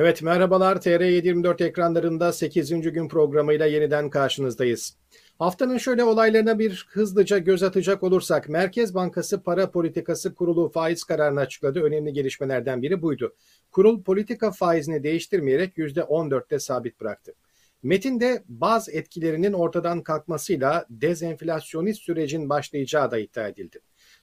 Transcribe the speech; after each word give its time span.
Evet 0.00 0.22
merhabalar 0.22 0.76
TR724 0.76 1.64
ekranlarında 1.64 2.32
8. 2.32 2.70
gün 2.70 3.08
programıyla 3.08 3.66
yeniden 3.66 4.10
karşınızdayız. 4.10 4.96
Haftanın 5.38 5.78
şöyle 5.78 6.04
olaylarına 6.04 6.58
bir 6.58 6.86
hızlıca 6.90 7.38
göz 7.38 7.62
atacak 7.62 8.02
olursak 8.02 8.48
Merkez 8.48 8.94
Bankası 8.94 9.42
Para 9.42 9.70
Politikası 9.70 10.34
Kurulu 10.34 10.68
faiz 10.68 11.04
kararını 11.04 11.40
açıkladı. 11.40 11.82
Önemli 11.82 12.12
gelişmelerden 12.12 12.82
biri 12.82 13.02
buydu. 13.02 13.34
Kurul 13.70 14.02
politika 14.02 14.50
faizini 14.50 15.02
değiştirmeyerek 15.02 15.78
%14'te 15.78 16.58
sabit 16.58 17.00
bıraktı. 17.00 17.34
Metinde 17.82 18.42
bazı 18.48 18.92
etkilerinin 18.92 19.52
ortadan 19.52 20.02
kalkmasıyla 20.02 20.86
dezenflasyonist 20.90 22.02
sürecin 22.02 22.48
başlayacağı 22.48 23.10
da 23.10 23.18
iddia 23.18 23.48
edildi. 23.48 23.80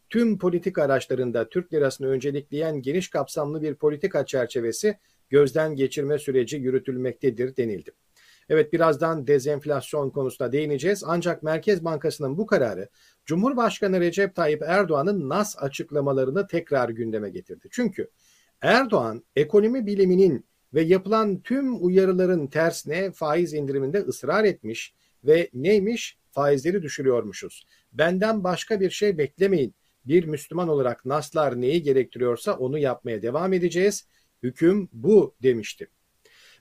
Tüm 0.10 0.40
politika 0.40 0.84
araçlarında 0.84 1.50
Türk 1.50 1.74
lirasını 1.74 2.08
öncelikleyen 2.08 2.82
geniş 2.82 3.10
kapsamlı 3.10 3.62
bir 3.62 3.76
politika 3.76 4.26
çerçevesi 4.26 4.98
gözden 5.30 5.76
geçirme 5.76 6.20
süreci 6.20 6.58
yürütülmektedir 6.58 7.58
denildi. 7.58 7.92
Evet 8.50 8.74
birazdan 8.74 9.28
dezenflasyon 9.28 10.10
konusuna 10.10 10.52
değineceğiz 10.52 11.04
ancak 11.08 11.44
Merkez 11.44 11.86
Bankası'nın 11.86 12.38
bu 12.38 12.46
kararı 12.46 12.90
Cumhurbaşkanı 13.26 14.00
Recep 14.00 14.36
Tayyip 14.36 14.62
Erdoğan'ın 14.62 15.30
NAS 15.30 15.56
açıklamalarını 15.58 16.48
tekrar 16.48 16.90
gündeme 16.90 17.30
getirdi. 17.30 17.68
Çünkü 17.72 18.10
Erdoğan 18.62 19.24
ekonomi 19.36 19.86
biliminin 19.86 20.46
ve 20.74 20.82
yapılan 20.82 21.42
tüm 21.42 21.86
uyarıların 21.86 22.48
tersine 22.48 23.12
faiz 23.12 23.54
indiriminde 23.54 24.00
ısrar 24.00 24.44
etmiş 24.44 24.94
ve 25.24 25.50
neymiş? 25.54 26.18
Faizleri 26.32 26.82
düşürüyormuşuz. 26.82 27.66
Benden 27.94 28.44
başka 28.44 28.80
bir 28.80 28.90
şey 28.90 29.18
beklemeyin. 29.18 29.76
Bir 30.06 30.26
Müslüman 30.26 30.70
olarak 30.70 31.06
naslar 31.06 31.62
neyi 31.62 31.82
gerektiriyorsa 31.82 32.54
onu 32.54 32.78
yapmaya 32.78 33.22
devam 33.22 33.54
edeceğiz. 33.54 34.08
Hüküm 34.44 34.90
bu 34.94 35.36
demişti. 35.44 35.90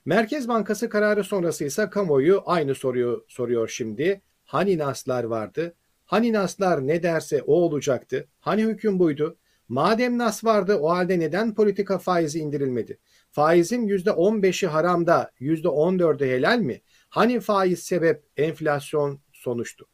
Merkez 0.05 0.47
Bankası 0.47 0.89
kararı 0.89 1.23
sonrası 1.23 1.65
ise 1.65 1.89
kamuoyu 1.89 2.43
aynı 2.45 2.75
soruyu 2.75 3.25
soruyor 3.27 3.67
şimdi. 3.67 4.21
Hani 4.45 4.77
naslar 4.77 5.23
vardı? 5.23 5.75
Hani 6.05 6.33
naslar 6.33 6.87
ne 6.87 7.03
derse 7.03 7.41
o 7.41 7.53
olacaktı? 7.53 8.27
Hani 8.39 8.63
hüküm 8.63 8.99
buydu? 8.99 9.37
Madem 9.67 10.17
nas 10.17 10.43
vardı 10.43 10.75
o 10.75 10.89
halde 10.89 11.19
neden 11.19 11.55
politika 11.55 11.97
faizi 11.97 12.39
indirilmedi? 12.39 12.99
Faizin 13.31 13.87
%15'i 13.87 14.67
haramda, 14.67 15.31
%14'ü 15.39 16.25
helal 16.25 16.59
mi? 16.59 16.81
Hani 17.09 17.39
faiz 17.39 17.83
sebep, 17.83 18.23
enflasyon 18.37 19.19
sonuçtu? 19.33 19.87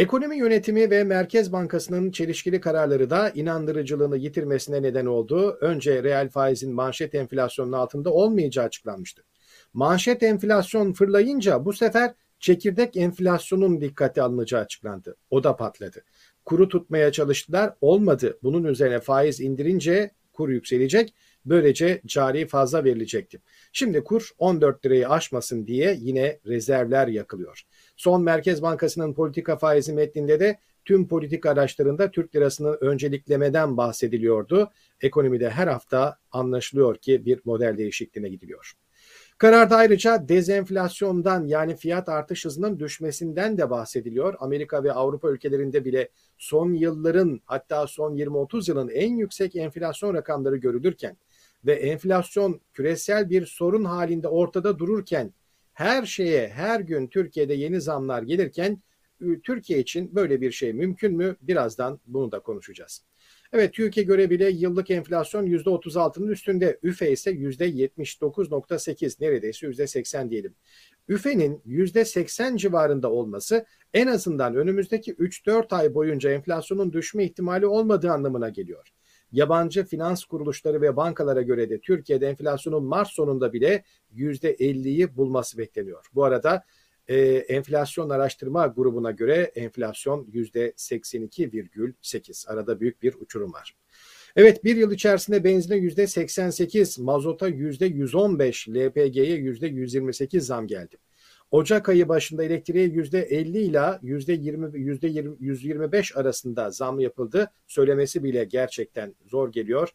Ekonomi 0.00 0.38
yönetimi 0.38 0.90
ve 0.90 1.04
Merkez 1.04 1.52
Bankası'nın 1.52 2.10
çelişkili 2.10 2.60
kararları 2.60 3.10
da 3.10 3.30
inandırıcılığını 3.30 4.16
yitirmesine 4.16 4.82
neden 4.82 5.06
oldu. 5.06 5.58
Önce 5.60 6.02
reel 6.02 6.28
faizin 6.28 6.74
manşet 6.74 7.14
enflasyonun 7.14 7.72
altında 7.72 8.12
olmayacağı 8.12 8.64
açıklanmıştı. 8.64 9.22
Manşet 9.72 10.22
enflasyon 10.22 10.92
fırlayınca 10.92 11.64
bu 11.64 11.72
sefer 11.72 12.14
çekirdek 12.38 12.96
enflasyonun 12.96 13.80
dikkate 13.80 14.22
alınacağı 14.22 14.60
açıklandı. 14.60 15.16
O 15.30 15.44
da 15.44 15.56
patladı. 15.56 16.04
Kuru 16.44 16.68
tutmaya 16.68 17.12
çalıştılar, 17.12 17.74
olmadı. 17.80 18.38
Bunun 18.42 18.64
üzerine 18.64 19.00
faiz 19.00 19.40
indirince 19.40 20.10
kur 20.32 20.48
yükselecek. 20.48 21.14
Böylece 21.44 22.00
cari 22.06 22.46
fazla 22.46 22.84
verilecekti. 22.84 23.42
Şimdi 23.72 24.04
kur 24.04 24.30
14 24.38 24.86
lirayı 24.86 25.08
aşmasın 25.08 25.66
diye 25.66 25.96
yine 26.00 26.38
rezervler 26.46 27.08
yakılıyor. 27.08 27.62
Son 28.00 28.22
Merkez 28.22 28.62
Bankası'nın 28.62 29.14
politika 29.14 29.56
faizi 29.56 29.92
metninde 29.92 30.40
de 30.40 30.58
tüm 30.84 31.08
politika 31.08 31.50
araçlarında 31.50 32.10
Türk 32.10 32.36
lirasını 32.36 32.68
önceliklemeden 32.68 33.76
bahsediliyordu. 33.76 34.70
Ekonomide 35.00 35.50
her 35.50 35.66
hafta 35.66 36.18
anlaşılıyor 36.32 36.96
ki 36.96 37.24
bir 37.24 37.40
model 37.44 37.78
değişikliğine 37.78 38.28
gidiliyor. 38.28 38.72
Kararda 39.38 39.76
ayrıca 39.76 40.28
dezenflasyondan 40.28 41.46
yani 41.46 41.76
fiyat 41.76 42.08
artış 42.08 42.44
hızının 42.44 42.78
düşmesinden 42.78 43.58
de 43.58 43.70
bahsediliyor. 43.70 44.34
Amerika 44.38 44.84
ve 44.84 44.92
Avrupa 44.92 45.30
ülkelerinde 45.30 45.84
bile 45.84 46.08
son 46.38 46.72
yılların 46.72 47.40
hatta 47.44 47.86
son 47.86 48.16
20-30 48.16 48.70
yılın 48.70 48.88
en 48.88 49.16
yüksek 49.16 49.56
enflasyon 49.56 50.14
rakamları 50.14 50.56
görülürken 50.56 51.16
ve 51.66 51.72
enflasyon 51.72 52.60
küresel 52.72 53.30
bir 53.30 53.46
sorun 53.46 53.84
halinde 53.84 54.28
ortada 54.28 54.78
dururken 54.78 55.32
her 55.80 56.06
şeye 56.06 56.48
her 56.48 56.80
gün 56.80 57.06
Türkiye'de 57.06 57.54
yeni 57.54 57.80
zamlar 57.80 58.22
gelirken 58.22 58.82
Türkiye 59.42 59.78
için 59.78 60.14
böyle 60.14 60.40
bir 60.40 60.52
şey 60.52 60.72
mümkün 60.72 61.16
mü? 61.16 61.36
Birazdan 61.42 62.00
bunu 62.06 62.32
da 62.32 62.40
konuşacağız. 62.40 63.04
Evet 63.52 63.74
TÜİK'e 63.74 64.02
göre 64.02 64.30
bile 64.30 64.50
yıllık 64.50 64.90
enflasyon 64.90 65.46
%36'nın 65.46 66.28
üstünde. 66.28 66.78
üfe 66.82 67.12
ise 67.12 67.30
%79.8 67.30 69.20
neredeyse 69.20 69.66
%80 69.66 70.30
diyelim. 70.30 70.54
üfe'nin 71.08 71.62
%80 71.66 72.56
civarında 72.56 73.10
olması 73.10 73.66
en 73.94 74.06
azından 74.06 74.54
önümüzdeki 74.54 75.14
3-4 75.14 75.76
ay 75.76 75.94
boyunca 75.94 76.30
enflasyonun 76.30 76.92
düşme 76.92 77.24
ihtimali 77.24 77.66
olmadığı 77.66 78.10
anlamına 78.10 78.48
geliyor. 78.48 78.92
Yabancı 79.32 79.84
finans 79.84 80.24
kuruluşları 80.24 80.82
ve 80.82 80.96
bankalara 80.96 81.42
göre 81.42 81.70
de 81.70 81.80
Türkiye'de 81.80 82.28
enflasyonun 82.28 82.84
Mart 82.84 83.08
sonunda 83.08 83.52
bile 83.52 83.84
%50'yi 84.14 85.16
bulması 85.16 85.58
bekleniyor. 85.58 86.06
Bu 86.14 86.24
arada 86.24 86.64
e, 87.08 87.18
enflasyon 87.28 88.10
araştırma 88.10 88.66
grubuna 88.66 89.10
göre 89.10 89.52
enflasyon 89.54 90.26
%82,8. 90.32 92.48
Arada 92.48 92.80
büyük 92.80 93.02
bir 93.02 93.14
uçurum 93.20 93.52
var. 93.52 93.76
Evet 94.36 94.64
bir 94.64 94.76
yıl 94.76 94.92
içerisinde 94.92 95.44
benzine 95.44 95.76
%88, 95.76 97.02
mazota 97.02 97.48
%115, 97.48 98.74
LPG'ye 98.74 99.36
%128 99.36 100.40
zam 100.40 100.66
geldi. 100.66 100.96
Ocak 101.50 101.88
ayı 101.88 102.08
başında 102.08 102.44
elektriğe 102.44 102.86
%50 102.86 103.58
ile 103.58 103.78
%20, 104.02 104.76
%20, 104.76 105.36
%125 105.36 106.18
arasında 106.18 106.70
zam 106.70 107.00
yapıldı. 107.00 107.50
Söylemesi 107.66 108.24
bile 108.24 108.44
gerçekten 108.44 109.14
zor 109.26 109.52
geliyor. 109.52 109.88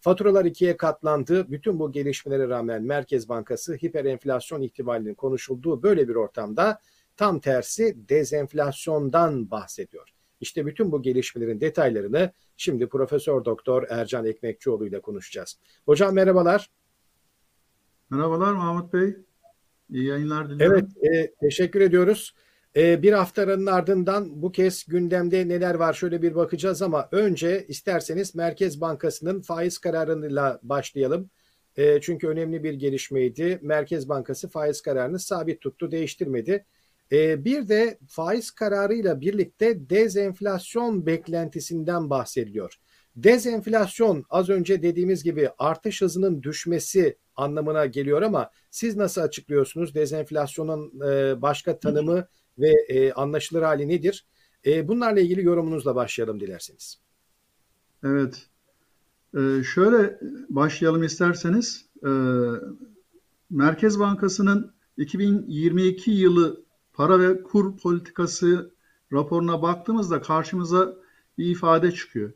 Faturalar 0.00 0.44
ikiye 0.44 0.76
katlandı. 0.76 1.50
Bütün 1.50 1.78
bu 1.78 1.92
gelişmelere 1.92 2.48
rağmen 2.48 2.82
Merkez 2.82 3.28
Bankası 3.28 3.74
hiperenflasyon 3.74 4.62
ihtimalinin 4.62 5.14
konuşulduğu 5.14 5.82
böyle 5.82 6.08
bir 6.08 6.14
ortamda 6.14 6.80
tam 7.16 7.40
tersi 7.40 8.08
dezenflasyondan 8.08 9.50
bahsediyor. 9.50 10.08
İşte 10.40 10.66
bütün 10.66 10.92
bu 10.92 11.02
gelişmelerin 11.02 11.60
detaylarını 11.60 12.32
şimdi 12.56 12.88
Profesör 12.88 13.44
Doktor 13.44 13.82
Ercan 13.88 14.26
Ekmekçioğlu 14.26 14.86
ile 14.86 15.00
konuşacağız. 15.00 15.58
Hocam 15.86 16.14
merhabalar. 16.14 16.70
Merhabalar 18.10 18.52
Mahmut 18.52 18.92
Bey. 18.92 19.25
İyi 19.90 20.06
yayınlar 20.06 20.50
diliyorum. 20.50 20.88
Evet, 21.02 21.14
e, 21.14 21.34
teşekkür 21.40 21.80
ediyoruz. 21.80 22.34
E, 22.76 23.02
bir 23.02 23.12
haftanın 23.12 23.66
ardından 23.66 24.42
bu 24.42 24.52
kez 24.52 24.84
gündemde 24.84 25.48
neler 25.48 25.74
var 25.74 25.94
şöyle 25.94 26.22
bir 26.22 26.34
bakacağız 26.34 26.82
ama 26.82 27.08
önce 27.12 27.66
isterseniz 27.68 28.34
Merkez 28.34 28.80
Bankası'nın 28.80 29.42
faiz 29.42 29.78
kararıyla 29.78 30.60
başlayalım. 30.62 31.30
E, 31.76 32.00
çünkü 32.00 32.28
önemli 32.28 32.64
bir 32.64 32.74
gelişmeydi. 32.74 33.58
Merkez 33.62 34.08
Bankası 34.08 34.48
faiz 34.48 34.82
kararını 34.82 35.18
sabit 35.18 35.60
tuttu, 35.60 35.90
değiştirmedi. 35.90 36.64
E, 37.12 37.44
bir 37.44 37.68
de 37.68 37.98
faiz 38.08 38.50
kararıyla 38.50 39.20
birlikte 39.20 39.90
dezenflasyon 39.90 41.06
beklentisinden 41.06 42.10
bahsediliyor. 42.10 42.74
Dezenflasyon 43.16 44.24
az 44.30 44.48
önce 44.48 44.82
dediğimiz 44.82 45.24
gibi 45.24 45.50
artış 45.58 46.02
hızının 46.02 46.42
düşmesi 46.42 47.16
anlamına 47.36 47.86
geliyor 47.86 48.22
ama 48.22 48.50
siz 48.70 48.96
nasıl 48.96 49.20
açıklıyorsunuz? 49.20 49.94
Dezenflasyonun 49.94 51.00
e, 51.00 51.42
başka 51.42 51.78
tanımı 51.78 52.26
ve 52.58 52.70
e, 52.88 53.12
anlaşılır 53.12 53.62
hali 53.62 53.88
nedir? 53.88 54.26
E, 54.66 54.88
bunlarla 54.88 55.20
ilgili 55.20 55.44
yorumunuzla 55.44 55.94
başlayalım 55.94 56.40
dilerseniz. 56.40 56.98
Evet. 58.04 58.46
Şöyle 59.64 60.18
başlayalım 60.48 61.02
isterseniz. 61.02 61.86
Merkez 63.50 63.98
Bankası'nın 63.98 64.72
2022 64.96 66.10
yılı 66.10 66.64
para 66.92 67.20
ve 67.20 67.42
kur 67.42 67.76
politikası 67.76 68.70
raporuna 69.12 69.62
baktığımızda 69.62 70.22
karşımıza 70.22 70.94
bir 71.38 71.46
ifade 71.46 71.92
çıkıyor. 71.92 72.32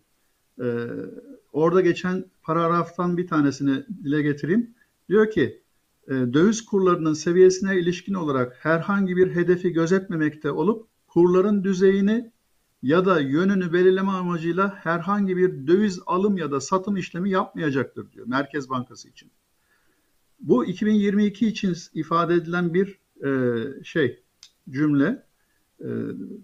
Orada 1.53 1.81
geçen 1.81 2.25
paragraftan 2.43 3.17
bir 3.17 3.27
tanesini 3.27 3.85
dile 4.05 4.23
getireyim. 4.23 4.75
Diyor 5.11 5.31
ki 5.31 5.63
e, 6.09 6.13
döviz 6.13 6.65
kurlarının 6.65 7.13
seviyesine 7.13 7.79
ilişkin 7.79 8.15
olarak 8.15 8.57
herhangi 8.61 9.17
bir 9.17 9.35
hedefi 9.35 9.73
gözetmemekte 9.73 10.51
olup 10.51 10.87
kurların 11.07 11.65
düzeyini 11.65 12.33
ya 12.83 13.05
da 13.05 13.21
yönünü 13.21 13.73
belirleme 13.73 14.11
amacıyla 14.11 14.75
herhangi 14.75 15.37
bir 15.37 15.67
döviz 15.67 16.01
alım 16.07 16.37
ya 16.37 16.51
da 16.51 16.61
satım 16.61 16.97
işlemi 16.97 17.31
yapmayacaktır 17.31 18.13
diyor 18.13 18.27
Merkez 18.27 18.71
Bankası 18.71 19.09
için. 19.09 19.31
Bu 20.41 20.65
2022 20.65 21.47
için 21.47 21.77
ifade 21.95 22.35
edilen 22.35 22.75
bir 22.75 22.99
e, 23.25 23.85
şey 23.85 24.23
cümle. 24.71 25.27
E, 25.81 25.89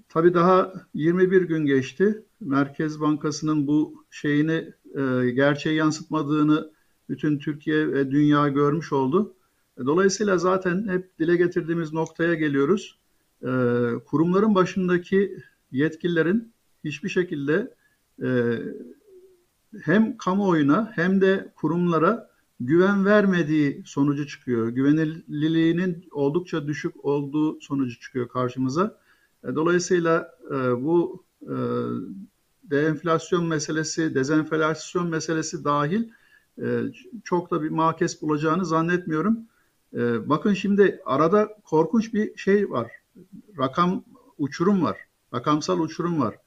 tabii 0.09 0.35
daha 0.35 0.73
21 0.95 1.43
gün 1.43 1.67
geçti. 1.67 2.23
Merkez 2.41 3.01
Bankası'nın 3.01 3.67
bu 3.67 4.05
şeyini 4.11 4.73
e, 4.95 5.31
gerçeği 5.31 5.77
yansıtmadığını 5.77 6.76
bütün 7.09 7.39
Türkiye 7.39 7.93
ve 7.93 8.11
dünya 8.11 8.49
görmüş 8.49 8.93
oldu. 8.93 9.35
Dolayısıyla 9.79 10.39
zaten 10.39 10.89
hep 10.89 11.19
dile 11.19 11.37
getirdiğimiz 11.37 11.93
noktaya 11.93 12.35
geliyoruz. 12.35 12.99
Kurumların 14.07 14.55
başındaki 14.55 15.39
yetkililerin 15.73 16.53
hiçbir 16.85 17.09
şekilde 17.09 17.75
hem 19.83 20.17
kamuoyuna 20.17 20.93
hem 20.95 21.21
de 21.21 21.53
kurumlara 21.57 22.31
güven 22.61 23.05
vermediği 23.05 23.83
sonucu 23.87 24.27
çıkıyor. 24.27 24.69
Güvenilirliğinin 24.69 26.09
oldukça 26.13 26.67
düşük 26.67 27.05
olduğu 27.05 27.61
sonucu 27.61 28.01
çıkıyor 28.01 28.29
karşımıza. 28.29 28.99
E, 29.45 29.55
dolayısıyla 29.55 30.39
e, 30.51 30.55
bu 30.85 31.25
e, 31.43 31.55
deenflasyon 32.65 33.47
meselesi, 33.47 34.15
dezenflasyon 34.15 35.09
meselesi 35.09 35.65
dahil 35.65 36.09
çok 37.25 37.51
da 37.51 37.63
bir 37.63 37.71
makes 37.71 38.23
bulacağını 38.23 38.67
zannetmiyorum. 38.67 39.39
Bakın 40.27 40.55
şimdi 40.55 41.01
arada 41.05 41.49
korkunç 41.65 42.15
bir 42.15 42.37
şey 42.37 42.71
var. 42.71 42.91
Rakam 43.59 44.05
uçurum 44.39 44.83
var. 44.83 44.99
Rakamsal 45.35 45.81
uçurum 45.81 46.21
var. 46.21 46.39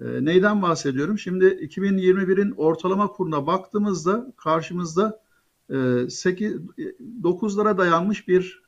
Neyden 0.00 0.62
bahsediyorum? 0.62 1.18
Şimdi 1.18 1.44
2021'in 1.44 2.50
ortalama 2.56 3.06
kuruna 3.06 3.46
baktığımızda 3.46 4.32
karşımızda 4.36 5.20
8 6.08 6.52
9'lara 7.22 7.78
dayanmış 7.78 8.28
bir 8.28 8.62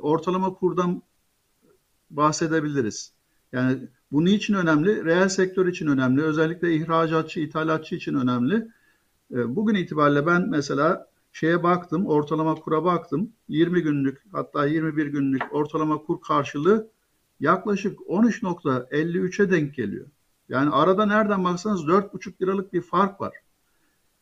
ortalama 0.00 0.54
kurdan 0.54 1.02
bahsedebiliriz. 2.10 3.12
Yani 3.52 3.78
bu 4.12 4.24
niçin 4.24 4.54
önemli? 4.54 5.04
Reel 5.04 5.28
sektör 5.28 5.66
için 5.66 5.86
önemli. 5.86 6.22
Özellikle 6.22 6.74
ihracatçı, 6.74 7.40
ithalatçı 7.40 7.94
için 7.94 8.14
önemli. 8.14 8.68
Ee, 9.32 9.56
bugün 9.56 9.74
itibariyle 9.74 10.26
ben 10.26 10.48
mesela 10.48 11.06
şeye 11.32 11.62
baktım, 11.62 12.06
ortalama 12.06 12.54
kura 12.54 12.84
baktım. 12.84 13.32
20 13.48 13.82
günlük 13.82 14.22
hatta 14.32 14.66
21 14.66 15.06
günlük 15.06 15.54
ortalama 15.54 16.02
kur 16.02 16.20
karşılığı 16.20 16.90
yaklaşık 17.40 17.98
13.53'e 18.00 19.50
denk 19.50 19.74
geliyor. 19.74 20.06
Yani 20.48 20.70
arada 20.70 21.06
nereden 21.06 21.44
baksanız 21.44 21.80
4,5 21.80 22.42
liralık 22.42 22.72
bir 22.72 22.80
fark 22.80 23.20
var. 23.20 23.34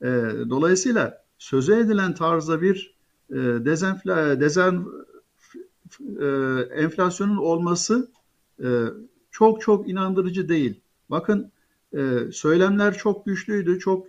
Ee, 0.02 0.06
dolayısıyla 0.50 1.24
sözü 1.38 1.74
edilen 1.74 2.14
tarzda 2.14 2.62
bir 2.62 2.94
e, 3.30 3.34
dezenfla, 3.36 4.40
dezen, 4.40 4.84
e, 6.20 6.26
enflasyonun 6.74 7.36
olması 7.36 8.10
e, 8.62 8.84
çok 9.30 9.60
çok 9.60 9.88
inandırıcı 9.88 10.48
değil. 10.48 10.80
Bakın 11.10 11.52
e, 11.96 12.18
söylemler 12.32 12.98
çok 12.98 13.26
güçlüydü, 13.26 13.78
çok 13.78 14.06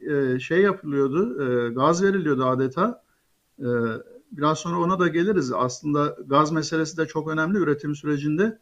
e, 0.00 0.38
şey 0.38 0.62
yapılıyordu, 0.62 1.42
e, 1.42 1.68
gaz 1.68 2.02
veriliyordu 2.02 2.44
adeta. 2.44 3.02
E, 3.58 3.66
biraz 4.32 4.58
sonra 4.58 4.78
ona 4.78 5.00
da 5.00 5.08
geliriz. 5.08 5.52
Aslında 5.52 6.16
gaz 6.26 6.52
meselesi 6.52 6.96
de 6.96 7.06
çok 7.06 7.28
önemli 7.28 7.58
üretim 7.58 7.94
sürecinde. 7.94 8.58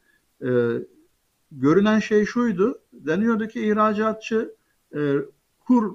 Görünen 1.53 1.99
şey 1.99 2.25
şuydu, 2.25 2.79
deniyordu 2.93 3.49
ki 3.49 3.61
ihracatçı 3.61 4.55
e, 4.95 5.17
kur 5.61 5.95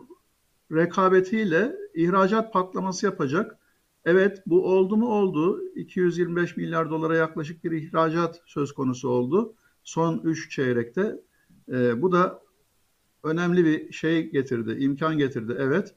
rekabetiyle 0.71 1.75
ihracat 1.95 2.53
patlaması 2.53 3.05
yapacak. 3.05 3.57
Evet 4.05 4.43
bu 4.45 4.65
oldu 4.65 4.97
mu 4.97 5.07
oldu. 5.07 5.61
225 5.75 6.57
milyar 6.57 6.89
dolara 6.89 7.15
yaklaşık 7.15 7.63
bir 7.63 7.71
ihracat 7.71 8.41
söz 8.45 8.71
konusu 8.71 9.09
oldu. 9.09 9.53
Son 9.83 10.21
3 10.23 10.51
çeyrekte. 10.51 11.21
E, 11.71 12.01
bu 12.01 12.11
da 12.11 12.41
önemli 13.23 13.65
bir 13.65 13.91
şey 13.91 14.31
getirdi, 14.31 14.83
imkan 14.83 15.17
getirdi. 15.17 15.55
Evet. 15.59 15.95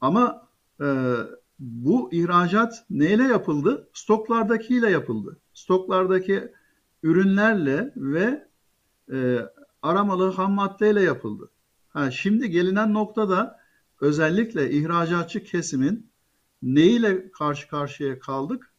Ama 0.00 0.48
e, 0.80 1.14
bu 1.58 2.12
ihracat 2.12 2.84
neyle 2.90 3.22
yapıldı? 3.22 3.88
Stoklardakiyle 3.92 4.90
yapıldı. 4.90 5.40
Stoklardaki 5.54 6.52
ürünlerle 7.02 7.92
ve 7.96 8.48
e, 9.12 9.38
aramalı 9.82 10.30
ham 10.32 10.52
maddeyle 10.52 11.02
yapıldı. 11.02 11.50
Ha, 11.88 12.10
şimdi 12.10 12.50
gelinen 12.50 12.94
noktada 12.94 13.60
özellikle 14.00 14.70
ihracatçı 14.70 15.44
kesimin 15.44 16.10
neyle 16.62 17.30
karşı 17.30 17.68
karşıya 17.68 18.18
kaldık? 18.18 18.72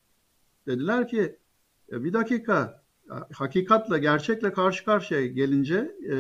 Dediler 0.68 1.08
ki 1.08 1.38
e, 1.92 2.04
bir 2.04 2.14
dakika 2.14 2.84
hakikatle 3.34 4.00
gerçekle 4.00 4.54
karşı 4.54 4.86
karşıya 4.86 5.28
gelince 5.28 5.96
e, 6.12 6.16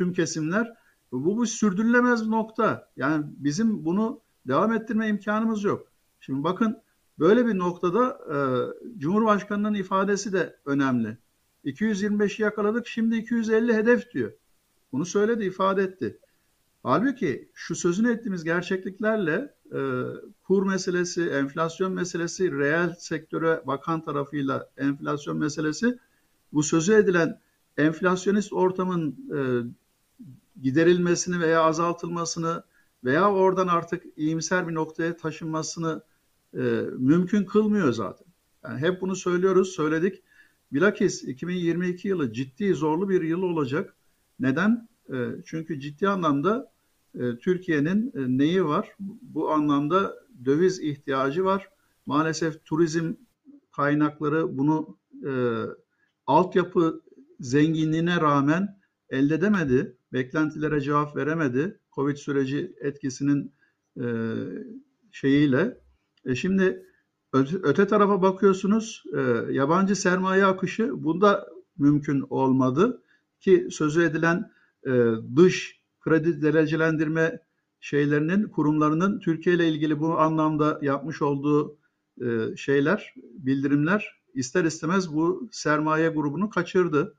tüm 0.00 0.12
kesimler 0.12 0.72
bu, 1.12 1.36
bu 1.36 1.46
sürdürülemez 1.46 2.26
bir 2.26 2.30
nokta. 2.30 2.88
Yani 2.96 3.24
bizim 3.36 3.84
bunu 3.84 4.20
devam 4.48 4.72
ettirme 4.72 5.08
imkanımız 5.08 5.64
yok. 5.64 5.88
Şimdi 6.20 6.44
bakın 6.44 6.82
böyle 7.18 7.46
bir 7.46 7.58
noktada 7.58 8.18
e, 8.34 8.36
Cumhurbaşkanı'nın 8.98 9.74
ifadesi 9.74 10.32
de 10.32 10.56
önemli. 10.64 11.18
225'i 11.64 12.42
yakaladık 12.42 12.86
şimdi 12.86 13.16
250 13.16 13.74
hedef 13.74 14.12
diyor. 14.12 14.32
Bunu 14.92 15.06
söyledi 15.06 15.44
ifade 15.44 15.82
etti. 15.82 16.18
Halbuki 16.82 17.50
şu 17.54 17.74
sözünü 17.74 18.12
ettiğimiz 18.12 18.44
gerçekliklerle 18.44 19.54
e, 19.74 19.80
kur 20.42 20.66
meselesi, 20.66 21.28
enflasyon 21.28 21.92
meselesi, 21.92 22.52
reel 22.52 22.94
sektöre 22.98 23.62
bakan 23.66 24.04
tarafıyla 24.04 24.70
enflasyon 24.76 25.36
meselesi 25.36 25.98
bu 26.52 26.62
sözü 26.62 26.92
edilen 26.92 27.40
enflasyonist 27.76 28.52
ortamın 28.52 29.16
e, 29.36 29.38
giderilmesini 30.62 31.40
veya 31.40 31.62
azaltılmasını 31.62 32.62
veya 33.04 33.32
oradan 33.32 33.68
artık 33.68 34.04
iyimser 34.16 34.68
bir 34.68 34.74
noktaya 34.74 35.16
taşınmasını 35.16 36.02
e, 36.54 36.58
mümkün 36.98 37.44
kılmıyor 37.44 37.92
zaten. 37.92 38.26
Yani 38.64 38.80
hep 38.80 39.00
bunu 39.00 39.16
söylüyoruz, 39.16 39.68
söyledik. 39.68 40.22
Bilakis 40.72 41.24
2022 41.24 42.08
yılı 42.08 42.32
ciddi 42.32 42.74
zorlu 42.74 43.08
bir 43.08 43.22
yıl 43.22 43.42
olacak. 43.42 43.96
Neden? 44.40 44.88
E, 45.12 45.16
çünkü 45.44 45.80
ciddi 45.80 46.08
anlamda 46.08 46.72
e, 47.14 47.36
Türkiye'nin 47.36 48.12
e, 48.16 48.38
neyi 48.38 48.64
var? 48.64 48.94
Bu 49.22 49.50
anlamda 49.50 50.16
döviz 50.44 50.80
ihtiyacı 50.80 51.44
var. 51.44 51.68
Maalesef 52.06 52.64
turizm 52.64 53.12
kaynakları 53.72 54.58
bunu 54.58 54.96
e, 55.26 55.32
altyapı 56.26 57.00
zenginliğine 57.40 58.16
rağmen 58.16 58.79
elde 59.10 59.34
edemedi. 59.34 59.96
Beklentilere 60.12 60.80
cevap 60.80 61.16
veremedi. 61.16 61.80
Covid 61.94 62.16
süreci 62.16 62.76
etkisinin 62.80 63.52
e, 64.00 64.04
şeyiyle. 65.12 65.80
E 66.24 66.34
şimdi 66.34 66.86
öte, 67.32 67.56
öte 67.62 67.86
tarafa 67.86 68.22
bakıyorsunuz 68.22 69.04
e, 69.16 69.20
yabancı 69.52 69.96
sermaye 69.96 70.44
akışı 70.44 71.04
bunda 71.04 71.46
mümkün 71.78 72.24
olmadı 72.30 73.02
ki 73.40 73.68
sözü 73.70 74.02
edilen 74.02 74.50
e, 74.86 74.90
dış 75.36 75.80
kredi 76.00 76.42
derecelendirme 76.42 77.40
şeylerinin 77.80 78.48
kurumlarının 78.48 79.20
Türkiye 79.20 79.56
ile 79.56 79.68
ilgili 79.68 80.00
bu 80.00 80.18
anlamda 80.18 80.78
yapmış 80.82 81.22
olduğu 81.22 81.78
e, 82.20 82.56
şeyler, 82.56 83.14
bildirimler 83.16 84.20
ister 84.34 84.64
istemez 84.64 85.14
bu 85.14 85.48
sermaye 85.52 86.08
grubunu 86.08 86.50
kaçırdı. 86.50 87.14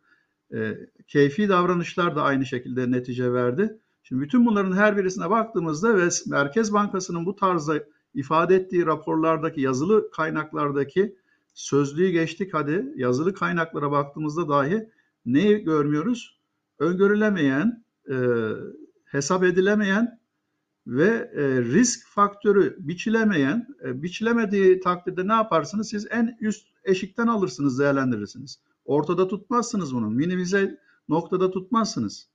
E, 0.54 0.78
keyfi 1.08 1.50
davranışlar 1.50 2.16
da 2.16 2.24
aynı 2.24 2.46
şekilde 2.46 2.92
netice 2.92 3.34
verdi. 3.34 3.78
Şimdi 4.04 4.22
bütün 4.22 4.46
bunların 4.46 4.74
her 4.74 4.98
birisine 4.98 5.30
baktığımızda 5.30 5.98
ve 5.98 6.10
Merkez 6.28 6.74
Bankası'nın 6.74 7.26
bu 7.26 7.36
tarzda 7.36 7.84
ifade 8.14 8.56
ettiği 8.56 8.86
raporlardaki 8.86 9.62
yazılı 9.62 10.12
kaynaklardaki 10.12 11.16
sözlüğü 11.54 12.10
geçtik 12.10 12.54
hadi 12.54 12.94
yazılı 12.96 13.34
kaynaklara 13.34 13.92
baktığımızda 13.92 14.50
dahi 14.50 14.90
neyi 15.26 15.64
görmüyoruz? 15.64 16.40
Öngörülemeyen 16.80 17.84
e, 18.10 18.16
hesap 19.06 19.44
edilemeyen 19.44 20.20
ve 20.88 21.32
e, 21.36 21.62
risk 21.62 22.08
faktörü 22.08 22.76
biçilemeyen, 22.80 23.68
e, 23.86 24.04
biçilemediği 24.04 24.80
takdirde 24.80 25.28
ne 25.28 25.34
yaparsınız? 25.34 25.90
Siz 25.90 26.08
en 26.10 26.38
üst 26.42 26.68
eşikten 26.84 27.28
alırsınız, 27.28 27.80
değerlendirirsiniz. 27.80 28.60
Ortada 28.86 29.28
tutmazsınız 29.28 29.96
bunu. 29.96 30.10
Minimize 30.10 30.80
noktada 31.10 31.52
tutmazsınız. 31.52 32.28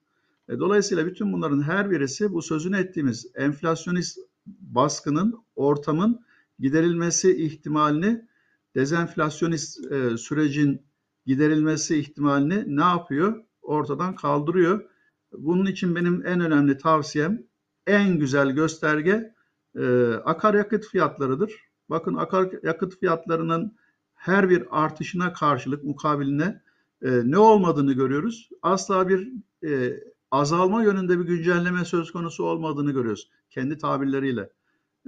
E, 0.48 0.58
dolayısıyla 0.58 1.06
bütün 1.06 1.32
bunların 1.32 1.62
her 1.62 1.90
birisi 1.90 2.32
bu 2.32 2.42
sözünü 2.42 2.76
ettiğimiz 2.76 3.26
enflasyonist 3.34 4.18
baskının, 4.46 5.44
ortamın 5.56 6.20
giderilmesi 6.58 7.44
ihtimalini, 7.44 8.28
dezenflasyonist 8.74 9.92
e, 9.92 10.16
sürecin 10.16 10.82
giderilmesi 11.26 11.98
ihtimalini 11.98 12.76
ne 12.76 12.84
yapıyor? 12.84 13.44
Ortadan 13.62 14.14
kaldırıyor. 14.14 14.84
Bunun 15.32 15.66
için 15.66 15.96
benim 15.96 16.26
en 16.26 16.40
önemli 16.40 16.78
tavsiyem, 16.78 17.42
en 17.86 18.18
güzel 18.18 18.50
gösterge 18.50 19.34
e, 19.76 20.12
akaryakıt 20.24 20.86
fiyatlarıdır. 20.86 21.52
Bakın 21.90 22.14
akaryakıt 22.14 23.00
fiyatlarının 23.00 23.76
her 24.16 24.50
bir 24.50 24.66
artışına 24.70 25.32
karşılık 25.32 25.84
mukabiline 25.84 26.62
e, 27.02 27.10
ne 27.24 27.38
olmadığını 27.38 27.92
görüyoruz. 27.92 28.50
Asla 28.62 29.08
bir 29.08 29.32
e, 29.64 30.00
azalma 30.30 30.82
yönünde 30.82 31.18
bir 31.18 31.24
güncelleme 31.24 31.84
söz 31.84 32.12
konusu 32.12 32.44
olmadığını 32.44 32.92
görüyoruz 32.92 33.30
kendi 33.50 33.78
tabirleriyle. 33.78 34.50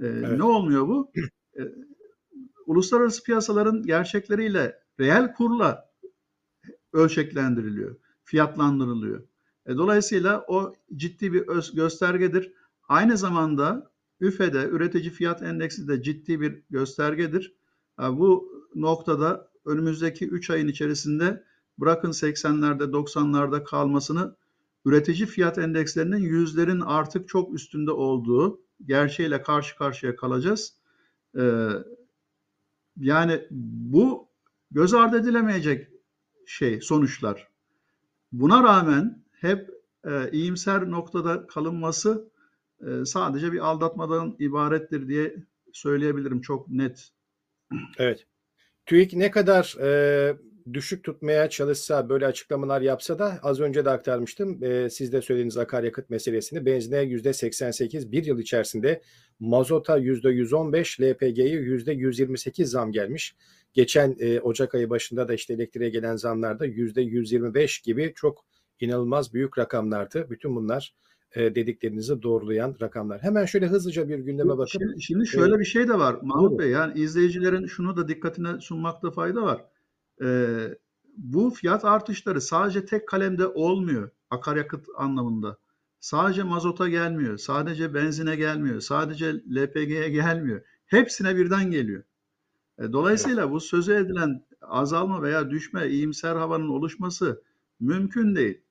Evet. 0.01 0.37
Ne 0.37 0.43
olmuyor 0.43 0.87
bu? 0.87 1.11
Uluslararası 2.65 3.23
piyasaların 3.23 3.83
gerçekleriyle 3.83 4.79
reel 4.99 5.33
kurla 5.33 5.89
ölçeklendiriliyor, 6.93 7.95
fiyatlandırılıyor. 8.23 9.23
Dolayısıyla 9.67 10.45
o 10.47 10.75
ciddi 10.95 11.33
bir 11.33 11.45
göstergedir. 11.73 12.53
Aynı 12.87 13.17
zamanda 13.17 13.91
üfede 14.19 14.65
üretici 14.65 15.09
fiyat 15.09 15.41
endeksi 15.41 15.87
de 15.87 16.03
ciddi 16.03 16.41
bir 16.41 16.61
göstergedir. 16.69 17.55
Bu 17.99 18.51
noktada 18.75 19.49
önümüzdeki 19.65 20.27
3 20.27 20.49
ayın 20.49 20.67
içerisinde 20.67 21.43
bırakın 21.77 22.11
80'lerde 22.11 22.83
90'larda 22.83 23.63
kalmasını 23.63 24.35
üretici 24.85 25.25
fiyat 25.25 25.57
endekslerinin 25.57 26.17
yüzlerin 26.17 26.79
artık 26.81 27.29
çok 27.29 27.53
üstünde 27.53 27.91
olduğu 27.91 28.61
gerçeğiyle 28.85 29.41
karşı 29.41 29.77
karşıya 29.77 30.15
kalacağız. 30.15 30.73
Ee, 31.37 31.69
yani 32.97 33.47
bu 33.51 34.27
göz 34.71 34.93
ardı 34.93 35.19
edilemeyecek 35.19 35.87
şey 36.45 36.81
sonuçlar. 36.81 37.47
Buna 38.31 38.63
rağmen 38.63 39.23
hep 39.31 39.69
e, 40.03 40.31
iyimser 40.31 40.91
noktada 40.91 41.47
kalınması 41.47 42.31
e, 42.81 43.05
sadece 43.05 43.51
bir 43.51 43.59
aldatmadan 43.59 44.35
ibarettir 44.39 45.07
diye 45.07 45.45
söyleyebilirim 45.73 46.41
çok 46.41 46.69
net. 46.69 47.11
Evet. 47.97 48.25
TÜİK 48.85 49.13
ne 49.13 49.31
kadar 49.31 49.75
e, 49.81 50.37
düşük 50.73 51.03
tutmaya 51.03 51.49
çalışsa 51.49 52.09
böyle 52.09 52.25
açıklamalar 52.25 52.81
yapsa 52.81 53.19
da 53.19 53.39
az 53.43 53.59
önce 53.59 53.85
de 53.85 53.89
aktarmıştım. 53.89 54.63
E, 54.63 54.89
siz 54.89 55.13
de 55.13 55.21
söylediğiniz 55.21 55.57
akaryakıt 55.57 56.09
meselesini 56.09 56.65
benzine 56.65 56.97
%88 56.97 58.11
bir 58.11 58.25
yıl 58.25 58.39
içerisinde 58.39 59.01
mazota 59.39 59.99
%115 59.99 61.01
LPG'ye 61.01 61.61
%128 61.61 62.65
zam 62.65 62.91
gelmiş. 62.91 63.35
Geçen 63.73 64.15
e, 64.19 64.39
Ocak 64.39 64.75
ayı 64.75 64.89
başında 64.89 65.27
da 65.27 65.33
işte 65.33 65.53
elektriğe 65.53 65.89
gelen 65.89 66.15
zamlarda 66.15 66.67
%125 66.67 67.85
gibi 67.85 68.13
çok 68.15 68.45
inanılmaz 68.79 69.33
büyük 69.33 69.57
rakamlardı. 69.57 70.29
Bütün 70.29 70.55
bunlar 70.55 70.93
e, 71.35 71.55
dediklerinizi 71.55 72.23
doğrulayan 72.23 72.75
rakamlar. 72.81 73.21
Hemen 73.21 73.45
şöyle 73.45 73.67
hızlıca 73.67 74.09
bir 74.09 74.19
gündeme 74.19 74.57
bakıp. 74.57 74.71
Şimdi, 74.71 75.01
şimdi 75.01 75.27
şöyle 75.27 75.55
e, 75.55 75.59
bir 75.59 75.65
şey 75.65 75.87
de 75.87 75.99
var 75.99 76.17
Mahmut 76.21 76.59
Bey. 76.59 76.69
Yani 76.69 76.99
izleyicilerin 76.99 77.65
şunu 77.65 77.97
da 77.97 78.07
dikkatine 78.07 78.59
sunmakta 78.59 79.11
fayda 79.11 79.41
var. 79.41 79.65
Ee, 80.23 80.77
bu 81.17 81.49
fiyat 81.49 81.85
artışları 81.85 82.41
sadece 82.41 82.85
tek 82.85 83.07
kalemde 83.07 83.47
olmuyor 83.47 84.09
akaryakıt 84.29 84.85
anlamında. 84.97 85.57
Sadece 85.99 86.43
mazota 86.43 86.89
gelmiyor, 86.89 87.37
sadece 87.37 87.93
benzine 87.93 88.35
gelmiyor, 88.35 88.79
sadece 88.79 89.33
LPG'ye 89.33 90.09
gelmiyor. 90.09 90.61
Hepsine 90.85 91.35
birden 91.35 91.71
geliyor. 91.71 92.03
E, 92.79 92.93
dolayısıyla 92.93 93.43
evet. 93.43 93.51
bu 93.53 93.59
sözü 93.59 93.93
edilen 93.93 94.45
azalma 94.61 95.21
veya 95.21 95.49
düşme, 95.49 95.87
iyimser 95.87 96.35
havanın 96.35 96.69
oluşması 96.69 97.43
mümkün 97.79 98.35
değil. 98.35 98.61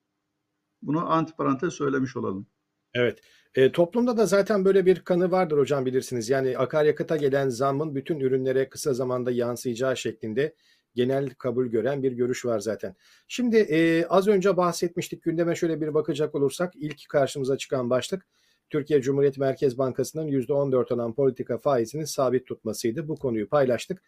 Bunu 0.88 1.12
antiparantez 1.12 1.74
söylemiş 1.74 2.16
olalım. 2.16 2.46
Evet. 2.94 3.18
E, 3.54 3.72
toplumda 3.72 4.16
da 4.16 4.26
zaten 4.26 4.64
böyle 4.64 4.86
bir 4.86 5.00
kanı 5.00 5.30
vardır 5.30 5.58
hocam 5.58 5.86
bilirsiniz. 5.86 6.30
Yani 6.30 6.58
akaryakıta 6.58 7.16
gelen 7.16 7.48
zammın 7.48 7.94
bütün 7.94 8.20
ürünlere 8.20 8.68
kısa 8.68 8.94
zamanda 8.94 9.30
yansıyacağı 9.30 9.96
şeklinde 9.96 10.54
genel 10.94 11.30
kabul 11.30 11.66
gören 11.66 12.02
bir 12.02 12.12
görüş 12.12 12.44
var 12.44 12.60
zaten. 12.60 12.96
Şimdi 13.28 13.56
e, 13.56 14.06
az 14.06 14.28
önce 14.28 14.56
bahsetmiştik 14.56 15.22
gündeme 15.22 15.54
şöyle 15.54 15.80
bir 15.80 15.94
bakacak 15.94 16.34
olursak 16.34 16.72
ilk 16.76 17.08
karşımıza 17.08 17.58
çıkan 17.58 17.90
başlık 17.90 18.26
Türkiye 18.70 19.02
Cumhuriyet 19.02 19.38
Merkez 19.38 19.78
Bankası'nın 19.78 20.28
%14 20.28 20.94
olan 20.94 21.14
politika 21.14 21.58
faizini 21.58 22.06
sabit 22.06 22.46
tutmasıydı. 22.46 23.08
Bu 23.08 23.16
konuyu 23.16 23.48
paylaştık. 23.48 24.02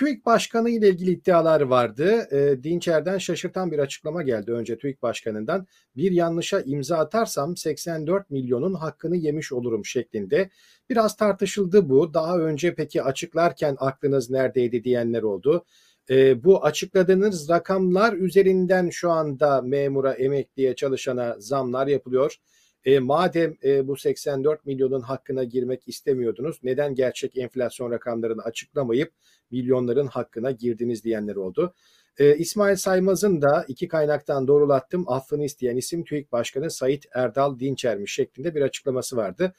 TÜİK 0.00 0.26
Başkanı 0.26 0.70
ile 0.70 0.88
ilgili 0.88 1.10
iddialar 1.10 1.60
vardı. 1.60 2.28
E, 2.30 2.62
Dinçer'den 2.62 3.18
şaşırtan 3.18 3.70
bir 3.70 3.78
açıklama 3.78 4.22
geldi 4.22 4.52
önce 4.52 4.78
TÜİK 4.78 5.02
Başkanı'ndan. 5.02 5.66
Bir 5.96 6.12
yanlışa 6.12 6.60
imza 6.60 6.98
atarsam 6.98 7.56
84 7.56 8.30
milyonun 8.30 8.74
hakkını 8.74 9.16
yemiş 9.16 9.52
olurum 9.52 9.84
şeklinde. 9.84 10.50
Biraz 10.90 11.16
tartışıldı 11.16 11.88
bu. 11.88 12.14
Daha 12.14 12.38
önce 12.38 12.74
peki 12.74 13.02
açıklarken 13.02 13.76
aklınız 13.80 14.30
neredeydi 14.30 14.84
diyenler 14.84 15.22
oldu. 15.22 15.64
E, 16.10 16.44
bu 16.44 16.64
açıkladığınız 16.64 17.48
rakamlar 17.48 18.12
üzerinden 18.12 18.90
şu 18.90 19.10
anda 19.10 19.62
memura, 19.62 20.12
emekliye, 20.12 20.74
çalışana 20.74 21.36
zamlar 21.38 21.86
yapılıyor. 21.86 22.36
E, 22.84 22.98
madem 22.98 23.56
e, 23.64 23.88
bu 23.88 23.96
84 23.96 24.66
milyonun 24.66 25.00
hakkına 25.00 25.44
girmek 25.44 25.88
istemiyordunuz, 25.88 26.60
neden 26.62 26.94
gerçek 26.94 27.38
enflasyon 27.38 27.90
rakamlarını 27.90 28.42
açıklamayıp 28.42 29.12
milyonların 29.50 30.06
hakkına 30.06 30.50
girdiniz 30.50 31.04
diyenler 31.04 31.36
oldu. 31.36 31.74
E, 32.18 32.36
İsmail 32.36 32.76
Saymaz'ın 32.76 33.42
da 33.42 33.64
iki 33.68 33.88
kaynaktan 33.88 34.48
doğrulattım 34.48 35.04
affını 35.08 35.44
isteyen 35.44 35.76
isim 35.76 36.04
TÜİK 36.04 36.32
Başkanı 36.32 36.70
Sait 36.70 37.06
Erdal 37.14 37.58
Dinçermiş 37.58 38.14
şeklinde 38.14 38.54
bir 38.54 38.62
açıklaması 38.62 39.16
vardı. 39.16 39.54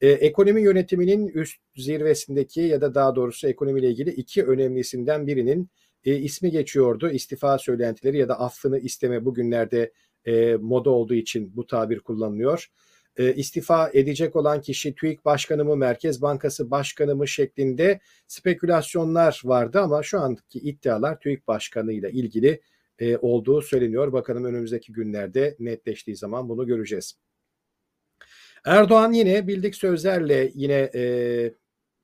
E, 0.00 0.08
ekonomi 0.08 0.62
yönetiminin 0.62 1.28
üst 1.28 1.60
zirvesindeki 1.76 2.60
ya 2.60 2.80
da 2.80 2.94
daha 2.94 3.16
doğrusu 3.16 3.48
ekonomiyle 3.48 3.90
ilgili 3.90 4.10
iki 4.10 4.44
önemli 4.44 4.80
isimden 4.80 5.26
birinin 5.26 5.70
e, 6.04 6.16
ismi 6.16 6.50
geçiyordu. 6.50 7.10
İstifa 7.10 7.58
söylentileri 7.58 8.18
ya 8.18 8.28
da 8.28 8.40
affını 8.40 8.78
isteme 8.78 9.24
bugünlerde 9.24 9.92
e, 10.26 10.56
moda 10.60 10.90
olduğu 10.90 11.14
için 11.14 11.56
bu 11.56 11.66
tabir 11.66 12.00
kullanılıyor. 12.00 12.68
E, 13.16 13.34
istifa 13.34 13.90
edecek 13.92 14.36
olan 14.36 14.60
kişi 14.60 14.94
TÜİK 14.94 15.24
Başkanı 15.24 15.64
mı, 15.64 15.76
Merkez 15.76 16.22
Bankası 16.22 16.70
Başkanı 16.70 17.16
mı 17.16 17.28
şeklinde 17.28 18.00
spekülasyonlar 18.26 19.40
vardı 19.44 19.80
ama 19.80 20.02
şu 20.02 20.20
andaki 20.20 20.58
iddialar 20.58 21.20
TÜİK 21.20 21.48
Başkanı 21.48 21.92
ilgili 21.92 22.60
e, 22.98 23.16
olduğu 23.16 23.62
söyleniyor. 23.62 24.12
Bakalım 24.12 24.44
önümüzdeki 24.44 24.92
günlerde 24.92 25.56
netleştiği 25.58 26.16
zaman 26.16 26.48
bunu 26.48 26.66
göreceğiz. 26.66 27.18
Erdoğan 28.64 29.12
yine 29.12 29.46
bildik 29.46 29.74
sözlerle 29.74 30.50
yine 30.54 30.90
e, 30.94 31.54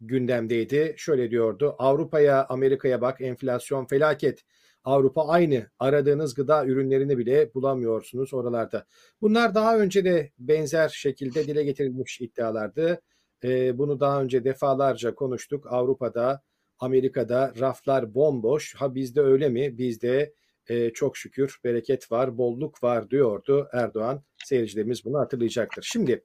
gündemdeydi. 0.01 0.95
Şöyle 0.97 1.31
diyordu. 1.31 1.75
Avrupa'ya, 1.79 2.47
Amerika'ya 2.49 3.01
bak 3.01 3.21
enflasyon 3.21 3.87
felaket. 3.87 4.45
Avrupa 4.85 5.29
aynı. 5.29 5.71
Aradığınız 5.79 6.35
gıda 6.35 6.67
ürünlerini 6.67 7.19
bile 7.19 7.55
bulamıyorsunuz 7.55 8.35
oralarda. 8.35 8.87
Bunlar 9.21 9.55
daha 9.55 9.79
önce 9.79 10.05
de 10.05 10.31
benzer 10.39 10.89
şekilde 10.89 11.47
dile 11.47 11.65
getirilmiş 11.65 12.21
iddialardı. 12.21 13.01
Ee, 13.45 13.79
bunu 13.79 14.01
daha 14.01 14.23
önce 14.23 14.45
defalarca 14.45 15.15
konuştuk. 15.15 15.67
Avrupa'da, 15.73 16.43
Amerika'da 16.79 17.53
raflar 17.61 18.15
bomboş. 18.15 18.75
Ha 18.75 18.95
bizde 18.95 19.21
öyle 19.21 19.49
mi? 19.49 19.79
Bizde 19.79 20.35
e, 20.69 20.91
çok 20.91 21.17
şükür 21.17 21.59
bereket 21.65 22.13
var, 22.13 22.39
bolluk 22.39 22.83
var 22.83 23.11
diyordu 23.11 23.69
Erdoğan. 23.73 24.25
Seyircilerimiz 24.45 25.05
bunu 25.05 25.19
hatırlayacaktır. 25.19 25.89
Şimdi 25.93 26.25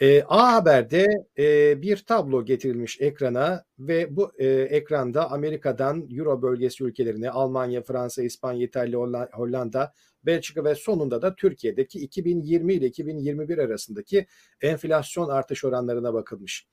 e, 0.00 0.22
A 0.22 0.52
Haber'de 0.52 1.06
e, 1.38 1.82
bir 1.82 1.96
tablo 1.96 2.44
getirilmiş 2.44 3.00
ekrana 3.00 3.64
ve 3.78 4.16
bu 4.16 4.32
e, 4.38 4.46
ekranda 4.48 5.30
Amerika'dan 5.30 6.06
Euro 6.10 6.42
bölgesi 6.42 6.84
ülkelerine 6.84 7.30
Almanya, 7.30 7.82
Fransa, 7.82 8.22
İspanya, 8.22 8.66
İtalya, 8.66 8.98
Hollanda, 9.32 9.92
Belçika 10.26 10.64
ve 10.64 10.74
sonunda 10.74 11.22
da 11.22 11.34
Türkiye'deki 11.34 12.00
2020 12.00 12.74
ile 12.74 12.86
2021 12.86 13.58
arasındaki 13.58 14.26
enflasyon 14.60 15.28
artış 15.28 15.64
oranlarına 15.64 16.14
bakılmış. 16.14 16.66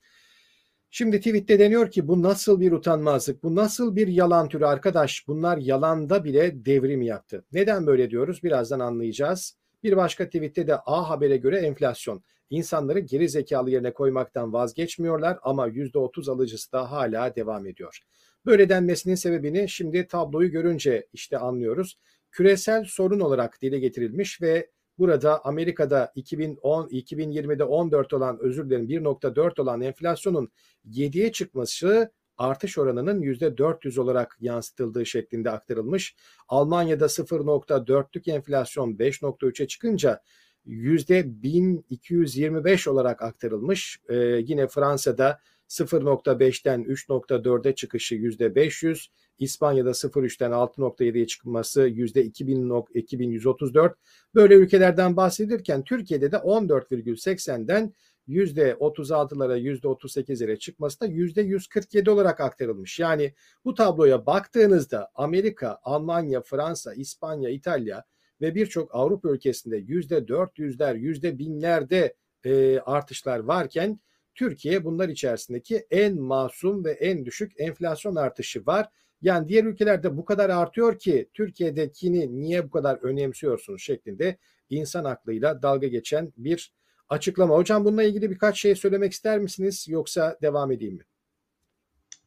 Şimdi 0.90 1.18
tweette 1.18 1.58
deniyor 1.58 1.90
ki 1.90 2.08
bu 2.08 2.22
nasıl 2.22 2.60
bir 2.60 2.72
utanmazlık, 2.72 3.42
bu 3.42 3.54
nasıl 3.54 3.96
bir 3.96 4.08
yalan 4.08 4.48
türü 4.48 4.64
arkadaş 4.64 5.24
bunlar 5.28 5.58
yalanda 5.58 6.24
bile 6.24 6.64
devrim 6.64 7.02
yaptı. 7.02 7.44
Neden 7.52 7.86
böyle 7.86 8.10
diyoruz 8.10 8.42
birazdan 8.42 8.80
anlayacağız. 8.80 9.58
Bir 9.82 9.96
başka 9.96 10.26
tweette 10.26 10.66
de 10.66 10.76
A 10.76 11.10
Haber'e 11.10 11.36
göre 11.36 11.58
enflasyon 11.58 12.22
insanları 12.52 12.98
geri 12.98 13.28
zekalı 13.28 13.70
yerine 13.70 13.92
koymaktan 13.92 14.52
vazgeçmiyorlar 14.52 15.38
ama 15.42 15.68
%30 15.68 16.30
alıcısı 16.30 16.72
da 16.72 16.90
hala 16.90 17.34
devam 17.34 17.66
ediyor. 17.66 17.98
Böyle 18.46 18.68
denmesinin 18.68 19.14
sebebini 19.14 19.68
şimdi 19.68 20.06
tabloyu 20.06 20.50
görünce 20.50 21.06
işte 21.12 21.38
anlıyoruz. 21.38 21.98
Küresel 22.30 22.84
sorun 22.84 23.20
olarak 23.20 23.62
dile 23.62 23.78
getirilmiş 23.78 24.42
ve 24.42 24.70
burada 24.98 25.44
Amerika'da 25.44 26.12
2010 26.14 26.88
2020'de 26.88 27.64
14 27.64 28.12
olan 28.12 28.38
özür 28.40 28.70
dilerim 28.70 28.88
1.4 28.88 29.60
olan 29.62 29.80
enflasyonun 29.80 30.48
7'ye 30.88 31.32
çıkması 31.32 32.12
artış 32.36 32.78
oranının 32.78 33.22
%400 33.22 34.00
olarak 34.00 34.36
yansıtıldığı 34.40 35.06
şeklinde 35.06 35.50
aktarılmış. 35.50 36.16
Almanya'da 36.48 37.04
0.4'lük 37.04 38.30
enflasyon 38.30 38.96
5.3'e 38.96 39.66
çıkınca 39.66 40.22
%1225 40.66 42.90
olarak 42.90 43.22
aktarılmış. 43.22 44.00
Ee, 44.08 44.16
yine 44.46 44.66
Fransa'da 44.66 45.40
0.5'ten 45.68 46.82
3.4'e 46.82 47.74
çıkışı 47.74 48.14
%500, 48.14 49.06
İspanya'da 49.38 49.90
0.3'ten 49.90 50.50
6.7'ye 50.50 51.26
çıkması 51.26 51.88
%2134. 51.88 53.94
Böyle 54.34 54.54
ülkelerden 54.54 55.16
bahsedilirken 55.16 55.84
Türkiye'de 55.84 56.32
de 56.32 56.36
14,80'den 56.36 57.94
%36'lara 58.28 59.58
%38'lere 59.58 60.58
çıkması 60.58 61.00
da 61.00 61.06
%147 61.06 62.10
olarak 62.10 62.40
aktarılmış. 62.40 62.98
Yani 62.98 63.34
bu 63.64 63.74
tabloya 63.74 64.26
baktığınızda 64.26 65.10
Amerika, 65.14 65.78
Almanya, 65.82 66.40
Fransa, 66.40 66.94
İspanya, 66.94 67.50
İtalya 67.50 68.04
ve 68.42 68.54
birçok 68.54 68.94
Avrupa 68.94 69.30
ülkesinde 69.30 69.78
%400'ler, 69.78 70.96
%1000'lerde 70.96 72.14
e, 72.44 72.80
artışlar 72.80 73.38
varken 73.38 74.00
Türkiye 74.34 74.84
bunlar 74.84 75.08
içerisindeki 75.08 75.86
en 75.90 76.20
masum 76.20 76.84
ve 76.84 76.90
en 76.92 77.24
düşük 77.24 77.52
enflasyon 77.60 78.16
artışı 78.16 78.66
var. 78.66 78.88
Yani 79.22 79.48
diğer 79.48 79.64
ülkelerde 79.64 80.16
bu 80.16 80.24
kadar 80.24 80.50
artıyor 80.50 80.98
ki 80.98 81.28
Türkiye'dekini 81.34 82.40
niye 82.40 82.64
bu 82.64 82.70
kadar 82.70 82.98
önemsiyorsunuz 83.02 83.82
şeklinde 83.82 84.38
insan 84.70 85.04
aklıyla 85.04 85.62
dalga 85.62 85.86
geçen 85.86 86.32
bir 86.36 86.72
açıklama. 87.08 87.54
Hocam 87.54 87.84
bununla 87.84 88.02
ilgili 88.02 88.30
birkaç 88.30 88.60
şey 88.60 88.74
söylemek 88.74 89.12
ister 89.12 89.38
misiniz 89.38 89.86
yoksa 89.88 90.38
devam 90.42 90.72
edeyim 90.72 90.94
mi? 90.94 91.04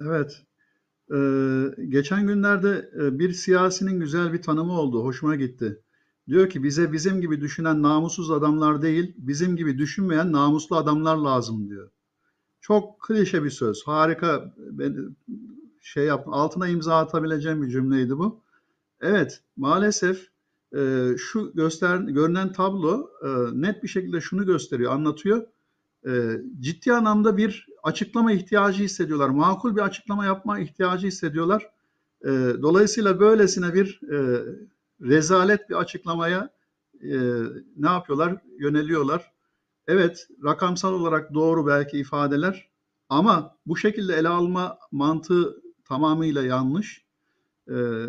Evet. 0.01 0.41
Ee, 1.11 1.83
geçen 1.89 2.27
günlerde 2.27 2.89
e, 3.01 3.19
bir 3.19 3.31
siyasinin 3.31 3.99
güzel 3.99 4.33
bir 4.33 4.41
tanımı 4.41 4.79
oldu. 4.79 5.03
Hoşuma 5.03 5.35
gitti. 5.35 5.81
Diyor 6.27 6.49
ki 6.49 6.63
bize 6.63 6.91
bizim 6.93 7.21
gibi 7.21 7.41
düşünen 7.41 7.81
namussuz 7.81 8.31
adamlar 8.31 8.81
değil, 8.81 9.13
bizim 9.17 9.55
gibi 9.55 9.77
düşünmeyen 9.77 10.31
namuslu 10.31 10.75
adamlar 10.75 11.15
lazım 11.17 11.69
diyor. 11.69 11.89
Çok 12.61 13.01
klişe 13.01 13.43
bir 13.43 13.49
söz. 13.49 13.87
Harika. 13.87 14.55
Ben 14.57 15.15
şey 15.81 16.05
yaptım. 16.05 16.33
Altına 16.33 16.67
imza 16.67 16.97
atabileceğim 16.97 17.61
bir 17.61 17.69
cümleydi 17.69 18.17
bu. 18.17 18.41
Evet, 19.01 19.41
maalesef 19.57 20.29
e, 20.75 21.09
şu 21.17 21.51
göster 21.55 21.97
görünen 21.97 22.53
tablo 22.53 23.09
e, 23.23 23.27
net 23.61 23.83
bir 23.83 23.87
şekilde 23.87 24.21
şunu 24.21 24.45
gösteriyor, 24.45 24.91
anlatıyor. 24.91 25.47
E, 26.07 26.41
ciddi 26.59 26.93
anlamda 26.93 27.37
bir 27.37 27.67
açıklama 27.83 28.31
ihtiyacı 28.31 28.83
hissediyorlar. 28.83 29.29
Makul 29.29 29.75
bir 29.75 29.81
açıklama 29.81 30.25
yapma 30.25 30.59
ihtiyacı 30.59 31.07
hissediyorlar. 31.07 31.69
E, 32.25 32.29
dolayısıyla 32.61 33.19
böylesine 33.19 33.73
bir 33.73 33.99
e, 34.11 34.45
rezalet 35.01 35.69
bir 35.69 35.75
açıklamaya 35.75 36.49
e, 37.01 37.17
ne 37.77 37.87
yapıyorlar? 37.87 38.41
Yöneliyorlar. 38.59 39.31
Evet, 39.87 40.27
rakamsal 40.43 40.93
olarak 40.93 41.33
doğru 41.33 41.67
belki 41.67 41.97
ifadeler 41.97 42.69
ama 43.09 43.57
bu 43.65 43.77
şekilde 43.77 44.15
ele 44.15 44.29
alma 44.29 44.77
mantığı 44.91 45.61
tamamıyla 45.85 46.43
yanlış. 46.43 47.05
Ee, 47.69 48.05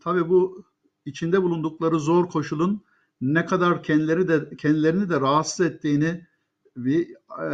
tabii 0.00 0.28
bu 0.28 0.64
içinde 1.04 1.42
bulundukları 1.42 2.00
zor 2.00 2.28
koşulun 2.28 2.84
ne 3.20 3.46
kadar 3.46 3.82
kendileri 3.82 4.28
de 4.28 4.56
kendilerini 4.56 5.10
de 5.10 5.20
rahatsız 5.20 5.66
ettiğini 5.66 6.26
bir 6.76 7.08
e, 7.42 7.52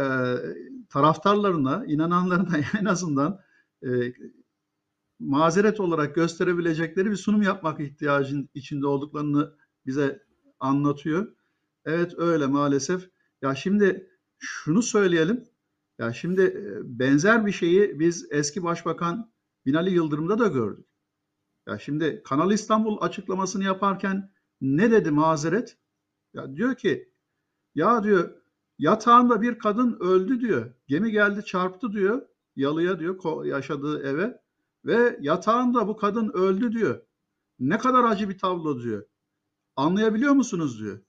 taraftarlarına, 0.89 1.85
inananlarına 1.85 2.57
en 2.79 2.85
azından 2.85 3.39
e, 3.83 4.13
mazeret 5.19 5.79
olarak 5.79 6.15
gösterebilecekleri 6.15 7.11
bir 7.11 7.15
sunum 7.15 7.41
yapmak 7.41 7.79
ihtiyacın 7.79 8.49
içinde 8.53 8.87
olduklarını 8.87 9.53
bize 9.85 10.23
anlatıyor. 10.59 11.35
Evet 11.85 12.13
öyle 12.17 12.45
maalesef. 12.45 13.09
Ya 13.41 13.55
şimdi 13.55 14.09
şunu 14.39 14.81
söyleyelim. 14.81 15.43
Ya 15.99 16.13
şimdi 16.13 16.41
e, 16.41 16.99
benzer 16.99 17.45
bir 17.45 17.51
şeyi 17.51 17.99
biz 17.99 18.27
eski 18.31 18.63
Başbakan 18.63 19.31
Binali 19.65 19.93
Yıldırım'da 19.93 20.39
da 20.39 20.47
gördük. 20.47 20.85
Ya 21.67 21.79
şimdi 21.79 22.21
Kanal 22.25 22.51
İstanbul 22.51 22.97
açıklamasını 23.01 23.63
yaparken 23.63 24.31
ne 24.61 24.91
dedi 24.91 25.11
mazeret? 25.11 25.77
Ya 26.33 26.55
diyor 26.55 26.75
ki 26.75 27.13
ya 27.75 28.03
diyor 28.03 28.41
yatağında 28.79 29.41
bir 29.41 29.59
kadın 29.59 29.97
öldü 29.99 30.39
diyor. 30.41 30.73
Gemi 30.87 31.11
geldi 31.11 31.45
çarptı 31.45 31.91
diyor. 31.91 32.21
Yalıya 32.55 32.99
diyor 32.99 33.45
yaşadığı 33.45 34.03
eve 34.03 34.41
ve 34.87 35.17
yatağında 35.21 35.87
bu 35.87 35.97
kadın 35.97 36.29
öldü 36.29 36.71
diyor. 36.71 37.01
Ne 37.59 37.77
kadar 37.77 38.03
acı 38.03 38.29
bir 38.29 38.37
tablo 38.37 38.83
diyor. 38.83 39.05
Anlayabiliyor 39.75 40.33
musunuz 40.33 40.79
diyor. 40.79 40.99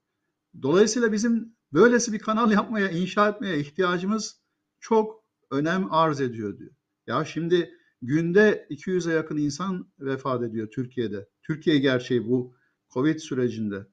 Dolayısıyla 0.62 1.12
bizim 1.12 1.56
böylesi 1.72 2.12
bir 2.12 2.18
kanal 2.18 2.50
yapmaya, 2.52 2.90
inşa 2.90 3.28
etmeye 3.28 3.60
ihtiyacımız 3.60 4.40
çok 4.80 5.24
önem 5.50 5.92
arz 5.92 6.20
ediyor 6.20 6.58
diyor. 6.58 6.70
Ya 7.06 7.24
şimdi 7.24 7.74
günde 8.02 8.66
200'e 8.70 9.14
yakın 9.14 9.36
insan 9.36 9.92
vefat 10.00 10.42
ediyor 10.42 10.68
Türkiye'de. 10.70 11.28
Türkiye 11.42 11.78
gerçeği 11.78 12.28
bu 12.28 12.54
Covid 12.90 13.18
sürecinde. 13.18 13.86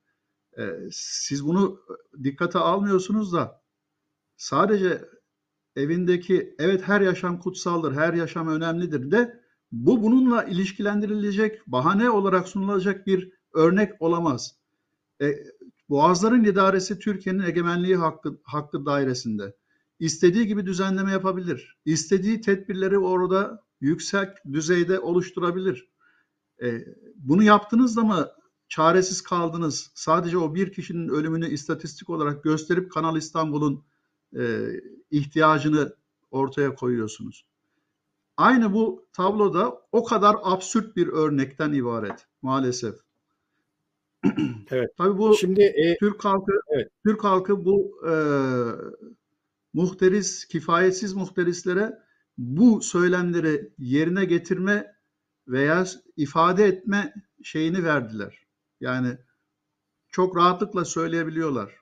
Ee, 0.58 0.80
siz 0.91 1.45
bunu 1.45 1.80
dikkate 2.24 2.60
almıyorsunuz 2.60 3.34
da 3.34 3.63
sadece 4.38 5.06
evindeki 5.76 6.56
evet 6.60 6.82
her 6.88 7.02
yaşam 7.02 7.39
kutsaldır, 7.39 7.93
her 7.93 8.13
yaşam 8.13 8.48
önemlidir 8.48 9.12
de 9.12 9.44
bu 9.75 10.03
bununla 10.03 10.43
ilişkilendirilecek, 10.43 11.67
bahane 11.67 12.09
olarak 12.09 12.47
sunulacak 12.47 13.07
bir 13.07 13.31
örnek 13.53 14.01
olamaz. 14.01 14.55
E, 15.21 15.35
Boğazların 15.89 16.43
idaresi 16.43 16.99
Türkiye'nin 16.99 17.43
egemenliği 17.43 17.95
hakkı, 17.95 18.39
hakkı 18.43 18.85
dairesinde 18.85 19.55
istediği 19.99 20.47
gibi 20.47 20.65
düzenleme 20.65 21.11
yapabilir. 21.11 21.77
İstediği 21.85 22.41
tedbirleri 22.41 22.97
orada 22.97 23.63
yüksek 23.81 24.29
düzeyde 24.53 24.99
oluşturabilir. 24.99 25.89
E, 26.61 26.85
bunu 27.15 27.43
yaptınız 27.43 27.97
da 27.97 28.03
mı 28.03 28.27
çaresiz 28.67 29.21
kaldınız? 29.21 29.91
Sadece 29.95 30.38
o 30.38 30.55
bir 30.55 30.71
kişinin 30.73 31.09
ölümünü 31.09 31.49
istatistik 31.49 32.09
olarak 32.09 32.43
gösterip 32.43 32.91
Kanal 32.91 33.17
İstanbul'un 33.17 33.83
e, 34.38 34.67
ihtiyacını 35.11 35.95
ortaya 36.31 36.75
koyuyorsunuz. 36.75 37.45
Aynı 38.38 38.74
bu 38.74 39.08
tabloda 39.13 39.82
o 39.91 40.04
kadar 40.04 40.36
absürt 40.43 40.95
bir 40.95 41.08
örnekten 41.08 41.74
ibaret 41.74 42.28
maalesef. 42.41 42.95
Evet. 44.71 44.89
Tabii 44.98 45.17
bu 45.17 45.38
şimdi 45.38 45.62
e, 45.62 45.98
Türk 45.98 46.26
halkı 46.26 46.52
evet. 46.69 46.91
Türk 47.06 47.24
halkı 47.24 47.65
bu 47.65 48.02
e, 48.10 48.13
muhteris, 49.74 50.45
kifayetsiz 50.45 51.13
muhterislere 51.13 52.00
bu 52.38 52.82
söylemleri 52.82 53.74
yerine 53.80 54.26
getirme 54.26 54.95
veya 55.48 55.86
ifade 56.17 56.65
etme 56.65 57.13
şeyini 57.43 57.84
verdiler. 57.84 58.45
Yani 58.82 59.17
çok 60.10 60.38
rahatlıkla 60.38 60.86
söyleyebiliyorlar. 60.86 61.76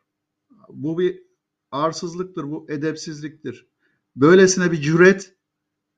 Bu 0.69 0.99
bir 0.99 1.23
arsızlıktır, 1.71 2.43
bu 2.43 2.65
edepsizliktir. 2.69 3.67
Böylesine 4.15 4.71
bir 4.71 4.81
cüret 4.81 5.35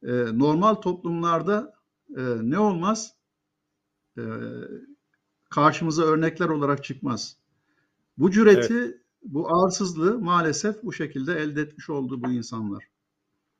e, 0.07 0.39
normal 0.39 0.75
toplumlarda 0.75 1.73
e, 2.17 2.21
ne 2.41 2.59
olmaz? 2.59 3.13
E, 4.17 4.23
karşımıza 5.49 6.03
örnekler 6.03 6.49
olarak 6.49 6.83
çıkmaz. 6.83 7.37
Bu 8.17 8.31
cüreti 8.31 8.73
evet 8.73 8.95
bu 9.25 9.63
arsızlığı 9.63 10.19
maalesef 10.19 10.83
bu 10.83 10.93
şekilde 10.93 11.33
elde 11.33 11.61
etmiş 11.61 11.89
oldu 11.89 12.23
bu 12.23 12.31
insanlar. 12.31 12.83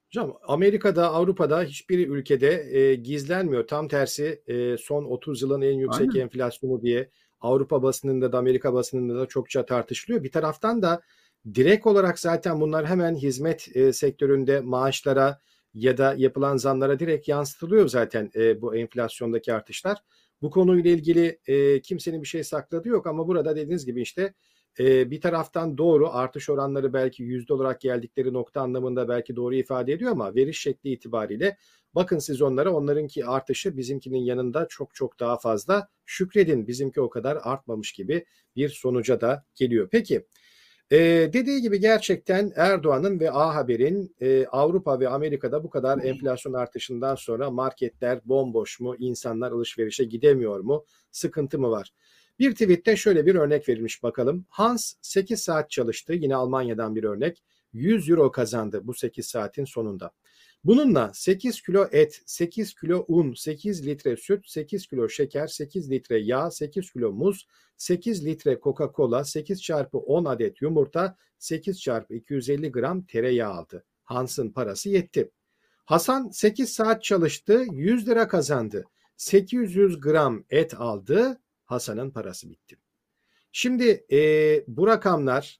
Hocam 0.08 0.38
Amerika'da, 0.48 1.12
Avrupa'da 1.12 1.64
hiçbir 1.64 2.10
ülkede 2.10 2.78
e, 2.78 2.96
gizlenmiyor. 2.96 3.68
Tam 3.68 3.88
tersi 3.88 4.42
e, 4.48 4.78
son 4.78 5.06
30 5.06 5.42
yılın 5.42 5.62
en 5.62 5.74
yüksek 5.74 6.10
Aynen. 6.10 6.20
enflasyonu 6.20 6.82
diye 6.82 7.10
Avrupa 7.42 7.84
basınında 7.84 8.32
da 8.32 8.38
Amerika 8.38 8.74
basınında 8.74 9.20
da 9.20 9.26
çokça 9.26 9.66
tartışılıyor. 9.66 10.24
Bir 10.24 10.32
taraftan 10.32 10.82
da 10.82 11.02
direkt 11.54 11.88
olarak 11.88 12.20
zaten 12.20 12.62
bunlar 12.62 12.86
hemen 12.86 13.16
hizmet 13.16 13.76
e, 13.76 13.94
sektöründe 13.94 14.60
maaşlara 14.60 15.40
ya 15.76 15.98
da 15.98 16.16
yapılan 16.18 16.58
zamlara 16.58 17.00
direkt 17.00 17.28
yansıtılıyor 17.28 17.88
zaten 17.88 18.32
e, 18.36 18.62
bu 18.62 18.76
enflasyondaki 18.76 19.54
artışlar. 19.54 19.98
Bu 20.42 20.52
konuyla 20.52 20.92
ilgili 20.92 21.40
e, 21.48 21.82
kimsenin 21.82 22.22
bir 22.22 22.28
şey 22.28 22.44
sakladığı 22.44 22.90
yok 22.90 23.08
ama 23.08 23.28
burada 23.28 23.56
dediğiniz 23.56 23.86
gibi 23.86 24.02
işte 24.02 24.34
e, 24.80 25.12
bir 25.12 25.22
taraftan 25.22 25.78
doğru 25.78 26.10
artış 26.10 26.50
oranları 26.50 26.94
belki 26.94 27.24
yüzde 27.24 27.54
olarak 27.54 27.82
geldikleri 27.82 28.34
nokta 28.34 28.62
anlamında 28.62 29.08
belki 29.08 29.36
doğru 29.36 29.56
ifade 29.56 29.94
ediyor 29.94 30.12
ama 30.12 30.36
veriş 30.36 30.60
şekli 30.60 30.90
itibariyle 30.90 31.58
bakın 31.96 32.20
siz 32.20 32.42
onlara 32.42 32.74
onlarınki 32.74 33.26
artışı 33.26 33.78
bizimkinin 33.78 34.20
yanında 34.20 34.68
çok 34.70 34.96
çok 34.96 35.20
daha 35.20 35.38
fazla 35.38 35.88
şükredin 36.06 36.68
bizimki 36.68 37.02
o 37.02 37.10
kadar 37.10 37.38
artmamış 37.42 37.92
gibi 37.92 38.26
bir 38.56 38.70
sonuca 38.70 39.22
da 39.22 39.46
geliyor. 39.56 39.90
Peki 39.92 40.26
ee, 40.92 41.30
dediği 41.34 41.62
gibi 41.62 41.80
gerçekten 41.80 42.52
Erdoğan'ın 42.56 43.20
ve 43.20 43.32
A 43.32 43.56
Haber'in 43.56 44.16
e, 44.22 44.46
Avrupa 44.46 45.00
ve 45.00 45.10
Amerika'da 45.10 45.64
bu 45.64 45.70
kadar 45.70 46.04
enflasyon 46.04 46.54
artışından 46.54 47.16
sonra 47.16 47.52
marketler 47.52 48.20
bomboş 48.26 48.80
mu, 48.80 48.96
insanlar 49.00 49.52
alışverişe 49.52 50.04
gidemiyor 50.04 50.60
mu, 50.60 50.86
sıkıntı 51.12 51.60
mı 51.60 51.70
var? 51.70 51.92
Bir 52.40 52.52
tweette 52.52 52.96
şöyle 52.96 53.26
bir 53.26 53.36
örnek 53.36 53.70
verilmiş 53.70 54.04
bakalım. 54.04 54.46
Hans 54.50 54.94
8 55.02 55.42
saat 55.42 55.70
çalıştı. 55.70 56.14
Yine 56.14 56.36
Almanya'dan 56.36 56.96
bir 56.96 57.04
örnek. 57.04 57.44
100 57.74 58.10
euro 58.10 58.32
kazandı 58.32 58.82
bu 58.84 58.94
8 58.94 59.26
saatin 59.26 59.66
sonunda. 59.66 60.12
Bununla 60.66 61.12
8 61.14 61.62
kilo 61.62 61.88
et, 61.92 62.22
8 62.26 62.74
kilo 62.74 63.06
un, 63.08 63.34
8 63.34 63.86
litre 63.88 64.18
süt, 64.18 64.48
8 64.48 64.88
kilo 64.88 65.10
şeker, 65.10 65.48
8 65.48 65.92
litre 65.92 66.20
yağ, 66.20 66.52
8 66.52 66.92
kilo 66.92 67.12
muz, 67.12 67.48
8 67.78 68.26
litre 68.26 68.60
Coca-Cola, 68.64 69.26
8 69.26 69.62
çarpı 69.62 69.98
10 69.98 70.26
adet 70.26 70.62
yumurta, 70.62 71.18
8 71.40 71.82
çarpı 71.82 72.14
250 72.16 72.72
gram 72.72 73.06
tereyağı 73.06 73.54
aldı. 73.54 73.86
Hans'ın 74.04 74.50
parası 74.50 74.90
yetti. 74.90 75.32
Hasan 75.86 76.30
8 76.30 76.74
saat 76.74 77.04
çalıştı, 77.04 77.66
100 77.72 78.08
lira 78.08 78.28
kazandı. 78.28 78.86
800 79.18 80.00
gram 80.00 80.44
et 80.50 80.74
aldı, 80.74 81.42
Hasan'ın 81.66 82.12
parası 82.12 82.50
bitti. 82.50 82.78
Şimdi 83.52 84.06
e, 84.12 84.20
bu 84.68 84.88
rakamlar 84.88 85.60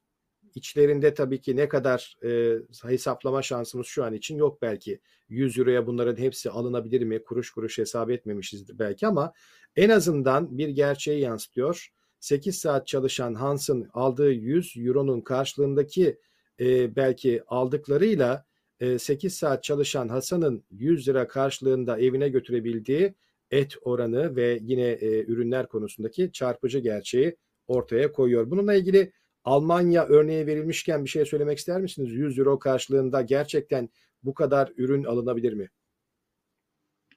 içlerinde 0.56 1.14
tabii 1.14 1.40
ki 1.40 1.56
ne 1.56 1.68
kadar 1.68 2.16
e, 2.24 2.58
hesaplama 2.82 3.42
şansımız 3.42 3.86
şu 3.86 4.04
an 4.04 4.12
için 4.14 4.36
yok 4.36 4.62
belki. 4.62 5.00
100 5.28 5.58
euroya 5.58 5.86
bunların 5.86 6.16
hepsi 6.16 6.50
alınabilir 6.50 7.02
mi? 7.02 7.24
Kuruş 7.24 7.50
kuruş 7.50 7.78
hesap 7.78 8.10
etmemişizdir 8.10 8.78
belki 8.78 9.06
ama 9.06 9.32
en 9.76 9.88
azından 9.88 10.58
bir 10.58 10.68
gerçeği 10.68 11.20
yansıtıyor. 11.20 11.88
8 12.20 12.58
saat 12.58 12.86
çalışan 12.86 13.34
Hans'ın 13.34 13.88
aldığı 13.92 14.32
100 14.32 14.76
euronun 14.76 15.20
karşılığındaki 15.20 16.18
e, 16.60 16.96
belki 16.96 17.42
aldıklarıyla 17.46 18.44
e, 18.80 18.98
8 18.98 19.34
saat 19.34 19.62
çalışan 19.62 20.08
Hasan'ın 20.08 20.64
100 20.70 21.08
lira 21.08 21.28
karşılığında 21.28 22.00
evine 22.00 22.28
götürebildiği 22.28 23.14
et 23.50 23.74
oranı 23.82 24.36
ve 24.36 24.58
yine 24.62 24.88
e, 24.88 25.24
ürünler 25.24 25.68
konusundaki 25.68 26.32
çarpıcı 26.32 26.78
gerçeği 26.78 27.36
ortaya 27.66 28.12
koyuyor. 28.12 28.50
Bununla 28.50 28.74
ilgili 28.74 29.12
Almanya 29.46 30.06
örneği 30.06 30.46
verilmişken 30.46 31.04
bir 31.04 31.10
şey 31.10 31.26
söylemek 31.26 31.58
ister 31.58 31.80
misiniz? 31.80 32.12
100 32.12 32.38
euro 32.38 32.58
karşılığında 32.58 33.22
gerçekten 33.22 33.88
bu 34.22 34.34
kadar 34.34 34.72
ürün 34.76 35.04
alınabilir 35.04 35.52
mi? 35.52 35.70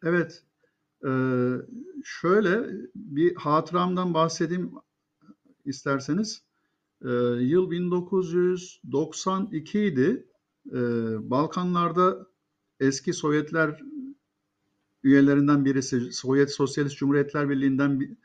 Evet. 0.04 0.44
Şöyle 2.04 2.68
bir 2.96 3.36
hatıramdan 3.36 4.13
bahsedeyim 4.13 4.72
isterseniz. 5.65 6.44
Yıl 7.39 7.72
1992 7.72 9.80
idi. 9.80 10.28
Balkanlarda 11.20 12.28
eski 12.80 13.13
Sovyetler 13.13 13.82
üyelerinden 15.04 15.65
birisi, 15.65 16.12
Sovyet 16.12 16.52
Sosyalist 16.52 16.98
Cumhuriyetler 16.98 17.50
Birliği'nden 17.50 18.18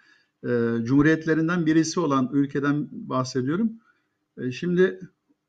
e, 0.45 0.49
cumhuriyetlerinden 0.83 1.67
birisi 1.67 2.01
olan 2.01 2.31
ülkeden 2.33 2.88
bahsediyorum. 2.90 3.73
E, 4.38 4.53
şimdi 4.53 5.01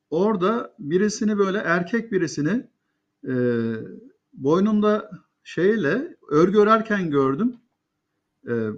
orada 0.09 0.75
birisini 0.79 1.37
böyle 1.37 1.57
erkek 1.57 2.11
birisini 2.11 2.69
e, 3.27 3.33
boynunda 4.33 5.11
şeyle 5.43 6.17
örgü 6.29 6.57
örerken 6.57 7.09
gördüm. 7.09 7.55
E, 8.47 8.69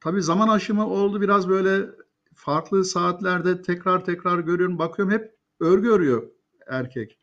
tabii 0.00 0.22
zaman 0.22 0.48
aşımı 0.48 0.86
oldu 0.86 1.20
biraz 1.20 1.48
böyle 1.48 1.90
farklı 2.34 2.84
saatlerde 2.84 3.62
tekrar 3.62 4.04
tekrar 4.04 4.38
görüyorum. 4.38 4.78
Bakıyorum 4.78 5.14
hep 5.14 5.34
örgü 5.60 5.88
örüyor 5.88 6.30
erkek. 6.66 7.18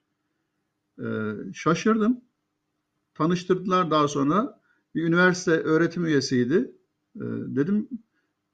E, 0.99 1.05
şaşırdım. 1.53 2.21
Tanıştırdılar 3.13 3.91
daha 3.91 4.07
sonra. 4.07 4.62
Bir 4.95 5.03
üniversite 5.03 5.51
öğretim 5.51 6.05
üyesiydi. 6.05 6.71
E, 7.15 7.23
dedim 7.29 7.89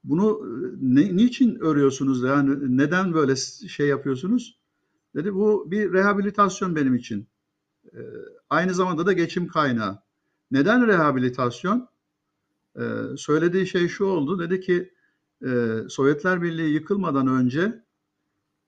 bunu 0.04 0.40
ne, 0.80 1.16
niçin 1.16 1.58
örüyorsunuz? 1.58 2.22
Yani 2.22 2.76
neden 2.76 3.14
böyle 3.14 3.36
şey 3.68 3.86
yapıyorsunuz? 3.88 4.58
Dedi 5.14 5.34
bu 5.34 5.70
bir 5.70 5.92
rehabilitasyon 5.92 6.76
benim 6.76 6.94
için. 6.94 7.26
Ee, 7.94 7.98
aynı 8.50 8.74
zamanda 8.74 9.06
da 9.06 9.12
geçim 9.12 9.48
kaynağı. 9.48 9.98
Neden 10.50 10.86
rehabilitasyon? 10.86 11.88
Ee, 12.78 12.82
söylediği 13.16 13.66
şey 13.66 13.88
şu 13.88 14.04
oldu. 14.04 14.38
Dedi 14.38 14.60
ki 14.60 14.94
e, 15.46 15.78
Sovyetler 15.88 16.42
Birliği 16.42 16.74
yıkılmadan 16.74 17.26
önce 17.26 17.84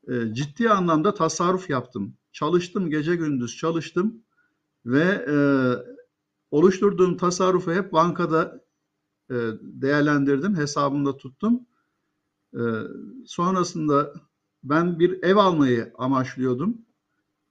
e, 0.09 0.35
ciddi 0.35 0.71
anlamda 0.71 1.15
tasarruf 1.15 1.71
yaptım. 1.71 2.15
Çalıştım 2.33 2.91
gece 2.91 3.17
gündüz 3.17 3.57
çalıştım 3.57 4.23
ve 4.87 5.27
e, 5.29 5.37
oluşturduğum 6.51 7.17
tasarrufu 7.17 7.73
hep 7.73 7.93
bankada 7.93 8.66
e, 9.31 9.35
değerlendirdim, 9.61 10.57
hesabımda 10.57 11.17
tuttum. 11.17 11.67
E, 12.55 12.61
sonrasında 13.27 14.13
ben 14.65 14.99
bir 14.99 15.23
ev 15.23 15.37
almayı 15.37 15.93
amaçlıyordum. 15.99 16.79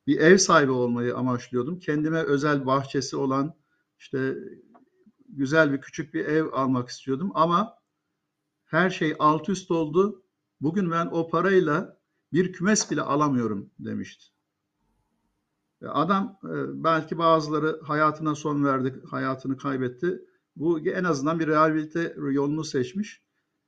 Bir 0.08 0.20
ev 0.20 0.38
sahibi 0.38 0.72
olmayı 0.72 1.16
amaçlıyordum. 1.16 1.80
Kendime 1.80 2.24
özel 2.24 2.66
bahçesi 2.66 3.18
olan 3.18 3.54
işte 4.00 4.36
güzel 5.30 5.74
bir 5.74 5.82
küçük 5.82 6.14
bir 6.14 6.26
ev 6.26 6.46
almak 6.54 6.90
istiyordum 6.90 7.32
ama 7.34 7.78
her 8.66 8.90
şey 8.90 9.16
alt 9.20 9.50
üst 9.50 9.72
oldu. 9.72 10.24
Bugün 10.62 10.92
ben 10.92 11.06
o 11.06 11.30
parayla 11.30 11.98
bir 12.34 12.54
kümes 12.54 12.92
bile 12.92 13.02
alamıyorum 13.02 13.70
demişti. 13.80 14.26
Adam 15.88 16.40
e, 16.44 16.84
belki 16.84 17.18
bazıları 17.18 17.82
hayatına 17.84 18.36
son 18.36 18.64
verdi, 18.64 19.02
hayatını 19.10 19.58
kaybetti. 19.58 20.26
Bu 20.56 20.80
en 20.80 21.04
azından 21.04 21.40
bir 21.40 21.48
rehabilite 21.48 22.16
yolunu 22.18 22.64
seçmiş. 22.64 23.22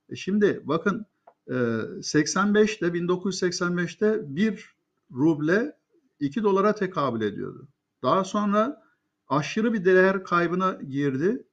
E 0.09 0.15
şimdi 0.15 0.61
bakın 0.63 1.05
85'te 1.47 2.87
1985'te 2.87 4.35
1 4.35 4.75
ruble 5.11 5.77
2 6.19 6.43
dolara 6.43 6.75
tekabül 6.75 7.21
ediyordu. 7.21 7.67
Daha 8.03 8.23
sonra 8.23 8.83
aşırı 9.27 9.73
bir 9.73 9.85
değer 9.85 10.23
kaybına 10.23 10.71
girdi. 10.89 11.43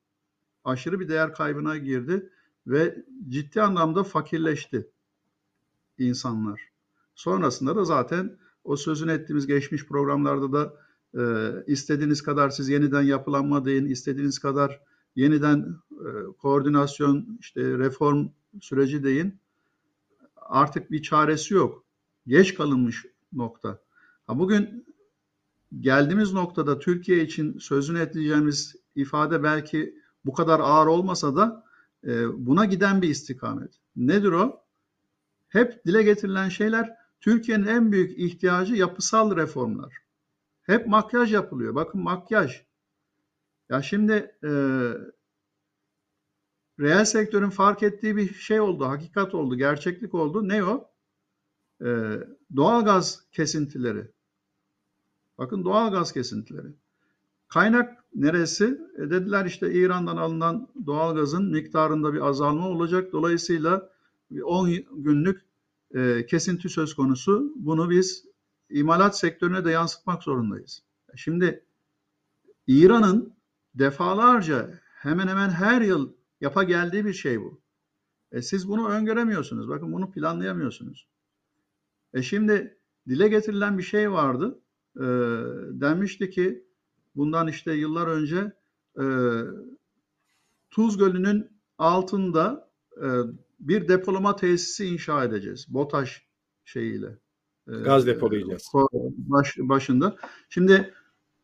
Aşırı 0.64 1.00
bir 1.00 1.08
değer 1.08 1.34
kaybına 1.34 1.76
girdi 1.76 2.30
ve 2.66 3.04
ciddi 3.28 3.62
anlamda 3.62 4.04
fakirleşti 4.04 4.90
insanlar. 5.98 6.60
Sonrasında 7.14 7.76
da 7.76 7.84
zaten 7.84 8.38
o 8.64 8.76
sözünü 8.76 9.12
ettiğimiz 9.12 9.46
geçmiş 9.46 9.86
programlarda 9.86 10.52
da 10.52 10.74
e, 11.14 11.22
istediğiniz 11.72 12.22
kadar 12.22 12.50
siz 12.50 12.68
yeniden 12.68 13.02
yapılanma 13.02 13.64
deyin, 13.64 13.86
istediğiniz 13.86 14.38
kadar 14.38 14.80
yeniden 15.16 15.76
e, 15.90 16.08
koordinasyon, 16.38 17.38
işte 17.40 17.78
reform 17.78 18.28
süreci 18.60 19.04
deyin. 19.04 19.38
Artık 20.36 20.90
bir 20.90 21.02
çaresi 21.02 21.54
yok. 21.54 21.84
Geç 22.26 22.54
kalınmış 22.54 23.06
nokta. 23.32 23.78
Ha 24.26 24.38
bugün 24.38 24.86
geldiğimiz 25.80 26.32
noktada 26.32 26.78
Türkiye 26.78 27.22
için 27.22 27.58
sözünü 27.58 28.00
etleyeceğimiz 28.00 28.76
ifade 28.94 29.42
belki 29.42 29.94
bu 30.24 30.32
kadar 30.32 30.60
ağır 30.60 30.86
olmasa 30.86 31.36
da 31.36 31.64
e, 32.06 32.46
buna 32.46 32.64
giden 32.64 33.02
bir 33.02 33.08
istikamet. 33.08 33.74
Nedir 33.96 34.32
o? 34.32 34.60
Hep 35.48 35.84
dile 35.86 36.02
getirilen 36.02 36.48
şeyler 36.48 36.96
Türkiye'nin 37.20 37.66
en 37.66 37.92
büyük 37.92 38.18
ihtiyacı 38.18 38.74
yapısal 38.74 39.36
reformlar. 39.36 39.94
Hep 40.62 40.86
makyaj 40.86 41.32
yapılıyor. 41.32 41.74
Bakın 41.74 42.02
makyaj. 42.02 42.62
Ya 43.68 43.82
şimdi 43.82 44.12
e, 44.44 44.50
reel 46.80 47.04
sektörün 47.04 47.50
fark 47.50 47.82
ettiği 47.82 48.16
bir 48.16 48.34
şey 48.34 48.60
oldu, 48.60 48.84
hakikat 48.84 49.34
oldu, 49.34 49.56
gerçeklik 49.56 50.14
oldu. 50.14 50.48
Ne 50.48 50.64
o? 50.64 50.90
E, 51.84 52.18
doğalgaz 52.56 53.24
kesintileri. 53.32 54.10
Bakın 55.38 55.64
doğalgaz 55.64 56.12
kesintileri. 56.12 56.68
Kaynak 57.48 58.04
neresi? 58.14 58.80
E 58.98 59.10
dediler 59.10 59.46
işte 59.46 59.72
İran'dan 59.72 60.16
alınan 60.16 60.68
doğalgazın 60.86 61.50
miktarında 61.50 62.14
bir 62.14 62.20
azalma 62.20 62.68
olacak. 62.68 63.12
Dolayısıyla 63.12 63.90
10 64.44 64.70
günlük 64.92 65.42
e, 65.94 66.26
kesinti 66.26 66.68
söz 66.68 66.94
konusu. 66.94 67.52
Bunu 67.56 67.90
biz 67.90 68.24
imalat 68.70 69.18
sektörüne 69.18 69.64
de 69.64 69.70
yansıtmak 69.70 70.22
zorundayız. 70.22 70.82
Şimdi 71.16 71.64
İran'ın 72.66 73.34
defalarca 73.74 74.80
hemen 74.82 75.28
hemen 75.28 75.50
her 75.50 75.80
yıl 75.80 76.12
yapa 76.40 76.62
geldiği 76.62 77.04
bir 77.04 77.12
şey 77.12 77.40
bu. 77.40 77.60
E 78.32 78.42
siz 78.42 78.68
bunu 78.68 78.88
öngöremiyorsunuz. 78.88 79.68
Bakın 79.68 79.92
bunu 79.92 80.10
planlayamıyorsunuz. 80.10 81.08
E 82.14 82.22
şimdi 82.22 82.78
dile 83.08 83.28
getirilen 83.28 83.78
bir 83.78 83.82
şey 83.82 84.12
vardı. 84.12 84.60
E, 84.96 85.04
denmişti 85.80 86.30
ki 86.30 86.64
bundan 87.16 87.48
işte 87.48 87.72
yıllar 87.72 88.06
önce 88.06 88.52
e, 89.00 89.04
Tuz 90.70 90.98
Gölü'nün 90.98 91.50
altında 91.78 92.70
e, 93.02 93.06
bir 93.60 93.88
depolama 93.88 94.36
tesisi 94.36 94.86
inşa 94.86 95.24
edeceğiz. 95.24 95.66
BOTAŞ 95.68 96.26
şeyiyle. 96.64 97.18
E, 97.68 97.72
Gaz 97.72 98.06
depolayacağız. 98.06 98.72
Baş, 99.16 99.58
başında. 99.58 100.16
Şimdi 100.48 100.94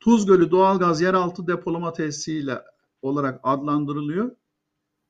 Tuz 0.01 0.27
Gölü 0.27 0.51
doğalgaz 0.51 1.01
yeraltı 1.01 1.47
depolama 1.47 1.93
tesisiyle 1.93 2.63
olarak 3.03 3.41
adlandırılıyor. 3.43 4.37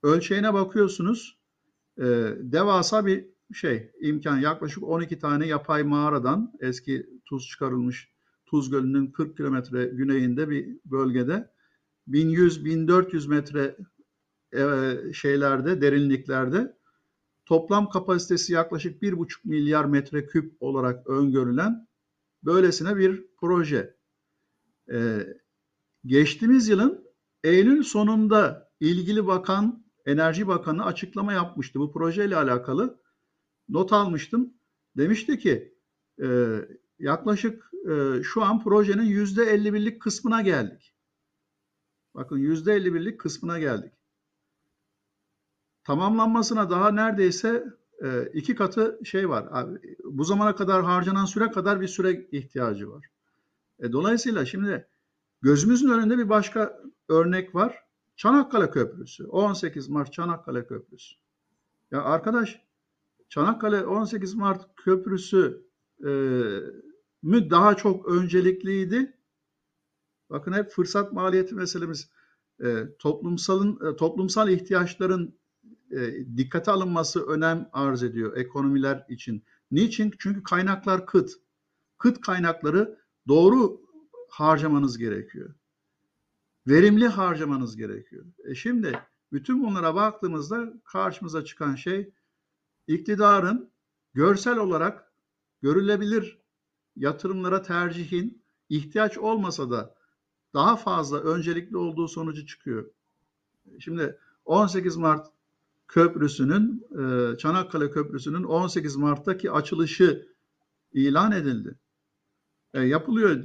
Ölçeğine 0.02 0.54
bakıyorsunuz. 0.54 1.38
E, 1.98 2.04
devasa 2.38 3.06
bir 3.06 3.26
şey 3.54 3.90
imkan 4.00 4.38
yaklaşık 4.38 4.82
12 4.82 5.18
tane 5.18 5.46
yapay 5.46 5.82
mağaradan 5.82 6.52
eski 6.60 7.06
tuz 7.24 7.48
çıkarılmış 7.48 8.10
Tuz 8.46 8.70
Gölü'nün 8.70 9.06
40 9.06 9.36
kilometre 9.36 9.84
güneyinde 9.84 10.50
bir 10.50 10.78
bölgede 10.84 11.50
1100-1400 12.08 13.28
metre 13.28 13.76
e, 14.52 15.12
şeylerde, 15.12 15.80
derinliklerde 15.80 16.76
toplam 17.46 17.90
kapasitesi 17.90 18.52
yaklaşık 18.52 19.02
1,5 19.02 19.26
milyar 19.44 19.84
metreküp 19.84 20.56
olarak 20.60 21.06
öngörülen 21.06 21.88
böylesine 22.42 22.96
bir 22.96 23.26
proje. 23.40 23.99
Ee, 24.92 25.26
geçtiğimiz 26.06 26.68
yılın 26.68 27.04
Eylül 27.44 27.82
sonunda 27.82 28.70
ilgili 28.80 29.26
bakan, 29.26 29.84
Enerji 30.06 30.46
Bakanı 30.48 30.84
açıklama 30.84 31.32
yapmıştı 31.32 31.80
bu 31.80 31.92
projeyle 31.92 32.36
alakalı. 32.36 33.00
Not 33.68 33.92
almıştım. 33.92 34.54
Demişti 34.96 35.38
ki 35.38 35.74
e, 36.22 36.56
yaklaşık 36.98 37.70
e, 37.90 38.22
şu 38.22 38.42
an 38.42 38.64
projenin 38.64 39.02
yüzde 39.02 39.54
51'lik 39.54 40.02
kısmına 40.02 40.42
geldik. 40.42 40.94
Bakın 42.14 42.38
yüzde 42.38 42.76
51'lik 42.76 43.20
kısmına 43.20 43.58
geldik. 43.58 43.92
Tamamlanmasına 45.84 46.70
daha 46.70 46.90
neredeyse 46.90 47.64
e, 48.04 48.30
iki 48.34 48.54
katı 48.54 49.00
şey 49.04 49.28
var. 49.28 49.48
Abi, 49.50 49.96
bu 50.04 50.24
zamana 50.24 50.54
kadar 50.54 50.84
harcanan 50.84 51.24
süre 51.24 51.50
kadar 51.50 51.80
bir 51.80 51.88
süre 51.88 52.28
ihtiyacı 52.32 52.90
var. 52.90 53.06
E, 53.80 53.92
dolayısıyla 53.92 54.46
şimdi 54.46 54.88
gözümüzün 55.42 55.90
önünde 55.90 56.18
bir 56.18 56.28
başka 56.28 56.82
örnek 57.08 57.54
var. 57.54 57.84
Çanakkale 58.16 58.70
Köprüsü. 58.70 59.26
18 59.26 59.88
Mart 59.88 60.12
Çanakkale 60.12 60.66
Köprüsü. 60.66 61.14
Ya 61.90 62.02
arkadaş 62.02 62.62
Çanakkale 63.28 63.84
18 63.84 64.34
Mart 64.34 64.76
Köprüsü 64.76 65.66
e, 66.04 66.10
mü 67.22 67.50
daha 67.50 67.76
çok 67.76 68.08
öncelikliydi. 68.08 69.16
Bakın 70.30 70.52
hep 70.52 70.70
fırsat 70.70 71.12
maliyeti 71.12 71.54
meselemiz 71.54 72.10
e, 72.64 72.84
toplumsalın 72.98 73.92
e, 73.92 73.96
toplumsal 73.96 74.48
ihtiyaçların 74.48 75.38
e, 75.90 76.26
dikkate 76.36 76.70
alınması 76.70 77.26
önem 77.26 77.68
arz 77.72 78.02
ediyor 78.02 78.36
ekonomiler 78.36 79.06
için. 79.08 79.44
Niçin? 79.70 80.12
Çünkü 80.18 80.42
kaynaklar 80.42 81.06
kıt. 81.06 81.30
Kıt 81.98 82.20
kaynakları 82.20 82.99
doğru 83.28 83.80
harcamanız 84.28 84.98
gerekiyor. 84.98 85.54
Verimli 86.66 87.08
harcamanız 87.08 87.76
gerekiyor. 87.76 88.24
E 88.44 88.54
şimdi 88.54 89.00
bütün 89.32 89.64
bunlara 89.64 89.94
baktığımızda 89.94 90.72
karşımıza 90.84 91.44
çıkan 91.44 91.74
şey 91.74 92.12
iktidarın 92.86 93.70
görsel 94.14 94.58
olarak 94.58 95.12
görülebilir 95.62 96.38
yatırımlara 96.96 97.62
tercihin 97.62 98.42
ihtiyaç 98.68 99.18
olmasa 99.18 99.70
da 99.70 99.94
daha 100.54 100.76
fazla 100.76 101.20
öncelikli 101.20 101.76
olduğu 101.76 102.08
sonucu 102.08 102.46
çıkıyor. 102.46 102.90
Şimdi 103.78 104.18
18 104.44 104.96
Mart 104.96 105.26
Köprüsü'nün 105.88 106.86
e, 106.90 107.38
Çanakkale 107.38 107.90
Köprüsü'nün 107.90 108.42
18 108.42 108.96
Mart'taki 108.96 109.50
açılışı 109.50 110.28
ilan 110.92 111.32
edildi. 111.32 111.78
E, 112.74 112.80
yapılıyor. 112.80 113.44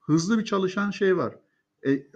Hızlı 0.00 0.38
bir 0.38 0.44
çalışan 0.44 0.90
şey 0.90 1.16
var. 1.16 1.38
E, 1.86 2.06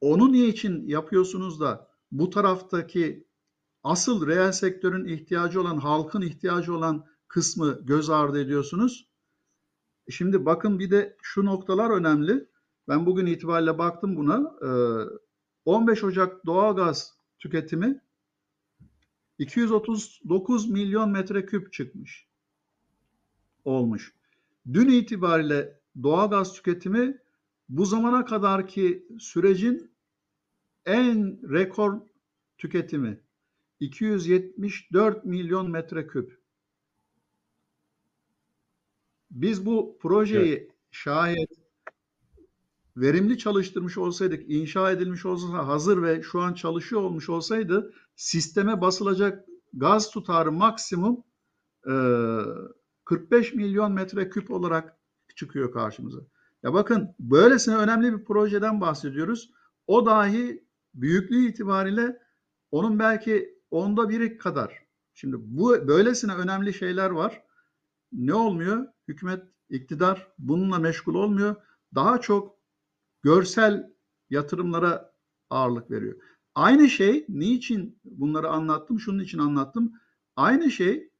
onu 0.00 0.32
niye 0.32 0.48
için 0.48 0.86
yapıyorsunuz 0.86 1.60
da 1.60 1.90
bu 2.12 2.30
taraftaki 2.30 3.26
asıl 3.82 4.26
reel 4.26 4.52
sektörün 4.52 5.04
ihtiyacı 5.04 5.60
olan, 5.60 5.78
halkın 5.78 6.22
ihtiyacı 6.22 6.74
olan 6.74 7.06
kısmı 7.28 7.80
göz 7.82 8.10
ardı 8.10 8.40
ediyorsunuz? 8.40 9.08
Şimdi 10.10 10.46
bakın 10.46 10.78
bir 10.78 10.90
de 10.90 11.16
şu 11.22 11.44
noktalar 11.44 11.90
önemli. 11.90 12.48
Ben 12.88 13.06
bugün 13.06 13.26
itibariyle 13.26 13.78
baktım 13.78 14.16
buna. 14.16 14.52
15 15.64 16.04
Ocak 16.04 16.46
doğalgaz 16.46 17.16
tüketimi 17.38 18.00
239 19.38 20.70
milyon 20.70 21.10
metreküp 21.10 21.72
çıkmış. 21.72 22.28
Olmuş. 23.64 24.15
Dün 24.72 24.88
itibariyle 24.88 25.80
doğalgaz 26.02 26.52
tüketimi 26.52 27.18
bu 27.68 27.86
zamana 27.86 28.24
kadarki 28.24 29.06
sürecin 29.18 29.90
en 30.84 31.40
rekor 31.52 32.00
tüketimi 32.58 33.20
274 33.80 35.24
milyon 35.24 35.70
metreküp. 35.70 36.40
Biz 39.30 39.66
bu 39.66 39.98
projeyi 40.00 40.54
evet. 40.54 40.70
şayet 40.90 41.50
verimli 42.96 43.38
çalıştırmış 43.38 43.98
olsaydık, 43.98 44.50
inşa 44.50 44.90
edilmiş 44.90 45.26
olsa 45.26 45.66
hazır 45.66 46.02
ve 46.02 46.22
şu 46.22 46.40
an 46.40 46.54
çalışıyor 46.54 47.02
olmuş 47.02 47.28
olsaydı 47.28 47.94
sisteme 48.16 48.80
basılacak 48.80 49.48
gaz 49.72 50.10
tutarı 50.10 50.52
maksimum 50.52 51.24
e, 51.86 51.94
45 53.06 53.54
milyon 53.54 53.92
metreküp 53.92 54.50
olarak 54.50 54.96
çıkıyor 55.36 55.72
karşımıza. 55.72 56.20
Ya 56.62 56.74
bakın 56.74 57.14
böylesine 57.20 57.76
önemli 57.76 58.18
bir 58.18 58.24
projeden 58.24 58.80
bahsediyoruz. 58.80 59.50
O 59.86 60.06
dahi 60.06 60.64
büyüklüğü 60.94 61.48
itibariyle 61.48 62.22
onun 62.70 62.98
belki 62.98 63.58
onda 63.70 64.08
biri 64.08 64.38
kadar. 64.38 64.86
Şimdi 65.14 65.36
bu 65.38 65.88
böylesine 65.88 66.34
önemli 66.34 66.74
şeyler 66.74 67.10
var. 67.10 67.42
Ne 68.12 68.34
olmuyor? 68.34 68.86
Hükümet, 69.08 69.44
iktidar 69.70 70.32
bununla 70.38 70.78
meşgul 70.78 71.14
olmuyor. 71.14 71.56
Daha 71.94 72.20
çok 72.20 72.56
görsel 73.22 73.92
yatırımlara 74.30 75.12
ağırlık 75.50 75.90
veriyor. 75.90 76.16
Aynı 76.54 76.88
şey 76.88 77.24
niçin 77.28 77.98
bunları 78.04 78.48
anlattım? 78.48 79.00
Şunun 79.00 79.18
için 79.18 79.38
anlattım. 79.38 79.92
Aynı 80.36 80.70
şey 80.70 81.10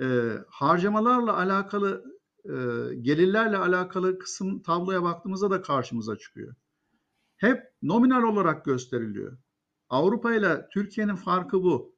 e, 0.00 0.38
harcamalarla 0.48 1.38
alakalı, 1.38 2.04
e, 2.44 2.52
gelirlerle 2.94 3.56
alakalı 3.56 4.18
kısım 4.18 4.62
tabloya 4.62 5.02
baktığımızda 5.02 5.50
da 5.50 5.62
karşımıza 5.62 6.16
çıkıyor. 6.16 6.54
Hep 7.36 7.72
nominal 7.82 8.22
olarak 8.22 8.64
gösteriliyor. 8.64 9.38
Avrupa 9.88 10.34
ile 10.34 10.68
Türkiye'nin 10.72 11.16
farkı 11.16 11.62
bu. 11.62 11.94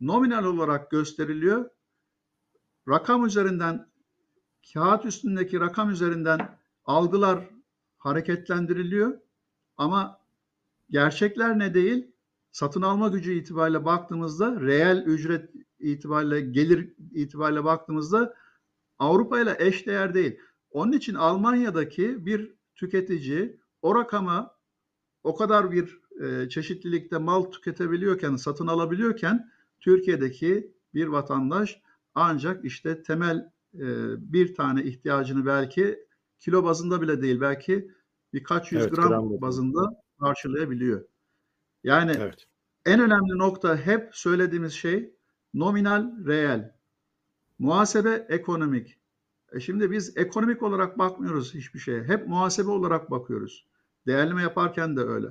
Nominal 0.00 0.44
olarak 0.44 0.90
gösteriliyor. 0.90 1.70
Rakam 2.88 3.26
üzerinden, 3.26 3.92
kağıt 4.72 5.04
üstündeki 5.04 5.60
rakam 5.60 5.90
üzerinden 5.90 6.58
algılar 6.84 7.50
hareketlendiriliyor. 7.98 9.18
Ama 9.76 10.20
gerçekler 10.90 11.58
ne 11.58 11.74
değil? 11.74 12.12
Satın 12.52 12.82
alma 12.82 13.08
gücü 13.08 13.32
itibariyle 13.32 13.84
baktığımızda, 13.84 14.60
reel 14.60 15.02
ücret 15.06 15.50
itibariyle, 15.82 16.40
gelir 16.40 16.94
itibariyle 17.12 17.64
baktığımızda 17.64 18.34
Avrupa 18.98 19.40
ile 19.40 19.56
eş 19.58 19.86
değer 19.86 20.14
değil. 20.14 20.38
Onun 20.70 20.92
için 20.92 21.14
Almanya'daki 21.14 22.26
bir 22.26 22.54
tüketici 22.76 23.60
o 23.82 23.94
rakama 23.94 24.56
o 25.22 25.36
kadar 25.36 25.70
bir 25.70 26.00
e, 26.20 26.48
çeşitlilikte 26.48 27.18
mal 27.18 27.42
tüketebiliyorken, 27.42 28.36
satın 28.36 28.66
alabiliyorken 28.66 29.50
Türkiye'deki 29.80 30.72
bir 30.94 31.06
vatandaş 31.06 31.82
ancak 32.14 32.64
işte 32.64 33.02
temel 33.02 33.52
e, 33.74 33.86
bir 34.32 34.54
tane 34.54 34.82
ihtiyacını 34.84 35.46
belki 35.46 36.06
kilo 36.38 36.64
bazında 36.64 37.02
bile 37.02 37.22
değil 37.22 37.40
belki 37.40 37.90
birkaç 38.32 38.72
yüz 38.72 38.82
evet, 38.82 38.94
gram, 38.94 39.08
gram 39.08 39.40
bazında 39.40 40.02
karşılayabiliyor. 40.20 41.04
Yani 41.84 42.12
evet. 42.18 42.46
en 42.86 43.00
önemli 43.00 43.38
nokta 43.38 43.76
hep 43.76 44.10
söylediğimiz 44.12 44.72
şey 44.72 45.14
nominal 45.54 46.26
reel. 46.26 46.74
Muhasebe 47.58 48.26
ekonomik. 48.28 48.98
E 49.52 49.60
şimdi 49.60 49.90
biz 49.90 50.16
ekonomik 50.16 50.62
olarak 50.62 50.98
bakmıyoruz 50.98 51.54
hiçbir 51.54 51.78
şeye. 51.78 52.04
Hep 52.04 52.28
muhasebe 52.28 52.70
olarak 52.70 53.10
bakıyoruz. 53.10 53.66
Değerleme 54.06 54.42
yaparken 54.42 54.96
de 54.96 55.00
öyle. 55.00 55.26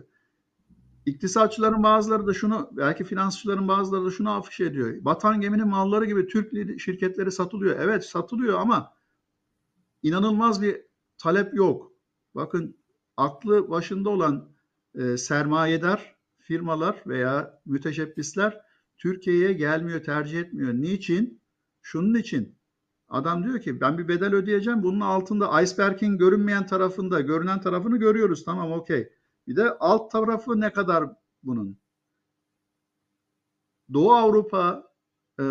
İktisatçıların 1.05 1.83
bazıları 1.83 2.27
da 2.27 2.33
şunu, 2.33 2.69
belki 2.71 3.03
finansçıların 3.03 3.67
bazıları 3.67 4.05
da 4.05 4.11
şunu 4.11 4.31
afiş 4.31 4.59
ediyor. 4.59 5.05
Batan 5.05 5.41
geminin 5.41 5.67
malları 5.67 6.05
gibi 6.05 6.27
Türk 6.27 6.79
şirketleri 6.81 7.31
satılıyor. 7.31 7.79
Evet 7.79 8.05
satılıyor 8.05 8.59
ama 8.59 8.93
inanılmaz 10.03 10.61
bir 10.61 10.81
talep 11.17 11.53
yok. 11.53 11.91
Bakın 12.35 12.77
aklı 13.17 13.69
başında 13.69 14.09
olan 14.09 14.49
e, 14.95 15.17
sermayedar 15.17 16.15
firmalar 16.39 17.03
veya 17.07 17.61
müteşebbisler 17.65 18.61
Türkiye'ye 19.01 19.53
gelmiyor, 19.53 20.03
tercih 20.03 20.39
etmiyor. 20.39 20.73
Niçin? 20.73 21.41
Şunun 21.81 22.13
için. 22.13 22.59
Adam 23.07 23.43
diyor 23.43 23.61
ki 23.61 23.81
ben 23.81 23.97
bir 23.97 24.07
bedel 24.07 24.35
ödeyeceğim. 24.35 24.83
Bunun 24.83 24.99
altında 24.99 25.61
iceberg'in 25.61 26.17
görünmeyen 26.17 26.67
tarafında, 26.67 27.21
görünen 27.21 27.61
tarafını 27.61 27.97
görüyoruz. 27.97 28.45
Tamam 28.45 28.71
okey. 28.71 29.13
Bir 29.47 29.55
de 29.55 29.77
alt 29.79 30.11
tarafı 30.11 30.61
ne 30.61 30.73
kadar 30.73 31.09
bunun? 31.43 31.79
Doğu 33.93 34.11
Avrupa 34.13 34.91
e, 35.39 35.45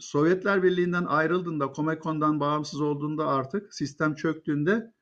Sovyetler 0.00 0.62
Birliği'nden 0.62 1.04
ayrıldığında, 1.04 1.72
Comecon'dan 1.76 2.40
bağımsız 2.40 2.80
olduğunda 2.80 3.26
artık 3.26 3.74
sistem 3.74 4.14
çöktüğünde 4.14 4.92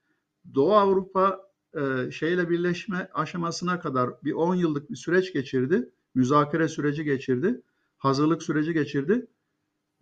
Doğu 0.55 0.75
Avrupa 0.75 1.40
e, 1.75 2.11
şeyle 2.11 2.51
birleşme 2.51 3.11
aşamasına 3.14 3.81
kadar 3.81 4.11
bir 4.25 4.33
10 4.33 4.55
yıllık 4.55 4.90
bir 4.90 4.97
süreç 4.97 5.33
geçirdi. 5.33 5.92
Müzakere 6.17 6.69
süreci 6.69 7.05
geçirdi. 7.05 7.63
Hazırlık 7.99 8.43
süreci 8.43 8.73
geçirdi. 8.73 9.27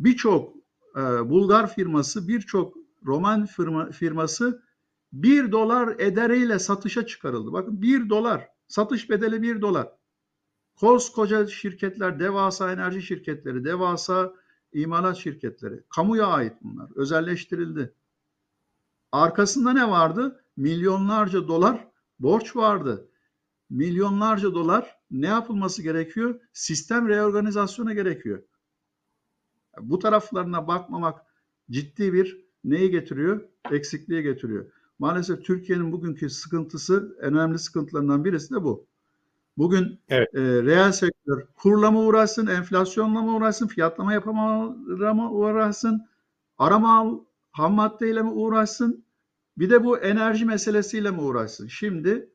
Birçok 0.01 0.57
e, 0.97 1.01
Bulgar 1.01 1.75
firması, 1.75 2.29
birçok 2.29 2.77
Roman 3.07 3.47
firma, 3.47 3.91
firması 3.91 4.63
1 5.13 5.53
dolar 5.53 5.95
ederiyle 5.99 6.59
satışa 6.59 7.07
çıkarıldı. 7.07 7.53
Bakın 7.53 7.83
1 7.83 8.09
dolar. 8.09 8.49
Satış 8.69 9.11
bedeli 9.11 9.43
1 9.43 9.61
dolar. 9.61 9.89
Koskoca 10.77 11.47
şirketler, 11.47 12.21
devasa 12.21 12.73
enerji 12.73 13.03
şirketleri, 13.03 13.65
devasa 13.65 14.35
imalat 14.73 15.17
şirketleri. 15.17 15.83
Kamuya 15.89 16.27
ait 16.27 16.53
bunlar. 16.63 16.91
Özelleştirildi. 16.95 17.95
Arkasında 19.13 19.73
ne 19.73 19.91
vardı? 19.91 20.45
Milyonlarca 20.57 21.49
dolar 21.49 21.89
borç 22.19 22.57
vardı. 22.57 23.09
Milyonlarca 23.71 24.55
dolar 24.55 24.97
ne 25.11 25.27
yapılması 25.27 25.83
gerekiyor? 25.83 26.41
Sistem 26.53 27.09
reorganizasyonu 27.09 27.95
gerekiyor. 27.95 28.43
Bu 29.81 29.99
taraflarına 29.99 30.69
bakmamak 30.69 31.21
ciddi 31.71 32.13
bir 32.13 32.45
neyi 32.65 32.91
getiriyor? 32.91 33.49
Eksikliği 33.71 34.23
getiriyor. 34.23 34.67
Maalesef 34.99 35.45
Türkiye'nin 35.45 35.93
bugünkü 35.93 36.31
sıkıntısı, 36.31 37.19
en 37.23 37.35
önemli 37.35 37.59
sıkıntılarından 37.59 38.25
birisi 38.25 38.55
de 38.55 38.63
bu. 38.63 38.87
Bugün 39.57 40.01
evet. 40.09 40.35
e, 40.35 40.41
reel 40.41 40.93
sektör 40.93 41.47
kurla 41.57 41.91
mı 41.91 42.01
uğraşsın, 42.01 42.47
enflasyonla 42.47 43.23
mı 43.23 43.37
uğraşsın, 43.37 43.67
fiyatlama 43.67 44.13
yapamama 44.13 45.15
mı 45.15 45.33
uğraşsın, 45.33 46.07
arama 46.59 47.21
ham 47.51 47.75
maddeyle 47.75 48.23
mi 48.23 48.31
uğraşsın, 48.31 49.05
bir 49.59 49.71
de 49.71 49.85
bu 49.85 49.99
enerji 49.99 50.45
meselesiyle 50.45 51.11
mi 51.11 51.21
uğraşsın? 51.21 51.67
Şimdi 51.67 52.34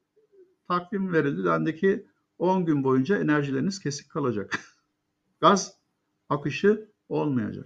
takvim 0.70 1.14
verildi. 1.14 1.46
Dendi 1.46 1.76
ki 1.76 2.06
10 2.38 2.66
gün 2.66 2.84
boyunca 2.84 3.18
enerjileriniz 3.18 3.80
kesik 3.80 4.10
kalacak. 4.10 4.60
Gaz 5.42 5.74
akışı 6.30 6.90
olmayacak. 7.10 7.66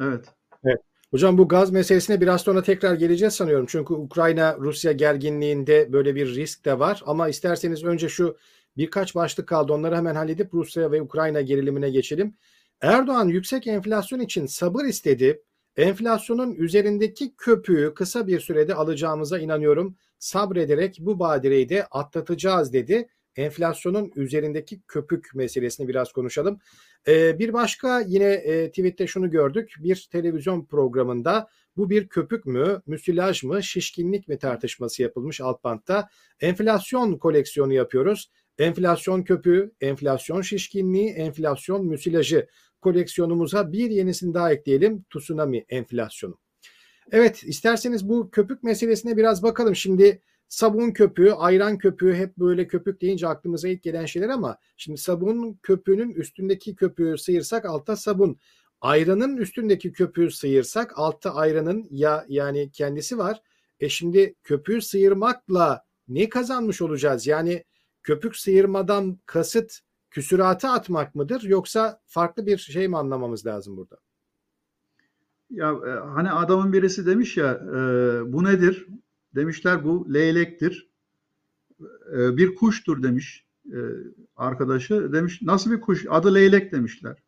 Evet. 0.00 0.24
Evet. 0.64 0.80
Hocam 1.10 1.38
bu 1.38 1.48
gaz 1.48 1.70
meselesine 1.70 2.20
biraz 2.20 2.40
sonra 2.40 2.62
tekrar 2.62 2.94
geleceğiz 2.94 3.34
sanıyorum. 3.34 3.66
Çünkü 3.68 3.94
Ukrayna-Rusya 3.94 4.92
gerginliğinde 4.92 5.92
böyle 5.92 6.14
bir 6.14 6.34
risk 6.34 6.64
de 6.64 6.78
var. 6.78 7.02
Ama 7.06 7.28
isterseniz 7.28 7.84
önce 7.84 8.08
şu 8.08 8.36
birkaç 8.76 9.14
başlık 9.14 9.46
kaldı. 9.46 9.72
Onları 9.72 9.96
hemen 9.96 10.14
halledip 10.14 10.54
Rusya 10.54 10.92
ve 10.92 11.02
Ukrayna 11.02 11.40
gerilimine 11.40 11.90
geçelim. 11.90 12.34
Erdoğan 12.80 13.28
yüksek 13.28 13.66
enflasyon 13.66 14.20
için 14.20 14.46
sabır 14.46 14.84
istedi. 14.84 15.42
Enflasyonun 15.76 16.54
üzerindeki 16.54 17.34
köpüğü 17.36 17.92
kısa 17.94 18.26
bir 18.26 18.40
sürede 18.40 18.74
alacağımıza 18.74 19.38
inanıyorum. 19.38 19.96
Sabrederek 20.22 20.98
bu 21.00 21.18
badireyi 21.18 21.68
de 21.68 21.86
atlatacağız 21.86 22.72
dedi. 22.72 23.08
Enflasyonun 23.36 24.12
üzerindeki 24.16 24.82
köpük 24.88 25.34
meselesini 25.34 25.88
biraz 25.88 26.12
konuşalım. 26.12 26.58
Ee, 27.08 27.38
bir 27.38 27.52
başka 27.52 28.00
yine 28.00 28.24
e, 28.24 28.68
tweette 28.68 29.06
şunu 29.06 29.30
gördük. 29.30 29.74
Bir 29.78 30.08
televizyon 30.12 30.64
programında 30.64 31.48
bu 31.76 31.90
bir 31.90 32.08
köpük 32.08 32.46
mü, 32.46 32.82
müsilaj 32.86 33.42
mı, 33.42 33.62
şişkinlik 33.62 34.28
mi 34.28 34.38
tartışması 34.38 35.02
yapılmış 35.02 35.40
alt 35.40 35.64
bantta. 35.64 36.08
Enflasyon 36.40 37.18
koleksiyonu 37.18 37.72
yapıyoruz. 37.72 38.30
Enflasyon 38.58 39.22
köpüğü, 39.22 39.72
enflasyon 39.80 40.42
şişkinliği, 40.42 41.10
enflasyon 41.10 41.86
müsilajı 41.86 42.48
koleksiyonumuza 42.80 43.72
bir 43.72 43.90
yenisini 43.90 44.34
daha 44.34 44.52
ekleyelim. 44.52 45.04
Tsunami 45.10 45.64
enflasyonu. 45.68 46.41
Evet 47.12 47.44
isterseniz 47.44 48.08
bu 48.08 48.30
köpük 48.30 48.62
meselesine 48.62 49.16
biraz 49.16 49.42
bakalım. 49.42 49.76
Şimdi 49.76 50.22
sabun 50.48 50.90
köpüğü, 50.90 51.32
ayran 51.32 51.78
köpüğü 51.78 52.14
hep 52.14 52.36
böyle 52.36 52.66
köpük 52.66 53.00
deyince 53.00 53.28
aklımıza 53.28 53.68
ilk 53.68 53.82
gelen 53.82 54.06
şeyler 54.06 54.28
ama 54.28 54.58
şimdi 54.76 54.98
sabun 54.98 55.58
köpüğünün 55.62 56.10
üstündeki 56.10 56.74
köpüğü 56.76 57.18
sıyırsak 57.18 57.64
altta 57.66 57.96
sabun. 57.96 58.38
Ayranın 58.80 59.36
üstündeki 59.36 59.92
köpüğü 59.92 60.30
sıyırsak 60.30 60.92
altta 60.98 61.34
ayranın 61.34 61.86
ya 61.90 62.24
yani 62.28 62.70
kendisi 62.70 63.18
var. 63.18 63.42
E 63.80 63.88
şimdi 63.88 64.34
köpüğü 64.44 64.82
sıyırmakla 64.82 65.84
ne 66.08 66.28
kazanmış 66.28 66.82
olacağız? 66.82 67.26
Yani 67.26 67.64
köpük 68.02 68.36
sıyırmadan 68.36 69.18
kasıt 69.26 69.78
küsuratı 70.10 70.68
atmak 70.68 71.14
mıdır 71.14 71.42
yoksa 71.42 72.00
farklı 72.06 72.46
bir 72.46 72.58
şey 72.58 72.88
mi 72.88 72.98
anlamamız 72.98 73.46
lazım 73.46 73.76
burada? 73.76 73.96
Ya 75.52 75.70
e, 75.70 75.90
hani 75.90 76.30
adamın 76.30 76.72
birisi 76.72 77.06
demiş 77.06 77.36
ya 77.36 77.52
e, 77.52 77.76
bu 78.32 78.44
nedir? 78.44 78.86
Demişler 79.34 79.84
bu 79.84 80.14
leylektir. 80.14 80.88
E, 82.16 82.36
bir 82.36 82.54
kuştur 82.54 83.02
demiş 83.02 83.46
e, 83.66 83.78
arkadaşı. 84.36 85.12
Demiş 85.12 85.42
nasıl 85.42 85.70
bir 85.70 85.80
kuş? 85.80 86.06
Adı 86.08 86.34
leylek 86.34 86.72
demişler. 86.72 87.22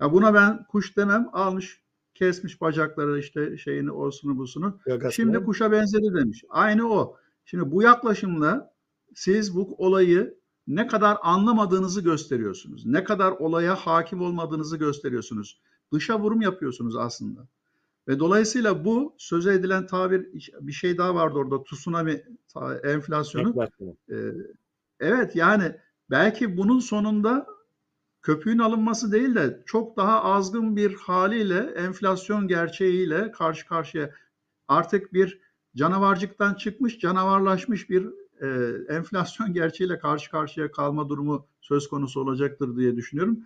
Ya 0.00 0.12
buna 0.12 0.34
ben 0.34 0.64
kuş 0.64 0.96
demem. 0.96 1.28
Almış 1.32 1.82
kesmiş 2.14 2.60
bacakları 2.60 3.18
işte 3.18 3.58
şeyini 3.58 3.90
olsunu 3.90 4.38
busunu. 4.38 4.78
Yagasını. 4.86 5.12
Şimdi 5.12 5.44
kuşa 5.44 5.72
benzedi 5.72 6.14
demiş. 6.14 6.44
Aynı 6.48 6.92
o. 6.92 7.16
Şimdi 7.44 7.70
bu 7.70 7.82
yaklaşımla 7.82 8.72
siz 9.14 9.54
bu 9.54 9.74
olayı 9.78 10.38
ne 10.66 10.86
kadar 10.86 11.18
anlamadığınızı 11.22 12.00
gösteriyorsunuz. 12.00 12.86
Ne 12.86 13.04
kadar 13.04 13.32
olaya 13.32 13.74
hakim 13.74 14.20
olmadığınızı 14.20 14.76
gösteriyorsunuz. 14.76 15.60
Dışa 15.92 16.20
vurum 16.20 16.40
yapıyorsunuz 16.40 16.96
aslında. 16.96 17.46
Ve 18.08 18.18
dolayısıyla 18.18 18.84
bu 18.84 19.14
söze 19.18 19.54
edilen 19.54 19.86
tabir 19.86 20.28
bir 20.60 20.72
şey 20.72 20.98
daha 20.98 21.14
vardı 21.14 21.38
orada 21.38 21.64
tsunami 21.64 22.24
enflasyonu. 22.84 23.68
Ee, 24.10 24.14
evet 25.00 25.36
yani 25.36 25.76
belki 26.10 26.56
bunun 26.56 26.80
sonunda 26.80 27.46
köpüğün 28.22 28.58
alınması 28.58 29.12
değil 29.12 29.34
de 29.34 29.62
çok 29.66 29.96
daha 29.96 30.24
azgın 30.24 30.76
bir 30.76 30.94
haliyle 30.94 31.58
enflasyon 31.58 32.48
gerçeğiyle 32.48 33.32
karşı 33.32 33.66
karşıya 33.66 34.10
artık 34.68 35.12
bir 35.12 35.40
canavarcıktan 35.76 36.54
çıkmış 36.54 36.98
canavarlaşmış 36.98 37.90
bir 37.90 38.06
e, 38.40 38.76
enflasyon 38.88 39.52
gerçeğiyle 39.52 39.98
karşı 39.98 40.30
karşıya 40.30 40.70
kalma 40.70 41.08
durumu 41.08 41.46
söz 41.60 41.88
konusu 41.88 42.20
olacaktır 42.20 42.76
diye 42.76 42.96
düşünüyorum. 42.96 43.38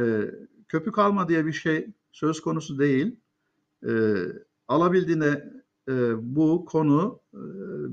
E, 0.00 0.30
köpük 0.68 0.98
alma 0.98 1.28
diye 1.28 1.46
bir 1.46 1.52
şey 1.52 1.86
söz 2.12 2.40
konusu 2.40 2.78
değil. 2.78 3.16
E, 3.88 4.14
alabildiğine 4.68 5.44
e, 5.88 6.14
bu 6.36 6.64
konu 6.64 7.20
e, 7.34 7.38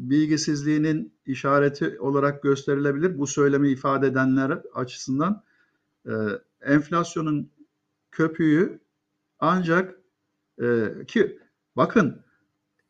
bilgisizliğinin 0.09 1.13
işareti 1.25 1.99
olarak 1.99 2.43
gösterilebilir. 2.43 3.17
Bu 3.17 3.27
söylemi 3.27 3.69
ifade 3.69 4.07
edenler 4.07 4.61
açısından 4.73 5.43
e, 6.07 6.11
enflasyonun 6.61 7.51
köpüğü 8.11 8.79
ancak 9.39 9.99
e, 10.61 10.89
ki 11.07 11.39
bakın 11.75 12.21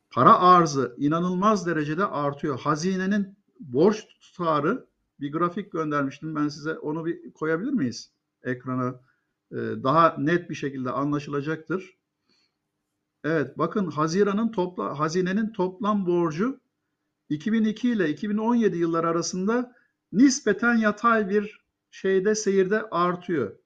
para 0.09 0.39
arzı 0.39 0.95
inanılmaz 0.97 1.67
derecede 1.67 2.05
artıyor. 2.05 2.59
Hazinenin 2.59 3.37
borç 3.59 4.07
tutarı 4.21 4.85
bir 5.19 5.31
grafik 5.31 5.71
göndermiştim 5.71 6.35
ben 6.35 6.47
size. 6.47 6.77
Onu 6.77 7.05
bir 7.05 7.31
koyabilir 7.31 7.73
miyiz 7.73 8.11
ekrana? 8.43 8.99
Ee, 9.53 9.83
daha 9.83 10.15
net 10.17 10.49
bir 10.49 10.55
şekilde 10.55 10.91
anlaşılacaktır. 10.91 11.97
Evet 13.23 13.57
bakın 13.57 13.87
Haziran'ın 13.91 14.51
topla 14.51 14.99
hazinenin 14.99 15.53
toplam 15.53 16.05
borcu 16.05 16.59
2002 17.29 17.89
ile 17.89 18.09
2017 18.09 18.77
yılları 18.77 19.07
arasında 19.07 19.75
nispeten 20.11 20.75
yatay 20.75 21.29
bir 21.29 21.63
şeyde 21.91 22.35
seyirde 22.35 22.81
artıyor. 22.89 23.57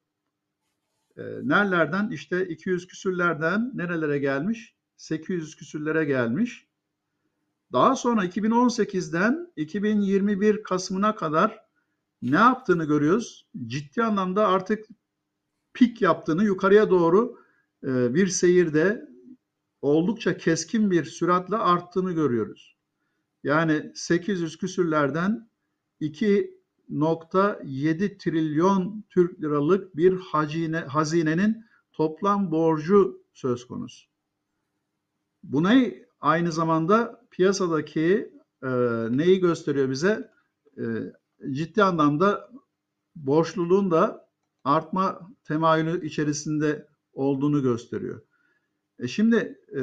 E, 1.18 1.24
nerelerden? 1.24 2.10
İşte 2.10 2.48
200 2.48 2.88
küsürlerden 2.88 3.72
nerelere 3.74 4.20
gelmiş? 4.20 4.76
800 4.98 5.56
küsürlere 5.56 6.06
gelmiş. 6.06 6.68
Daha 7.72 7.96
sonra 7.96 8.26
2018'den 8.26 9.54
2021 9.56 10.64
Kasım'ına 10.64 11.16
kadar 11.16 11.60
ne 12.22 12.36
yaptığını 12.36 12.86
görüyoruz. 12.86 13.48
Ciddi 13.68 14.04
anlamda 14.04 14.48
artık 14.48 14.86
pik 15.78 16.02
yaptığını 16.02 16.44
yukarıya 16.44 16.90
doğru 16.90 17.40
e, 17.84 18.14
bir 18.14 18.28
seyirde 18.28 19.10
oldukça 19.82 20.38
keskin 20.38 20.92
bir 20.92 21.04
süratle 21.04 21.58
arttığını 21.58 22.12
görüyoruz. 22.12 22.78
Yani 23.44 23.92
800 23.96 24.58
küsürlerden 24.58 25.50
2.7 26.02 28.18
trilyon 28.18 29.04
Türk 29.10 29.42
liralık 29.42 29.96
bir 29.96 30.20
hazine, 30.20 30.80
hazinenin 30.80 31.66
toplam 31.92 32.52
borcu 32.52 33.22
söz 33.34 33.68
konusu. 33.68 34.08
Buna 35.44 35.74
aynı 36.20 36.52
zamanda 36.52 37.22
piyasadaki 37.32 38.34
e, 38.64 38.70
neyi 39.10 39.40
gösteriyor 39.40 39.90
bize? 39.90 40.32
E, 40.78 40.84
ciddi 41.52 41.84
anlamda 41.84 42.52
borçluluğun 43.16 43.92
da 43.92 44.30
artma 44.64 45.37
temayülü 45.48 46.06
içerisinde 46.06 46.88
olduğunu 47.14 47.62
gösteriyor. 47.62 48.22
E 49.00 49.08
şimdi 49.08 49.60
e, 49.78 49.82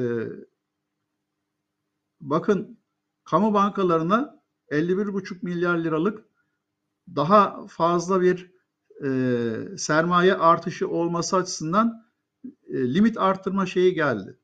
bakın 2.21 2.79
kamu 3.25 3.55
bankalarına 3.55 4.43
51,5 4.71 5.39
milyar 5.43 5.79
liralık 5.79 6.25
daha 7.09 7.67
fazla 7.67 8.21
bir 8.21 8.55
e, 9.05 9.79
sermaye 9.79 10.35
artışı 10.35 10.89
olması 10.89 11.37
açısından 11.37 12.05
e, 12.45 12.95
limit 12.95 13.19
arttırma 13.19 13.67
şeyi 13.67 13.95
geldi. 13.95 14.39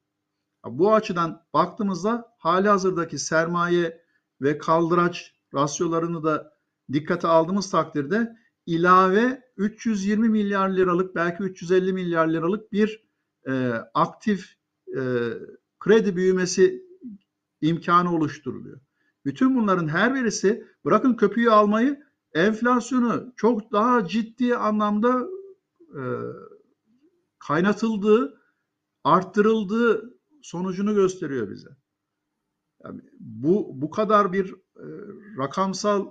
Bu 0.65 0.95
açıdan 0.95 1.47
baktığımızda 1.55 2.35
hali 2.39 2.69
hazırdaki 2.69 3.19
sermaye 3.19 4.05
ve 4.41 4.59
kaldıraç 4.59 5.35
rasyolarını 5.55 6.25
da 6.25 6.53
dikkate 6.93 7.29
aldığımız 7.29 7.71
takdirde 7.71 8.37
ilave 8.71 9.43
320 9.57 10.29
milyar 10.29 10.69
liralık 10.69 11.15
belki 11.15 11.43
350 11.43 11.93
milyar 11.93 12.29
liralık 12.29 12.73
bir 12.73 13.05
e, 13.49 13.73
aktif 13.95 14.55
e, 14.97 15.03
kredi 15.81 16.17
büyümesi 16.17 16.83
imkanı 17.61 18.15
oluşturuluyor. 18.15 18.81
Bütün 19.25 19.57
bunların 19.57 19.89
her 19.89 20.15
birisi 20.15 20.67
bırakın 20.85 21.15
köpüğü 21.15 21.51
almayı 21.51 22.03
enflasyonu 22.35 23.33
çok 23.37 23.73
daha 23.73 24.07
ciddi 24.07 24.57
anlamda 24.57 25.29
e, 25.81 26.03
kaynatıldığı, 27.39 28.41
arttırıldığı 29.05 30.15
sonucunu 30.43 30.95
gösteriyor 30.95 31.51
bize. 31.51 31.69
Yani 32.85 33.01
bu 33.21 33.71
bu 33.83 33.91
kadar 33.91 34.33
bir 34.33 34.55
e, 34.77 34.87
rakamsal 35.39 36.07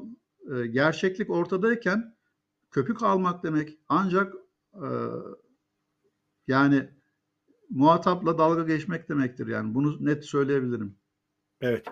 e, 0.52 0.68
gerçeklik 0.68 1.30
ortadayken 1.30 2.19
köpük 2.72 3.04
almak 3.04 3.44
demek 3.44 3.78
ancak 3.90 4.34
e, 4.74 4.88
yani 6.48 6.90
muhatapla 7.70 8.38
dalga 8.38 8.64
geçmek 8.64 9.10
demektir 9.10 9.48
yani 9.48 9.76
bunu 9.76 10.06
net 10.06 10.26
söyleyebilirim. 10.26 10.96
Evet. 11.62 11.86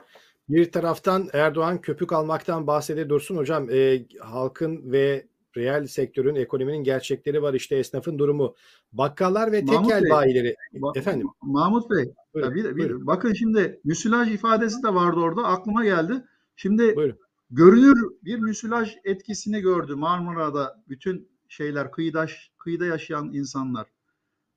Bir 0.50 0.72
taraftan 0.72 1.30
Erdoğan 1.34 1.82
köpük 1.82 2.14
almaktan 2.14 2.68
bahsede 2.68 3.10
dursun 3.10 3.38
hocam 3.38 3.70
e, 3.70 4.06
halkın 4.20 4.92
ve 4.92 5.28
reel 5.58 5.88
sektörün 5.88 6.36
ekonominin 6.36 6.84
gerçekleri 6.84 7.42
var 7.42 7.54
işte 7.54 7.76
esnafın 7.76 8.20
durumu. 8.20 8.56
Bakkallar 8.94 9.52
ve 9.52 9.62
Mahmut 9.62 9.90
tekel 9.90 10.04
Bey, 10.04 10.12
bayileri 10.12 10.56
Ba- 10.74 10.98
efendim. 10.98 11.28
Mahmut 11.42 11.92
Bey, 11.92 12.14
Buyurun, 12.34 12.56
bir, 12.56 12.64
bir, 12.64 12.78
buyurun. 12.78 13.08
bakın 13.08 13.34
şimdi 13.34 13.80
müsilaj 13.84 14.34
ifadesi 14.34 14.84
de 14.84 14.94
vardı 14.94 15.20
orada 15.20 15.44
aklıma 15.44 15.86
geldi. 15.86 16.14
Şimdi 16.56 16.96
Buyurun. 16.96 17.20
Görünür 17.50 18.12
bir 18.24 18.40
müsilaj 18.40 18.96
etkisini 19.04 19.62
gördü 19.62 19.96
Marmara'da 19.96 20.84
bütün 20.90 21.30
şeyler 21.48 21.92
kıyıda, 21.92 22.26
kıyıda 22.58 22.86
yaşayan 22.86 23.34
insanlar. 23.34 23.88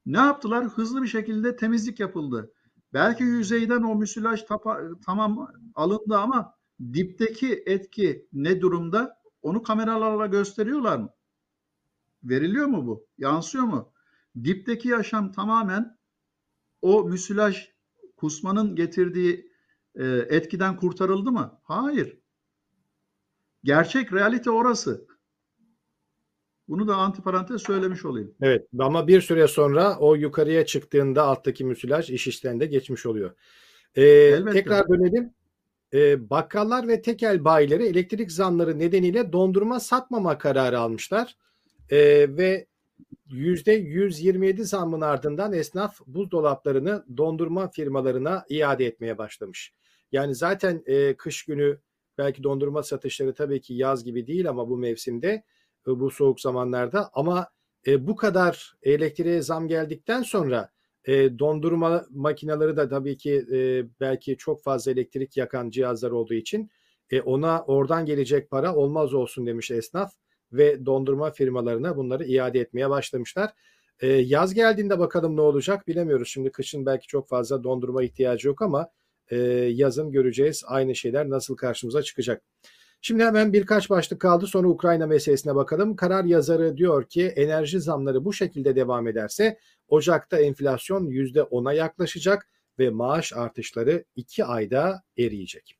Ne 0.07 0.19
yaptılar? 0.19 0.65
Hızlı 0.65 1.03
bir 1.03 1.09
şekilde 1.09 1.57
temizlik 1.57 2.01
yapıldı. 2.01 2.53
Belki 2.93 3.23
yüzeyden 3.25 3.83
o 3.83 3.95
müsilaj 3.95 4.43
tapa, 4.43 4.81
tamam 5.07 5.49
alındı 5.75 6.17
ama 6.17 6.55
dipteki 6.93 7.63
etki 7.67 8.29
ne 8.33 8.61
durumda? 8.61 9.21
Onu 9.43 9.63
kameralarla 9.63 10.27
gösteriyorlar 10.27 10.99
mı? 10.99 11.11
Veriliyor 12.25 12.67
mu 12.67 12.87
bu? 12.87 13.07
Yansıyor 13.19 13.65
mu? 13.65 13.93
Dipteki 14.45 14.89
yaşam 14.89 15.33
tamamen 15.33 15.99
o 16.83 17.05
müsilaj 17.05 17.69
kusmanın 18.17 18.77
getirdiği 18.77 19.53
e, 19.95 20.07
etkiden 20.07 20.77
kurtarıldı 20.77 21.33
mı? 21.33 21.61
Hayır. 21.63 22.20
Gerçek 23.65 24.13
realite 24.13 24.51
orası. 24.51 25.07
Bunu 26.69 26.89
da 26.89 26.97
antiparantez 26.97 27.63
söylemiş 27.63 28.05
olayım. 28.05 28.35
Evet 28.43 28.67
ama 28.79 29.07
bir 29.07 29.21
süre 29.21 29.49
sonra 29.49 29.99
o 29.99 30.15
yukarıya 30.15 30.67
çıktığında 30.67 31.23
alttaki 31.23 31.65
müsilaj 31.65 32.11
iş 32.11 32.27
işten 32.27 32.61
de 32.61 32.67
geçmiş 32.67 33.07
oluyor. 33.07 33.31
Ee, 33.95 34.03
Elbette. 34.03 34.53
tekrar 34.53 34.89
dönelim. 34.89 35.35
Ee, 35.95 36.31
bakkallar 36.31 36.89
ve 36.89 37.03
tekel 37.03 37.45
bayileri 37.45 37.87
elektrik 37.87 38.33
zamları 38.33 38.79
nedeniyle 38.79 39.33
dondurma 39.33 39.81
satmama 39.81 40.39
kararı 40.39 40.79
almışlar. 40.79 41.37
Ee, 41.91 42.27
ve 42.37 42.67
%127 43.29 44.65
zammın 44.65 45.01
ardından 45.01 45.53
esnaf 45.53 46.01
buzdolaplarını 46.07 47.05
dondurma 47.17 47.69
firmalarına 47.71 48.45
iade 48.49 48.87
etmeye 48.87 49.19
başlamış. 49.19 49.75
Yani 50.13 50.35
zaten 50.35 50.83
e, 50.87 51.17
kış 51.17 51.45
günü 51.45 51.79
belki 52.21 52.43
dondurma 52.43 52.83
satışları 52.83 53.35
tabii 53.35 53.61
ki 53.61 53.75
yaz 53.75 54.05
gibi 54.05 54.27
değil 54.27 54.49
ama 54.49 54.69
bu 54.69 54.77
mevsimde 54.77 55.43
e, 55.87 56.01
bu 56.01 56.11
soğuk 56.11 56.41
zamanlarda 56.41 57.11
ama 57.13 57.49
e, 57.87 58.07
bu 58.07 58.17
kadar 58.17 58.75
elektriğe 58.83 59.43
zam 59.43 59.69
geldikten 59.69 60.23
sonra 60.23 60.71
e, 61.05 61.39
dondurma 61.39 62.05
makineleri 62.11 62.77
de 62.77 62.89
tabii 62.89 63.17
ki 63.17 63.45
e, 63.53 63.85
belki 64.01 64.37
çok 64.37 64.63
fazla 64.63 64.93
elektrik 64.93 65.37
yakan 65.37 65.71
cihazlar 65.71 66.11
olduğu 66.11 66.35
için 66.35 66.71
e, 67.11 67.21
ona 67.21 67.65
oradan 67.65 68.07
gelecek 68.07 68.51
para 68.51 68.75
olmaz 68.75 69.15
olsun 69.15 69.47
demiş 69.47 69.71
esnaf 69.71 70.13
ve 70.53 70.87
dondurma 70.87 71.31
firmalarına 71.31 71.97
bunları 71.97 72.25
iade 72.25 72.61
etmeye 72.61 72.91
başlamışlar. 72.91 73.51
E, 74.01 74.07
yaz 74.09 74.55
geldiğinde 74.55 74.99
bakalım 74.99 75.37
ne 75.37 75.41
olacak 75.41 75.89
bilemiyoruz. 75.89 76.29
Şimdi 76.29 76.53
kışın 76.53 76.87
belki 76.87 77.07
çok 77.07 77.29
fazla 77.29 77.65
dondurma 77.65 78.03
ihtiyacı 78.03 78.49
yok 78.49 78.63
ama 78.63 78.91
e, 79.31 79.37
yazın 79.75 80.13
göreceğiz 80.13 80.63
aynı 80.67 80.95
şeyler 80.95 81.31
nasıl 81.31 81.57
karşımıza 81.57 82.03
çıkacak. 82.03 82.43
Şimdi 83.03 83.25
hemen 83.25 83.53
birkaç 83.53 83.91
başlık 83.91 84.21
kaldı 84.21 84.47
sonra 84.47 84.69
Ukrayna 84.69 85.07
meselesine 85.07 85.55
bakalım. 85.55 85.97
Karar 85.97 86.25
yazarı 86.25 86.77
diyor 86.77 87.05
ki 87.05 87.27
enerji 87.27 87.81
zamları 87.81 88.25
bu 88.25 88.33
şekilde 88.33 88.77
devam 88.77 89.09
ederse 89.09 89.59
Ocak'ta 89.89 90.41
enflasyon 90.41 91.07
%10'a 91.07 91.73
yaklaşacak 91.73 92.49
ve 92.79 92.91
maaş 92.91 93.33
artışları 93.33 94.05
2 94.17 94.45
ayda 94.45 95.03
eriyecek. 95.19 95.77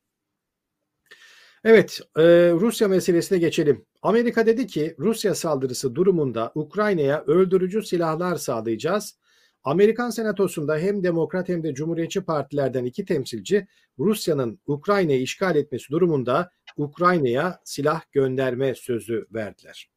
Evet, 1.63 1.99
e, 2.17 2.23
Rusya 2.51 2.87
meselesine 2.87 3.37
geçelim. 3.37 3.85
Amerika 4.01 4.45
dedi 4.45 4.67
ki 4.67 4.95
Rusya 4.99 5.35
saldırısı 5.35 5.95
durumunda 5.95 6.51
Ukrayna'ya 6.55 7.23
öldürücü 7.27 7.83
silahlar 7.83 8.35
sağlayacağız. 8.35 9.17
Amerikan 9.63 10.09
Senatosu'nda 10.09 10.77
hem 10.77 11.03
Demokrat 11.03 11.49
hem 11.49 11.63
de 11.63 11.73
Cumhuriyetçi 11.73 12.21
partilerden 12.21 12.85
iki 12.85 13.05
temsilci 13.05 13.67
Rusya'nın 13.99 14.59
Ukrayna'yı 14.65 15.21
işgal 15.21 15.55
etmesi 15.55 15.89
durumunda 15.91 16.51
Ukrayna'ya 16.77 17.59
silah 17.63 18.01
gönderme 18.11 18.75
sözü 18.75 19.27
verdiler. 19.33 19.89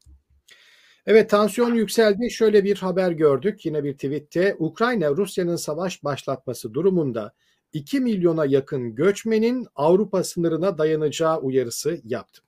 Evet 1.05 1.29
tansiyon 1.29 1.73
yükseldi. 1.73 2.31
Şöyle 2.31 2.63
bir 2.63 2.77
haber 2.77 3.11
gördük 3.11 3.65
yine 3.65 3.83
bir 3.83 3.93
tweette. 3.93 4.55
Ukrayna 4.59 5.09
Rusya'nın 5.09 5.55
savaş 5.55 6.03
başlatması 6.03 6.73
durumunda 6.73 7.33
2 7.73 7.99
milyona 7.99 8.45
yakın 8.45 8.95
göçmenin 8.95 9.67
Avrupa 9.75 10.23
sınırına 10.23 10.77
dayanacağı 10.77 11.39
uyarısı 11.39 12.01
yaptı. 12.03 12.41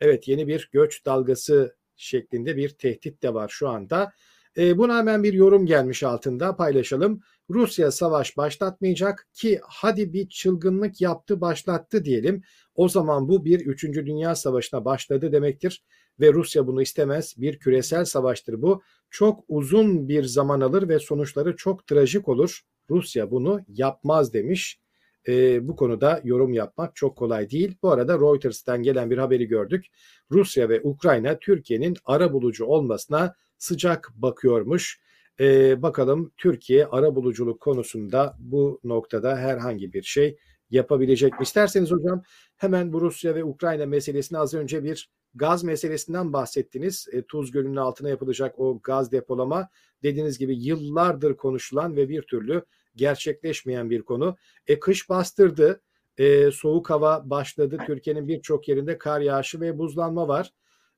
Evet 0.00 0.28
yeni 0.28 0.48
bir 0.48 0.68
göç 0.72 1.06
dalgası 1.06 1.76
şeklinde 1.96 2.56
bir 2.56 2.68
tehdit 2.68 3.22
de 3.22 3.34
var 3.34 3.48
şu 3.48 3.68
anda. 3.68 4.12
E, 4.56 4.78
buna 4.78 4.98
hemen 4.98 5.22
bir 5.22 5.32
yorum 5.32 5.66
gelmiş 5.66 6.02
altında 6.02 6.56
paylaşalım. 6.56 7.20
Rusya 7.50 7.90
savaş 7.90 8.36
başlatmayacak 8.36 9.28
ki 9.32 9.60
hadi 9.62 10.12
bir 10.12 10.28
çılgınlık 10.28 11.00
yaptı 11.00 11.40
başlattı 11.40 12.04
diyelim. 12.04 12.42
O 12.74 12.88
zaman 12.88 13.28
bu 13.28 13.44
bir 13.44 13.60
3. 13.60 13.84
Dünya 13.84 14.34
Savaşı'na 14.34 14.84
başladı 14.84 15.32
demektir 15.32 15.84
ve 16.20 16.32
Rusya 16.32 16.66
bunu 16.66 16.82
istemez. 16.82 17.34
Bir 17.38 17.58
küresel 17.58 18.04
savaştır 18.04 18.62
bu. 18.62 18.82
Çok 19.10 19.44
uzun 19.48 20.08
bir 20.08 20.24
zaman 20.24 20.60
alır 20.60 20.88
ve 20.88 20.98
sonuçları 20.98 21.56
çok 21.56 21.86
trajik 21.86 22.28
olur. 22.28 22.60
Rusya 22.90 23.30
bunu 23.30 23.60
yapmaz 23.68 24.32
demiş. 24.32 24.80
E, 25.28 25.68
bu 25.68 25.76
konuda 25.76 26.20
yorum 26.24 26.52
yapmak 26.52 26.96
çok 26.96 27.16
kolay 27.16 27.50
değil. 27.50 27.76
Bu 27.82 27.90
arada 27.90 28.14
Reuters'tan 28.14 28.82
gelen 28.82 29.10
bir 29.10 29.18
haberi 29.18 29.46
gördük. 29.46 29.86
Rusya 30.30 30.68
ve 30.68 30.80
Ukrayna 30.82 31.38
Türkiye'nin 31.38 31.96
ara 32.04 32.32
bulucu 32.32 32.64
olmasına 32.64 33.34
sıcak 33.60 34.10
bakıyormuş. 34.14 35.00
Ee, 35.40 35.82
bakalım 35.82 36.32
Türkiye 36.36 36.86
ara 36.86 37.14
buluculuk 37.14 37.60
konusunda 37.60 38.36
bu 38.38 38.80
noktada 38.84 39.36
herhangi 39.36 39.92
bir 39.92 40.02
şey 40.02 40.38
yapabilecek 40.70 41.32
mi? 41.32 41.38
İsterseniz 41.42 41.90
hocam 41.90 42.22
hemen 42.56 42.92
bu 42.92 43.00
Rusya 43.00 43.34
ve 43.34 43.44
Ukrayna 43.44 43.86
meselesini 43.86 44.38
az 44.38 44.54
önce 44.54 44.84
bir 44.84 45.10
gaz 45.34 45.64
meselesinden 45.64 46.32
bahsettiniz. 46.32 47.08
E, 47.12 47.22
Tuz 47.22 47.50
Gölü'nün 47.50 47.76
altına 47.76 48.08
yapılacak 48.08 48.58
o 48.58 48.80
gaz 48.82 49.12
depolama 49.12 49.68
dediğiniz 50.02 50.38
gibi 50.38 50.64
yıllardır 50.64 51.36
konuşulan 51.36 51.96
ve 51.96 52.08
bir 52.08 52.22
türlü 52.22 52.64
gerçekleşmeyen 52.96 53.90
bir 53.90 54.02
konu. 54.02 54.36
E, 54.66 54.80
kış 54.80 55.08
bastırdı. 55.08 55.80
E, 56.18 56.50
soğuk 56.50 56.90
hava 56.90 57.30
başladı. 57.30 57.78
Türkiye'nin 57.86 58.28
birçok 58.28 58.68
yerinde 58.68 58.98
kar 58.98 59.20
yağışı 59.20 59.60
ve 59.60 59.78
buzlanma 59.78 60.28
var. 60.28 60.52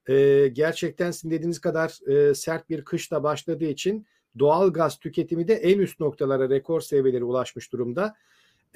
E, 0.09 0.49
gerçekten 0.53 1.11
sizin 1.11 1.31
dediğiniz 1.31 1.59
kadar 1.61 2.11
e, 2.11 2.35
sert 2.35 2.71
bir 2.71 2.85
kışla 2.85 3.23
başladığı 3.23 3.65
için 3.65 4.07
doğal 4.39 4.73
gaz 4.73 4.99
tüketimi 4.99 5.49
de 5.49 5.55
en 5.55 5.79
üst 5.79 6.01
noktalara 6.01 6.51
rekor 6.51 6.81
seviyelere 6.81 7.25
ulaşmış 7.25 7.73
durumda. 7.73 8.15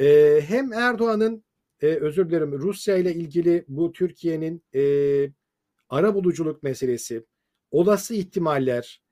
E, 0.01 0.41
hem 0.47 0.73
Erdoğan'ın 0.73 1.45
e, 1.83 1.87
özür 1.87 2.29
dilerim 2.29 2.53
Rusya 2.53 2.97
ile 2.97 3.15
ilgili 3.15 3.65
bu 3.69 3.93
Türkiye'nin 3.93 4.63
e, 4.75 4.83
ara 5.89 6.15
buluculuk 6.15 6.63
meselesi, 6.63 7.25
olası 7.71 8.15
ihtimaller, 8.15 9.03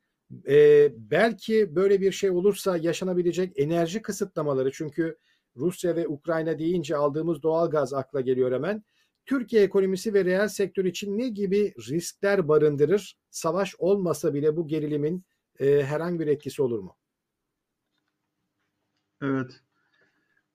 e, 0.48 0.88
belki 0.96 1.76
böyle 1.76 2.00
bir 2.00 2.12
şey 2.12 2.30
olursa 2.30 2.76
yaşanabilecek 2.76 3.52
enerji 3.56 4.02
kısıtlamaları 4.02 4.72
çünkü 4.72 5.16
Rusya 5.56 5.96
ve 5.96 6.08
Ukrayna 6.08 6.58
deyince 6.58 6.96
aldığımız 6.96 7.42
doğal 7.42 7.70
gaz 7.70 7.94
akla 7.94 8.20
geliyor 8.20 8.52
hemen. 8.52 8.84
Türkiye 9.26 9.62
ekonomisi 9.62 10.14
ve 10.14 10.24
reel 10.24 10.48
sektör 10.48 10.84
için 10.84 11.18
ne 11.18 11.28
gibi 11.28 11.74
riskler 11.90 12.48
barındırır? 12.48 13.18
Savaş 13.30 13.74
olmasa 13.78 14.34
bile 14.34 14.56
bu 14.56 14.68
gerilimin 14.68 15.24
e, 15.60 15.82
herhangi 15.82 16.20
bir 16.20 16.26
etkisi 16.26 16.62
olur 16.62 16.78
mu? 16.78 16.96
Evet. 19.22 19.60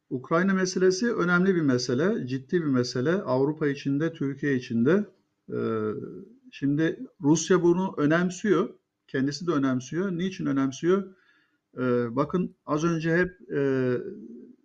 Ukrayna 0.10 0.54
meselesi 0.54 1.14
önemli 1.14 1.56
bir 1.56 1.62
mesele, 1.62 2.28
ciddi 2.28 2.62
bir 2.62 2.68
mesele. 2.68 3.12
Avrupa 3.12 3.68
içinde, 3.68 4.14
Türkiye 4.14 4.56
içinde. 4.56 5.06
Ee, 5.54 5.92
şimdi 6.52 7.00
Rusya 7.22 7.64
bunu 7.64 7.96
önemsiyor. 7.98 8.70
Kendisi 9.08 9.48
de 9.48 9.52
önemsiyor. 9.52 10.12
Niçin 10.12 10.46
önemsiyor? 10.46 11.16
Ee, 11.78 12.16
bakın 12.16 12.56
az 12.66 12.84
önce 12.84 13.18
hep 13.18 13.52
e, 13.52 13.94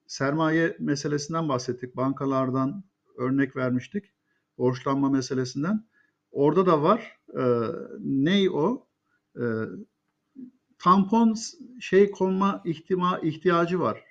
sermaye 0.06 0.76
meselesinden 0.80 1.48
bahsettik. 1.48 1.96
Bankalardan 1.96 2.84
örnek 3.16 3.56
vermiştik. 3.56 4.12
Borçlanma 4.58 5.10
meselesinden. 5.10 5.84
Orada 6.30 6.66
da 6.66 6.82
var. 6.82 7.18
Ee, 7.38 7.42
ney 8.00 8.50
o? 8.50 8.86
Ee, 9.36 9.42
tampon 10.78 11.34
şey 11.80 12.10
konma 12.10 12.62
ihtima 12.64 13.18
ihtiyacı 13.18 13.80
var. 13.80 14.04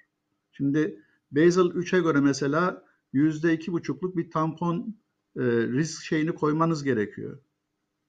Şimdi 0.52 1.00
Basel 1.32 1.62
3'e 1.62 2.00
göre 2.00 2.22
mesela 2.22 2.86
yüzde 3.14 3.54
iki 3.54 3.72
buçukluk 3.72 4.18
bir 4.18 4.32
tampon 4.32 4.98
e, 5.36 5.42
risk 5.44 6.04
şeyini 6.04 6.36
koymanız 6.36 6.84
gerekiyor. 6.84 7.40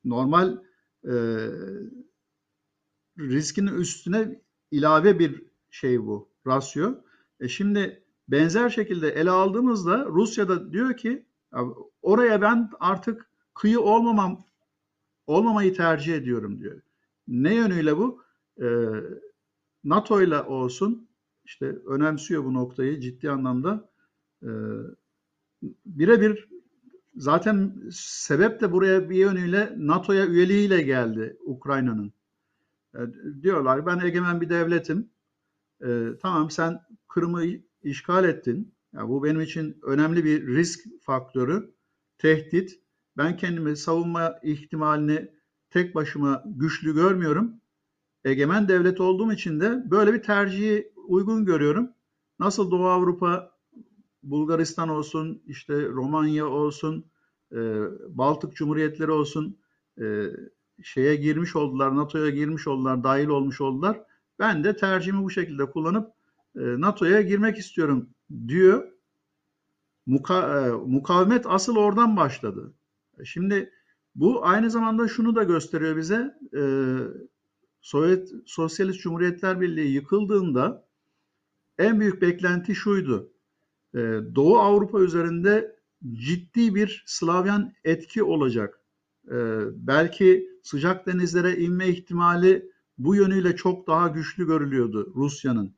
Normal 0.04 0.58
e, 1.04 1.14
riskin 3.18 3.66
üstüne 3.66 4.42
ilave 4.70 5.18
bir 5.18 5.42
şey 5.70 6.02
bu, 6.02 6.28
rasyo. 6.46 6.94
E 7.40 7.48
şimdi 7.48 8.03
benzer 8.28 8.70
şekilde 8.70 9.08
ele 9.08 9.30
aldığımızda 9.30 10.06
Rusya'da 10.06 10.72
diyor 10.72 10.96
ki 10.96 11.26
oraya 12.02 12.42
ben 12.42 12.70
artık 12.80 13.30
kıyı 13.54 13.80
olmamam 13.80 14.44
olmamayı 15.26 15.74
tercih 15.74 16.14
ediyorum 16.14 16.60
diyor. 16.60 16.80
Ne 17.28 17.54
yönüyle 17.54 17.96
bu? 17.96 18.22
E, 18.62 18.66
NATO 19.84 20.22
ile 20.22 20.42
olsun 20.42 21.08
işte 21.44 21.66
önemsiyor 21.86 22.44
bu 22.44 22.54
noktayı 22.54 23.00
ciddi 23.00 23.30
anlamda. 23.30 23.90
E, 24.42 24.50
birebir 25.86 26.48
zaten 27.16 27.82
sebep 27.92 28.60
de 28.60 28.72
buraya 28.72 29.10
bir 29.10 29.16
yönüyle 29.16 29.74
NATO'ya 29.76 30.26
üyeliğiyle 30.26 30.82
geldi 30.82 31.36
Ukrayna'nın. 31.44 32.12
E, 32.94 33.00
diyorlar 33.42 33.86
ben 33.86 33.98
egemen 33.98 34.40
bir 34.40 34.48
devletim. 34.48 35.10
E, 35.84 36.08
tamam 36.22 36.50
sen 36.50 36.80
Kırım'ı 37.08 37.44
işgal 37.84 38.24
ettin. 38.24 38.74
Ya 38.92 39.08
bu 39.08 39.24
benim 39.24 39.40
için 39.40 39.78
önemli 39.82 40.24
bir 40.24 40.46
risk 40.46 40.80
faktörü, 41.00 41.74
tehdit. 42.18 42.80
Ben 43.16 43.36
kendimi 43.36 43.76
savunma 43.76 44.38
ihtimalini 44.42 45.30
tek 45.70 45.94
başıma 45.94 46.42
güçlü 46.46 46.94
görmüyorum. 46.94 47.60
Egemen 48.24 48.68
devlet 48.68 49.00
olduğum 49.00 49.32
için 49.32 49.60
de 49.60 49.90
böyle 49.90 50.12
bir 50.12 50.22
tercihi 50.22 50.92
uygun 51.08 51.44
görüyorum. 51.44 51.90
Nasıl 52.38 52.70
Doğu 52.70 52.86
Avrupa, 52.86 53.54
Bulgaristan 54.22 54.88
olsun, 54.88 55.42
işte 55.46 55.88
Romanya 55.88 56.46
olsun, 56.46 57.04
e, 57.52 57.58
Baltık 58.08 58.56
Cumhuriyetleri 58.56 59.10
olsun 59.10 59.58
e, 60.00 60.24
şeye 60.82 61.16
girmiş 61.16 61.56
oldular, 61.56 61.96
NATO'ya 61.96 62.30
girmiş 62.30 62.68
oldular, 62.68 63.04
dahil 63.04 63.28
olmuş 63.28 63.60
oldular. 63.60 64.00
Ben 64.38 64.64
de 64.64 64.76
tercihimi 64.76 65.22
bu 65.22 65.30
şekilde 65.30 65.70
kullanıp 65.70 66.12
NATO'ya 66.54 67.22
girmek 67.22 67.58
istiyorum 67.58 68.10
diyor. 68.48 68.94
Muka, 70.06 70.60
e, 70.60 70.70
mukavemet 70.70 71.46
asıl 71.46 71.76
oradan 71.76 72.16
başladı. 72.16 72.74
Şimdi 73.24 73.70
bu 74.14 74.46
aynı 74.46 74.70
zamanda 74.70 75.08
şunu 75.08 75.36
da 75.36 75.42
gösteriyor 75.42 75.96
bize. 75.96 76.34
E, 76.56 76.62
Sovyet 77.80 78.32
Sosyalist 78.46 79.00
Cumhuriyetler 79.00 79.60
Birliği 79.60 79.92
yıkıldığında 79.92 80.88
en 81.78 82.00
büyük 82.00 82.22
beklenti 82.22 82.74
şuydu. 82.74 83.30
Doğu 84.34 84.58
Avrupa 84.58 85.00
üzerinde 85.00 85.76
ciddi 86.12 86.74
bir 86.74 87.04
Slavyan 87.06 87.72
etki 87.84 88.22
olacak. 88.22 88.80
Belki 89.74 90.48
sıcak 90.62 91.06
denizlere 91.06 91.56
inme 91.56 91.88
ihtimali 91.88 92.70
bu 92.98 93.14
yönüyle 93.14 93.56
çok 93.56 93.86
daha 93.86 94.08
güçlü 94.08 94.46
görülüyordu 94.46 95.12
Rusya'nın. 95.16 95.74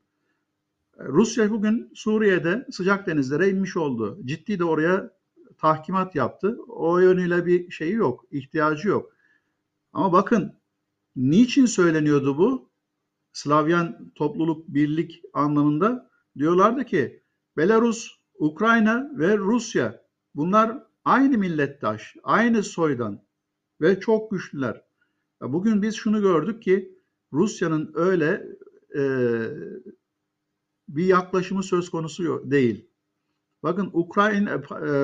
Rusya 0.99 1.51
bugün 1.51 1.91
Suriye'de 1.95 2.67
sıcak 2.71 3.07
denizlere 3.07 3.49
inmiş 3.49 3.77
oldu. 3.77 4.19
Ciddi 4.25 4.59
de 4.59 4.65
oraya 4.65 5.11
tahkimat 5.59 6.15
yaptı. 6.15 6.59
O 6.69 6.99
yönüyle 6.99 7.47
bir 7.47 7.71
şeyi 7.71 7.93
yok, 7.93 8.25
ihtiyacı 8.31 8.89
yok. 8.89 9.13
Ama 9.93 10.13
bakın 10.13 10.53
niçin 11.17 11.67
söyleniyordu 11.67 12.39
bu? 12.39 12.69
Slavyan 13.33 14.13
topluluk 14.15 14.69
birlik 14.69 15.23
anlamında 15.33 16.11
diyorlardı 16.39 16.85
ki 16.85 17.23
Belarus, 17.57 18.11
Ukrayna 18.39 19.11
ve 19.19 19.39
Rusya 19.39 20.03
bunlar 20.35 20.83
aynı 21.05 21.39
millettaş, 21.39 22.17
aynı 22.23 22.63
soydan 22.63 23.23
ve 23.81 24.01
çok 24.01 24.31
güçlüler. 24.31 24.83
Bugün 25.41 25.83
biz 25.83 25.95
şunu 25.95 26.21
gördük 26.21 26.63
ki 26.63 26.99
Rusya'nın 27.33 27.93
öyle 27.95 28.47
e, 28.97 29.03
bir 30.89 31.05
yaklaşımı 31.05 31.63
söz 31.63 31.91
konusu 31.91 32.43
değil. 32.45 32.89
Bakın 33.63 33.91
Ukrayna, 33.93 34.51
e, 34.51 34.61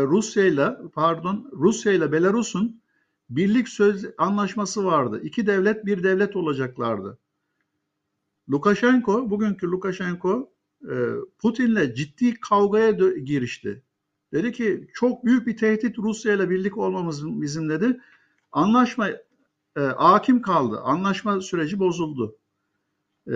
Rusya 0.07 0.45
ile 0.45 0.77
pardon 0.95 1.51
Rusya 1.53 1.93
ile 1.93 2.13
Belarus'un 2.13 2.83
birlik 3.31 3.69
söz 3.69 4.07
anlaşması 4.19 4.85
vardı. 4.85 5.21
İki 5.25 5.47
devlet 5.47 5.87
bir 5.87 6.03
devlet 6.03 6.37
olacaklardı. 6.37 7.19
Lukashenko, 8.51 9.31
bugünkü 9.31 9.67
Lukashenko 9.67 10.53
e, 10.91 10.95
Putin'le 11.39 11.95
ciddi 11.95 12.35
kavgaya 12.41 12.91
girişti. 13.25 13.83
Dedi 14.33 14.53
ki 14.53 14.89
çok 14.95 15.25
büyük 15.25 15.47
bir 15.47 15.57
tehdit 15.57 15.99
Rusya 15.99 16.35
ile 16.35 16.51
birlik 16.51 16.79
olmamız 16.79 17.41
bizim 17.41 17.69
dedi. 17.69 18.01
Anlaşma 18.53 19.09
e, 19.77 19.81
hakim 19.81 20.43
kaldı. 20.43 20.81
Anlaşma 20.81 21.41
süreci 21.41 21.79
bozuldu. 21.79 22.37
E, 23.29 23.35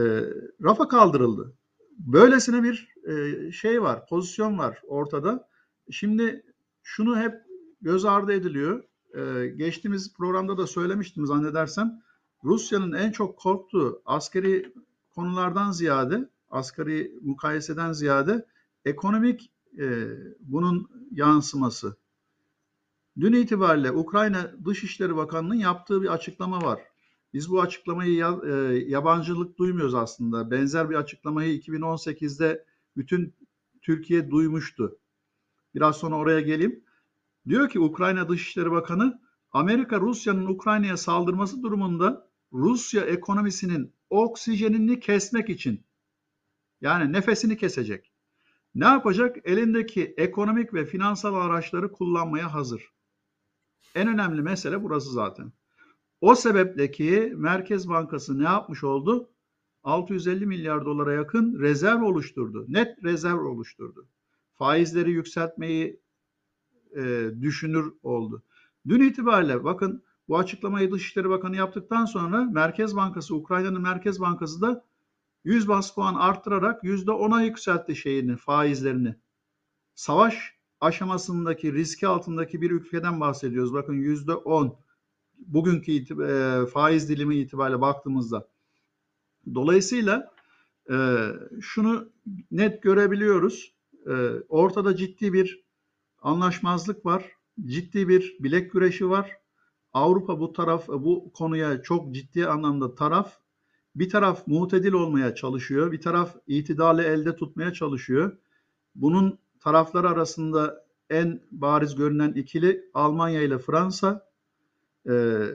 rafa 0.62 0.88
kaldırıldı. 0.88 1.52
Böylesine 1.98 2.62
bir 2.62 2.94
e, 3.08 3.52
şey 3.52 3.82
var, 3.82 4.06
pozisyon 4.06 4.58
var 4.58 4.82
ortada. 4.86 5.48
Şimdi 5.90 6.42
şunu 6.82 7.18
hep 7.18 7.34
göz 7.80 8.04
ardı 8.04 8.32
ediliyor. 8.32 8.84
E, 9.14 9.46
geçtiğimiz 9.46 10.14
programda 10.14 10.58
da 10.58 10.66
söylemiştim 10.66 11.26
zannedersem. 11.26 12.02
Rusya'nın 12.44 12.92
en 12.92 13.12
çok 13.12 13.38
korktuğu 13.38 14.02
askeri 14.04 14.72
konulardan 15.14 15.70
ziyade, 15.70 16.28
asgari 16.50 17.12
mukayeseden 17.22 17.92
ziyade 17.92 18.46
ekonomik 18.84 19.52
e, 19.78 20.06
bunun 20.40 20.90
yansıması. 21.10 21.96
Dün 23.20 23.32
itibariyle 23.32 23.92
Ukrayna 23.92 24.52
Dışişleri 24.64 25.16
Bakanı'nın 25.16 25.54
yaptığı 25.54 26.02
bir 26.02 26.08
açıklama 26.08 26.62
var. 26.62 26.80
Biz 27.36 27.50
bu 27.50 27.60
açıklamayı 27.60 28.24
e, 28.44 28.50
yabancılık 28.86 29.58
duymuyoruz 29.58 29.94
aslında. 29.94 30.50
Benzer 30.50 30.90
bir 30.90 30.94
açıklamayı 30.94 31.58
2018'de 31.60 32.64
bütün 32.96 33.34
Türkiye 33.82 34.30
duymuştu. 34.30 34.98
Biraz 35.74 35.96
sonra 35.96 36.16
oraya 36.16 36.40
geleyim. 36.40 36.84
Diyor 37.48 37.68
ki 37.68 37.80
Ukrayna 37.80 38.28
Dışişleri 38.28 38.70
Bakanı 38.70 39.20
Amerika 39.52 40.00
Rusya'nın 40.00 40.46
Ukrayna'ya 40.46 40.96
saldırması 40.96 41.62
durumunda 41.62 42.28
Rusya 42.52 43.02
ekonomisinin 43.02 43.92
oksijenini 44.10 45.00
kesmek 45.00 45.50
için 45.50 45.84
yani 46.80 47.12
nefesini 47.12 47.56
kesecek. 47.56 48.12
Ne 48.74 48.84
yapacak? 48.84 49.36
Elindeki 49.44 50.14
ekonomik 50.16 50.74
ve 50.74 50.84
finansal 50.84 51.34
araçları 51.34 51.92
kullanmaya 51.92 52.54
hazır. 52.54 52.92
En 53.94 54.08
önemli 54.08 54.42
mesele 54.42 54.82
burası 54.82 55.12
zaten. 55.12 55.52
O 56.20 56.34
sebeple 56.34 56.90
ki 56.90 57.32
Merkez 57.36 57.88
Bankası 57.88 58.38
ne 58.38 58.44
yapmış 58.44 58.84
oldu? 58.84 59.30
650 59.82 60.46
milyar 60.46 60.84
dolara 60.84 61.12
yakın 61.12 61.58
rezerv 61.58 62.02
oluşturdu. 62.02 62.64
Net 62.68 63.04
rezerv 63.04 63.44
oluşturdu. 63.44 64.08
Faizleri 64.54 65.10
yükseltmeyi 65.10 66.00
e, 66.96 67.30
düşünür 67.40 67.92
oldu. 68.02 68.42
Dün 68.88 69.00
itibariyle 69.00 69.64
bakın 69.64 70.02
bu 70.28 70.38
açıklamayı 70.38 70.92
Dışişleri 70.92 71.28
Bakanı 71.28 71.56
yaptıktan 71.56 72.04
sonra 72.04 72.44
Merkez 72.44 72.96
Bankası, 72.96 73.34
Ukrayna'nın 73.34 73.82
Merkez 73.82 74.20
Bankası 74.20 74.60
da 74.60 74.84
100 75.44 75.68
bas 75.68 75.94
puan 75.94 76.14
arttırarak 76.14 76.82
%10'a 76.84 77.42
yükseltti 77.42 77.96
şeyini, 77.96 78.36
faizlerini. 78.36 79.14
Savaş 79.94 80.54
aşamasındaki 80.80 81.72
riski 81.72 82.06
altındaki 82.08 82.60
bir 82.60 82.70
ülkeden 82.70 83.20
bahsediyoruz. 83.20 83.72
Bakın 83.72 83.94
%10 83.94 84.76
bugünkü 85.38 85.92
itib- 85.92 86.62
e, 86.62 86.66
faiz 86.66 87.08
dilimi 87.08 87.36
itibariyle 87.36 87.80
baktığımızda. 87.80 88.48
Dolayısıyla 89.54 90.30
e, 90.90 90.96
şunu 91.60 92.08
net 92.50 92.82
görebiliyoruz. 92.82 93.76
e, 94.06 94.12
ortada 94.48 94.96
ciddi 94.96 95.32
bir 95.32 95.64
anlaşmazlık 96.22 97.06
var. 97.06 97.24
Ciddi 97.66 98.08
bir 98.08 98.36
bilek 98.40 98.72
güreşi 98.72 99.10
var. 99.10 99.30
Avrupa 99.92 100.40
bu 100.40 100.52
taraf 100.52 100.88
bu 100.88 101.32
konuya 101.32 101.82
çok 101.82 102.14
ciddi 102.14 102.46
anlamda 102.46 102.94
taraf. 102.94 103.38
Bir 103.96 104.10
taraf 104.10 104.46
mutedil 104.46 104.92
olmaya 104.92 105.34
çalışıyor, 105.34 105.92
bir 105.92 106.00
taraf 106.00 106.36
itidali 106.46 107.02
elde 107.02 107.36
tutmaya 107.36 107.72
çalışıyor. 107.72 108.36
Bunun 108.94 109.38
taraflar 109.60 110.04
arasında 110.04 110.86
en 111.10 111.40
bariz 111.50 111.94
görünen 111.94 112.32
ikili 112.32 112.90
Almanya 112.94 113.42
ile 113.42 113.58
Fransa. 113.58 114.26
Ee, 115.08 115.46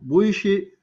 bu 0.00 0.24
işi 0.24 0.78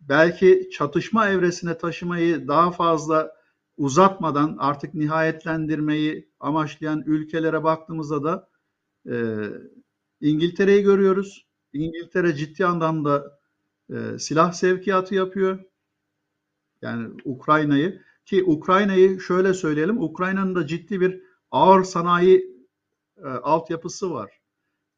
belki 0.00 0.68
çatışma 0.72 1.28
evresine 1.28 1.78
taşımayı 1.78 2.48
daha 2.48 2.70
fazla 2.70 3.36
uzatmadan 3.76 4.56
artık 4.58 4.94
nihayetlendirmeyi 4.94 6.30
amaçlayan 6.40 7.02
ülkelere 7.06 7.64
baktığımızda 7.64 8.24
da 8.24 8.48
e, 9.10 9.14
İngiltere'yi 10.20 10.82
görüyoruz. 10.82 11.46
İngiltere 11.72 12.34
ciddi 12.34 12.66
anlamda 12.66 13.38
e, 13.90 14.18
silah 14.18 14.52
sevkiyatı 14.52 15.14
yapıyor. 15.14 15.64
Yani 16.82 17.08
Ukrayna'yı 17.24 18.02
ki 18.24 18.44
Ukrayna'yı 18.44 19.20
şöyle 19.20 19.54
söyleyelim. 19.54 20.02
Ukrayna'nın 20.02 20.54
da 20.54 20.66
ciddi 20.66 21.00
bir 21.00 21.22
ağır 21.50 21.84
sanayi 21.84 22.66
e, 23.16 23.28
altyapısı 23.28 24.10
var. 24.10 24.40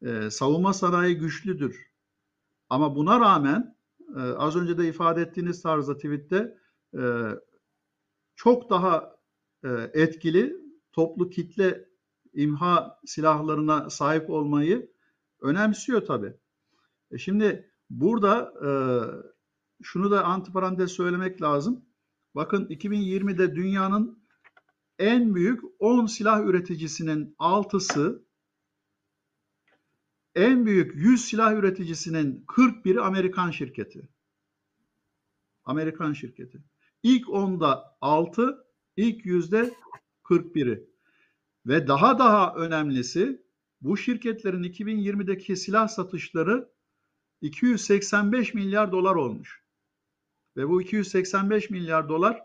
E, 0.03 0.31
savunma 0.31 0.73
sanayi 0.73 1.17
güçlüdür. 1.17 1.92
Ama 2.73 2.97
buna 2.97 3.21
rağmen 3.21 3.77
e, 4.17 4.21
az 4.21 4.57
önce 4.57 4.79
de 4.79 4.89
ifade 4.89 5.23
ettiğiniz 5.23 5.63
tarzda 5.63 5.97
tweette 5.97 6.59
e, 6.99 7.03
çok 8.37 8.71
daha 8.71 9.17
e, 9.65 9.69
etkili 9.95 10.57
toplu 10.93 11.31
kitle 11.31 11.89
imha 12.33 13.01
silahlarına 13.07 13.91
sahip 13.91 14.31
olmayı 14.31 14.93
önemsiyor 15.41 16.01
tabii. 16.01 16.35
E 17.11 17.19
şimdi 17.19 17.71
burada 17.91 18.53
e, 18.67 18.71
şunu 19.83 20.11
da 20.11 20.25
antiparantez 20.25 20.91
söylemek 20.91 21.43
lazım. 21.43 21.85
Bakın 22.35 22.67
2020'de 22.67 23.55
dünyanın 23.55 24.25
en 24.99 25.35
büyük 25.35 25.61
10 25.79 26.07
silah 26.07 26.41
üreticisinin 26.45 27.35
6'sı 27.39 28.25
en 30.35 30.67
büyük 30.67 30.95
100 30.95 31.25
silah 31.25 31.55
üreticisinin 31.55 32.45
41'i 32.49 33.01
Amerikan 33.01 33.51
şirketi. 33.51 34.09
Amerikan 35.65 36.13
şirketi. 36.13 36.65
İlk 37.03 37.27
10'da 37.27 37.97
6, 38.01 38.67
ilk 38.97 39.27
yüzde 39.27 39.75
41'i. 40.25 40.93
Ve 41.67 41.87
daha 41.89 42.19
daha 42.19 42.55
önemlisi 42.55 43.43
bu 43.81 43.97
şirketlerin 43.97 44.63
2020'deki 44.63 45.57
silah 45.57 45.89
satışları 45.89 46.73
285 47.41 48.55
milyar 48.55 48.93
dolar 48.93 49.15
olmuş. 49.15 49.63
Ve 50.57 50.69
bu 50.69 50.83
285 50.83 51.71
milyar 51.71 52.09
dolar 52.09 52.43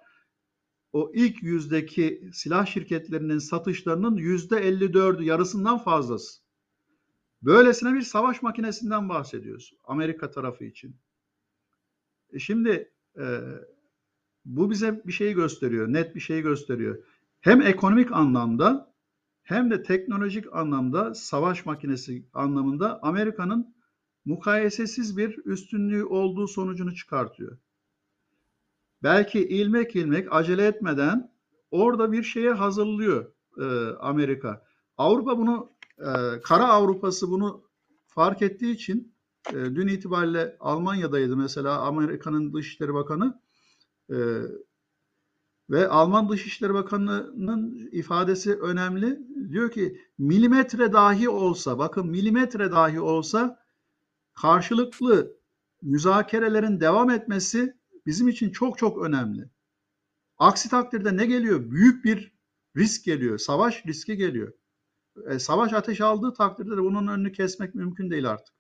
o 0.94 1.12
ilk 1.14 1.44
yüzdeki 1.44 2.30
silah 2.34 2.66
şirketlerinin 2.66 3.40
satışlarının 3.40 4.16
yüzde 4.16 4.56
54'ü 4.56 5.24
yarısından 5.24 5.78
fazlası. 5.78 6.47
Böylesine 7.42 7.94
bir 7.94 8.02
savaş 8.02 8.42
makinesinden 8.42 9.10
bahsediyoruz 9.10 9.74
Amerika 9.84 10.32
tarafı 10.32 10.64
için. 10.64 10.96
E 12.34 12.40
şimdi 12.40 12.92
e, 13.20 13.42
bu 14.46 14.70
bize 14.70 15.02
bir 15.06 15.12
şey 15.12 15.34
gösteriyor, 15.34 15.88
net 15.88 16.16
bir 16.16 16.20
şey 16.20 16.42
gösteriyor. 16.42 17.04
Hem 17.42 17.62
ekonomik 17.62 18.12
anlamda 18.12 18.94
hem 19.44 19.72
de 19.72 19.84
teknolojik 19.84 20.56
anlamda 20.56 21.14
savaş 21.14 21.66
makinesi 21.66 22.26
anlamında 22.34 23.00
Amerika'nın 23.04 23.76
mukayesesiz 24.26 25.18
bir 25.18 25.46
üstünlüğü 25.46 26.06
olduğu 26.06 26.48
sonucunu 26.48 26.96
çıkartıyor. 26.96 27.58
Belki 29.04 29.48
ilmek 29.48 29.96
ilmek 29.96 30.28
acele 30.32 30.66
etmeden 30.66 31.32
orada 31.72 32.12
bir 32.12 32.24
şeye 32.24 32.52
hazırlıyor 32.52 33.32
e, 33.58 33.66
Amerika. 34.00 34.66
Avrupa 34.98 35.38
bunu 35.38 35.72
e, 36.00 36.42
Kara 36.44 36.68
Avrupası 36.68 37.32
bunu 37.32 37.64
fark 38.08 38.42
ettiği 38.42 38.74
için 38.74 39.16
e, 39.50 39.54
dün 39.54 39.88
itibariyle 39.88 40.58
Almanya'daydı 40.60 41.38
mesela 41.38 41.82
Amerika'nın 41.82 42.54
Dışişleri 42.54 42.94
Bakanı 42.94 43.42
e, 44.10 44.18
ve 45.70 45.88
Alman 45.88 46.30
Dışişleri 46.30 46.74
Bakanı'nın 46.74 47.90
ifadesi 47.92 48.56
önemli. 48.56 49.20
Diyor 49.50 49.72
ki 49.72 50.02
milimetre 50.18 50.94
dahi 50.94 51.30
olsa 51.30 51.78
bakın 51.80 52.08
milimetre 52.08 52.72
dahi 52.72 53.00
olsa 53.00 53.64
karşılıklı 54.34 55.38
müzakerelerin 55.82 56.80
devam 56.80 57.10
etmesi 57.10 57.78
bizim 58.06 58.28
için 58.28 58.50
çok 58.50 58.78
çok 58.78 59.06
önemli. 59.06 59.50
Aksi 60.38 60.70
takdirde 60.70 61.18
ne 61.18 61.26
geliyor? 61.26 61.72
Büyük 61.72 62.06
bir 62.06 62.34
risk 62.78 63.06
geliyor. 63.06 63.38
Savaş 63.38 63.86
riski 63.86 64.18
geliyor. 64.18 64.54
E, 65.30 65.40
savaş 65.40 65.74
ateş 65.74 66.02
aldığı 66.02 66.34
takdirde 66.34 66.72
de 66.72 66.82
bunun 66.82 67.08
önünü 67.08 67.32
kesmek 67.32 67.76
mümkün 67.76 68.10
değil 68.12 68.30
artık. 68.30 68.56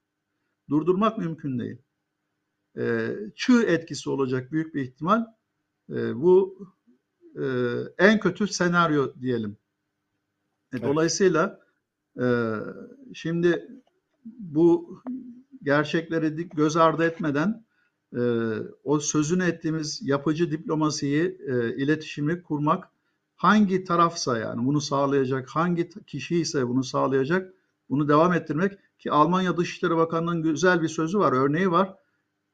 Durdurmak 0.69 1.17
mümkün 1.17 1.59
değil. 1.59 1.77
E, 2.77 3.15
çığ 3.35 3.63
etkisi 3.63 4.09
olacak 4.09 4.51
büyük 4.51 4.75
bir 4.75 4.81
ihtimal. 4.81 5.25
E, 5.89 6.15
bu 6.15 6.57
e, 7.35 7.45
en 7.97 8.19
kötü 8.19 8.47
senaryo 8.47 9.13
diyelim. 9.21 9.57
E, 10.73 10.77
evet. 10.77 10.83
Dolayısıyla 10.83 11.59
e, 12.21 12.25
şimdi 13.13 13.67
bu 14.25 15.01
gerçekleri 15.63 16.49
göz 16.49 16.77
ardı 16.77 17.03
etmeden 17.03 17.65
e, 18.15 18.21
o 18.83 18.99
sözünü 18.99 19.43
ettiğimiz 19.43 19.99
yapıcı 20.03 20.51
diplomasiyi, 20.51 21.37
e, 21.47 21.75
iletişimi 21.75 22.43
kurmak 22.43 22.89
hangi 23.37 23.83
tarafsa 23.83 24.37
yani 24.37 24.65
bunu 24.65 24.81
sağlayacak, 24.81 25.49
hangi 25.49 25.89
kişi 26.07 26.35
ise 26.35 26.67
bunu 26.67 26.83
sağlayacak, 26.83 27.53
bunu 27.89 28.07
devam 28.07 28.33
ettirmek 28.33 28.77
ki 28.99 29.11
Almanya 29.11 29.57
Dışişleri 29.57 29.97
Bakanlığı'nın 29.97 30.43
güzel 30.43 30.81
bir 30.81 30.87
sözü 30.87 31.19
var, 31.19 31.31
örneği 31.31 31.71
var. 31.71 31.95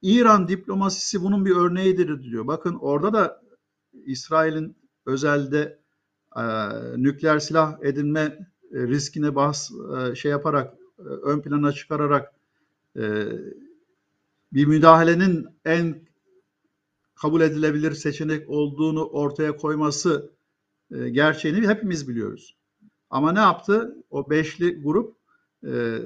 İran 0.01 0.47
diplomasisi 0.47 1.21
bunun 1.21 1.45
bir 1.45 1.55
örneğidir 1.55 2.23
diyor. 2.23 2.47
Bakın 2.47 2.75
orada 2.81 3.13
da 3.13 3.41
İsrail'in 4.05 4.75
özelde 5.05 5.79
e, 6.35 6.43
nükleer 6.97 7.39
silah 7.39 7.77
edinme 7.81 8.21
e, 8.73 8.87
riskine 8.87 9.35
bahs 9.35 9.71
e, 9.71 10.15
şey 10.15 10.31
yaparak 10.31 10.73
e, 10.99 11.03
ön 11.03 11.41
plana 11.41 11.71
çıkararak 11.71 12.33
e, 12.97 13.27
bir 14.53 14.65
müdahalenin 14.65 15.47
en 15.65 15.95
kabul 17.15 17.41
edilebilir 17.41 17.91
seçenek 17.91 18.49
olduğunu 18.49 19.05
ortaya 19.05 19.57
koyması 19.57 20.33
e, 20.91 21.09
gerçeğini 21.09 21.67
hepimiz 21.67 22.07
biliyoruz. 22.09 22.57
Ama 23.09 23.31
ne 23.31 23.39
yaptı? 23.39 23.97
O 24.09 24.29
beşli 24.29 24.81
grup 24.81 25.15
e, 25.67 25.99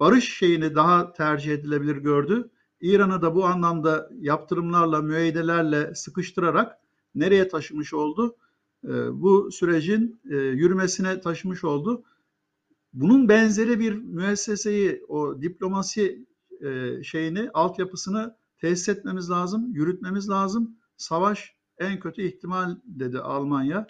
barış 0.00 0.36
şeyini 0.38 0.74
daha 0.74 1.12
tercih 1.12 1.52
edilebilir 1.52 1.96
gördü. 1.96 2.50
İran'ı 2.80 3.22
da 3.22 3.34
bu 3.34 3.44
anlamda 3.44 4.10
yaptırımlarla, 4.20 5.02
müeydelerle 5.02 5.94
sıkıştırarak 5.94 6.78
nereye 7.14 7.48
taşımış 7.48 7.94
oldu? 7.94 8.36
E, 8.84 8.88
bu 9.22 9.52
sürecin 9.52 10.20
yürümesine 10.30 11.20
taşımış 11.20 11.64
oldu. 11.64 12.04
Bunun 12.92 13.28
benzeri 13.28 13.80
bir 13.80 13.92
müesseseyi, 13.92 15.04
o 15.08 15.42
diplomasi 15.42 16.26
e, 16.60 17.02
şeyini, 17.02 17.50
altyapısını 17.54 18.36
tesis 18.58 18.88
etmemiz 18.88 19.30
lazım, 19.30 19.74
yürütmemiz 19.74 20.28
lazım. 20.28 20.76
Savaş 20.96 21.54
en 21.78 22.00
kötü 22.00 22.22
ihtimal 22.22 22.76
dedi 22.84 23.18
Almanya. 23.18 23.86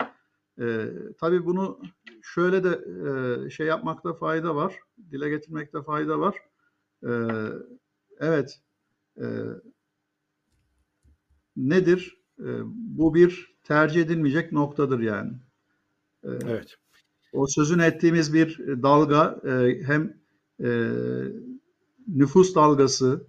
E, 0.60 0.88
tabii 1.20 1.46
bunu 1.46 1.80
şöyle 2.22 2.64
de 2.64 2.80
e, 3.46 3.50
şey 3.50 3.66
yapmakta 3.66 4.14
fayda 4.14 4.56
var, 4.56 4.78
dile 5.10 5.28
getirmekte 5.28 5.82
fayda 5.82 6.20
var. 6.20 6.36
E, 7.06 7.10
evet, 8.20 8.60
e, 9.20 9.26
nedir? 11.56 12.18
E, 12.38 12.48
bu 12.74 13.14
bir 13.14 13.54
tercih 13.64 14.02
edilmeyecek 14.02 14.52
noktadır 14.52 15.00
yani. 15.00 15.32
E, 16.24 16.28
evet. 16.28 16.76
O 17.32 17.46
sözün 17.46 17.78
ettiğimiz 17.78 18.34
bir 18.34 18.58
dalga 18.82 19.40
e, 19.44 19.82
hem 19.84 20.16
e, 20.64 20.90
nüfus 22.08 22.54
dalgası, 22.54 23.26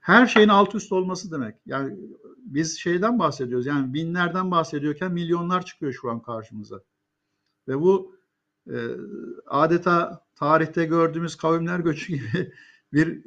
her 0.00 0.26
şeyin 0.26 0.48
alt 0.48 0.74
üst 0.74 0.92
olması 0.92 1.32
demek. 1.32 1.56
Yani 1.66 1.96
biz 2.36 2.78
şeyden 2.78 3.18
bahsediyoruz. 3.18 3.66
Yani 3.66 3.94
binlerden 3.94 4.50
bahsediyorken 4.50 5.12
milyonlar 5.12 5.64
çıkıyor 5.64 5.92
şu 5.92 6.10
an 6.10 6.22
karşımıza. 6.22 6.80
Ve 7.68 7.80
bu 7.80 8.16
e, 8.70 8.76
adeta 9.46 10.24
tarihte 10.34 10.84
gördüğümüz 10.84 11.36
kavimler 11.36 11.80
göçü 11.80 12.12
gibi 12.12 12.52
bir 12.92 13.24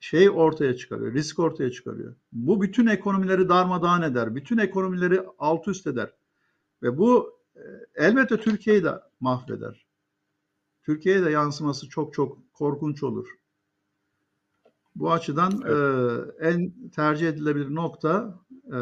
şey 0.00 0.30
ortaya 0.30 0.76
çıkarıyor, 0.76 1.14
risk 1.14 1.38
ortaya 1.38 1.70
çıkarıyor. 1.70 2.16
Bu 2.32 2.62
bütün 2.62 2.86
ekonomileri 2.86 3.48
darmadağın 3.48 4.02
eder, 4.02 4.34
bütün 4.34 4.58
ekonomileri 4.58 5.20
alt 5.38 5.68
üst 5.68 5.86
eder. 5.86 6.12
Ve 6.82 6.98
bu 6.98 7.36
elbette 7.94 8.36
Türkiye'yi 8.40 8.84
de 8.84 9.00
mahveder. 9.20 9.86
Türkiye'ye 10.82 11.24
de 11.24 11.30
yansıması 11.30 11.88
çok 11.88 12.14
çok 12.14 12.54
korkunç 12.54 13.02
olur. 13.02 13.28
Bu 14.96 15.12
açıdan 15.12 15.62
evet. 15.66 16.42
e, 16.42 16.48
en 16.48 16.72
tercih 16.90 17.28
edilebilir 17.28 17.74
nokta 17.74 18.40
e, 18.72 18.78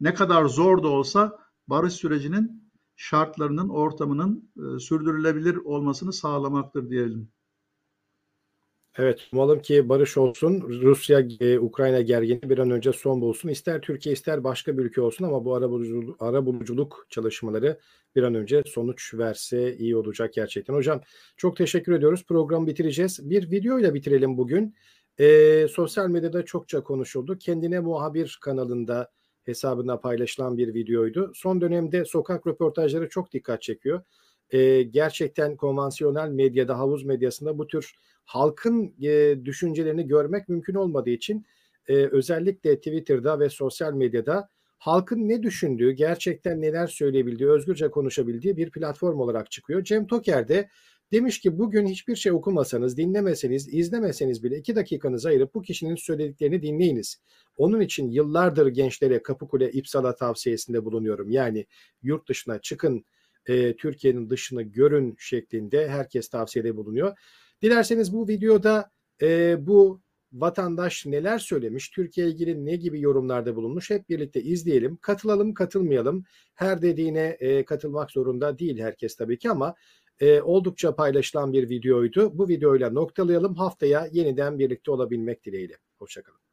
ne 0.00 0.14
kadar 0.14 0.44
zor 0.44 0.82
da 0.82 0.88
olsa 0.88 1.38
barış 1.68 1.92
sürecinin 1.92 2.70
şartlarının, 2.96 3.68
ortamının 3.68 4.50
e, 4.56 4.78
sürdürülebilir 4.78 5.56
olmasını 5.56 6.12
sağlamaktır 6.12 6.90
diyelim. 6.90 7.28
Evet, 8.96 9.28
umalım 9.32 9.62
ki 9.62 9.88
barış 9.88 10.16
olsun. 10.16 10.60
Rusya-Ukrayna 10.82 12.00
gerginliği 12.00 12.50
bir 12.50 12.58
an 12.58 12.70
önce 12.70 12.92
son 12.92 13.20
bulsun. 13.20 13.48
İster 13.48 13.80
Türkiye 13.80 14.12
ister 14.12 14.44
başka 14.44 14.78
bir 14.78 14.84
ülke 14.84 15.00
olsun 15.00 15.24
ama 15.24 15.44
bu 15.44 15.54
ara 15.54 15.70
buluculuk, 15.70 16.22
ara 16.22 16.46
buluculuk 16.46 17.06
çalışmaları 17.10 17.78
bir 18.16 18.22
an 18.22 18.34
önce 18.34 18.62
sonuç 18.66 19.14
verse 19.14 19.76
iyi 19.76 19.96
olacak 19.96 20.32
gerçekten. 20.32 20.74
Hocam 20.74 21.00
çok 21.36 21.56
teşekkür 21.56 21.92
ediyoruz. 21.92 22.24
Programı 22.28 22.66
bitireceğiz. 22.66 23.30
Bir 23.30 23.50
video 23.50 23.78
ile 23.78 23.94
bitirelim 23.94 24.36
bugün. 24.36 24.74
Ee, 25.20 25.66
sosyal 25.70 26.08
medyada 26.08 26.44
çokça 26.44 26.82
konuşuldu. 26.82 27.38
Kendine 27.38 27.80
muhabir 27.80 28.38
kanalında 28.40 29.10
hesabına 29.44 30.00
paylaşılan 30.00 30.58
bir 30.58 30.74
videoydu. 30.74 31.32
Son 31.34 31.60
dönemde 31.60 32.04
sokak 32.04 32.46
röportajları 32.46 33.08
çok 33.08 33.32
dikkat 33.32 33.62
çekiyor. 33.62 34.02
Ee, 34.50 34.82
gerçekten 34.82 35.56
konvansiyonel 35.56 36.28
medyada, 36.28 36.78
havuz 36.78 37.04
medyasında 37.04 37.58
bu 37.58 37.66
tür 37.66 37.92
halkın 38.24 38.94
e, 39.02 39.44
düşüncelerini 39.44 40.06
görmek 40.06 40.48
mümkün 40.48 40.74
olmadığı 40.74 41.10
için 41.10 41.46
e, 41.88 41.94
özellikle 41.94 42.76
Twitter'da 42.76 43.40
ve 43.40 43.48
sosyal 43.48 43.92
medyada 43.92 44.48
halkın 44.78 45.28
ne 45.28 45.42
düşündüğü, 45.42 45.90
gerçekten 45.92 46.60
neler 46.60 46.86
söyleyebildiği, 46.86 47.50
özgürce 47.50 47.90
konuşabildiği 47.90 48.56
bir 48.56 48.70
platform 48.70 49.20
olarak 49.20 49.50
çıkıyor. 49.50 49.84
Cem 49.84 50.06
Toker 50.06 50.48
de 50.48 50.68
demiş 51.12 51.40
ki 51.40 51.58
bugün 51.58 51.86
hiçbir 51.86 52.16
şey 52.16 52.32
okumasanız, 52.32 52.96
dinlemeseniz, 52.96 53.74
izlemeseniz 53.74 54.44
bile 54.44 54.56
iki 54.58 54.76
dakikanızı 54.76 55.28
ayırıp 55.28 55.54
bu 55.54 55.62
kişinin 55.62 55.96
söylediklerini 55.96 56.62
dinleyiniz. 56.62 57.20
Onun 57.56 57.80
için 57.80 58.10
yıllardır 58.10 58.66
gençlere 58.66 59.22
Kapıkule 59.22 59.70
İpsala 59.70 60.14
tavsiyesinde 60.14 60.84
bulunuyorum. 60.84 61.30
Yani 61.30 61.66
yurt 62.02 62.28
dışına 62.28 62.60
çıkın, 62.60 63.04
e, 63.46 63.76
Türkiye'nin 63.76 64.30
dışını 64.30 64.62
görün 64.62 65.16
şeklinde 65.18 65.88
herkes 65.88 66.28
tavsiyede 66.28 66.76
bulunuyor. 66.76 67.18
Dilerseniz 67.62 68.12
bu 68.12 68.28
videoda 68.28 68.90
e, 69.22 69.56
bu 69.66 70.00
vatandaş 70.32 71.06
neler 71.06 71.38
söylemiş, 71.38 71.90
Türkiye 71.90 72.28
ilgili 72.28 72.66
ne 72.66 72.76
gibi 72.76 73.00
yorumlarda 73.00 73.56
bulunmuş 73.56 73.90
hep 73.90 74.08
birlikte 74.08 74.42
izleyelim. 74.42 74.96
Katılalım, 74.96 75.54
katılmayalım. 75.54 76.24
Her 76.54 76.82
dediğine 76.82 77.36
e, 77.40 77.64
katılmak 77.64 78.10
zorunda 78.10 78.58
değil 78.58 78.78
herkes 78.78 79.16
tabii 79.16 79.38
ki 79.38 79.50
ama 79.50 79.74
e, 80.20 80.40
oldukça 80.42 80.94
paylaşılan 80.96 81.52
bir 81.52 81.70
videoydu. 81.70 82.38
Bu 82.38 82.48
videoyla 82.48 82.90
noktalayalım. 82.90 83.54
Haftaya 83.54 84.08
yeniden 84.12 84.58
birlikte 84.58 84.90
olabilmek 84.90 85.44
dileğiyle. 85.44 85.76
Hoşçakalın. 85.98 86.47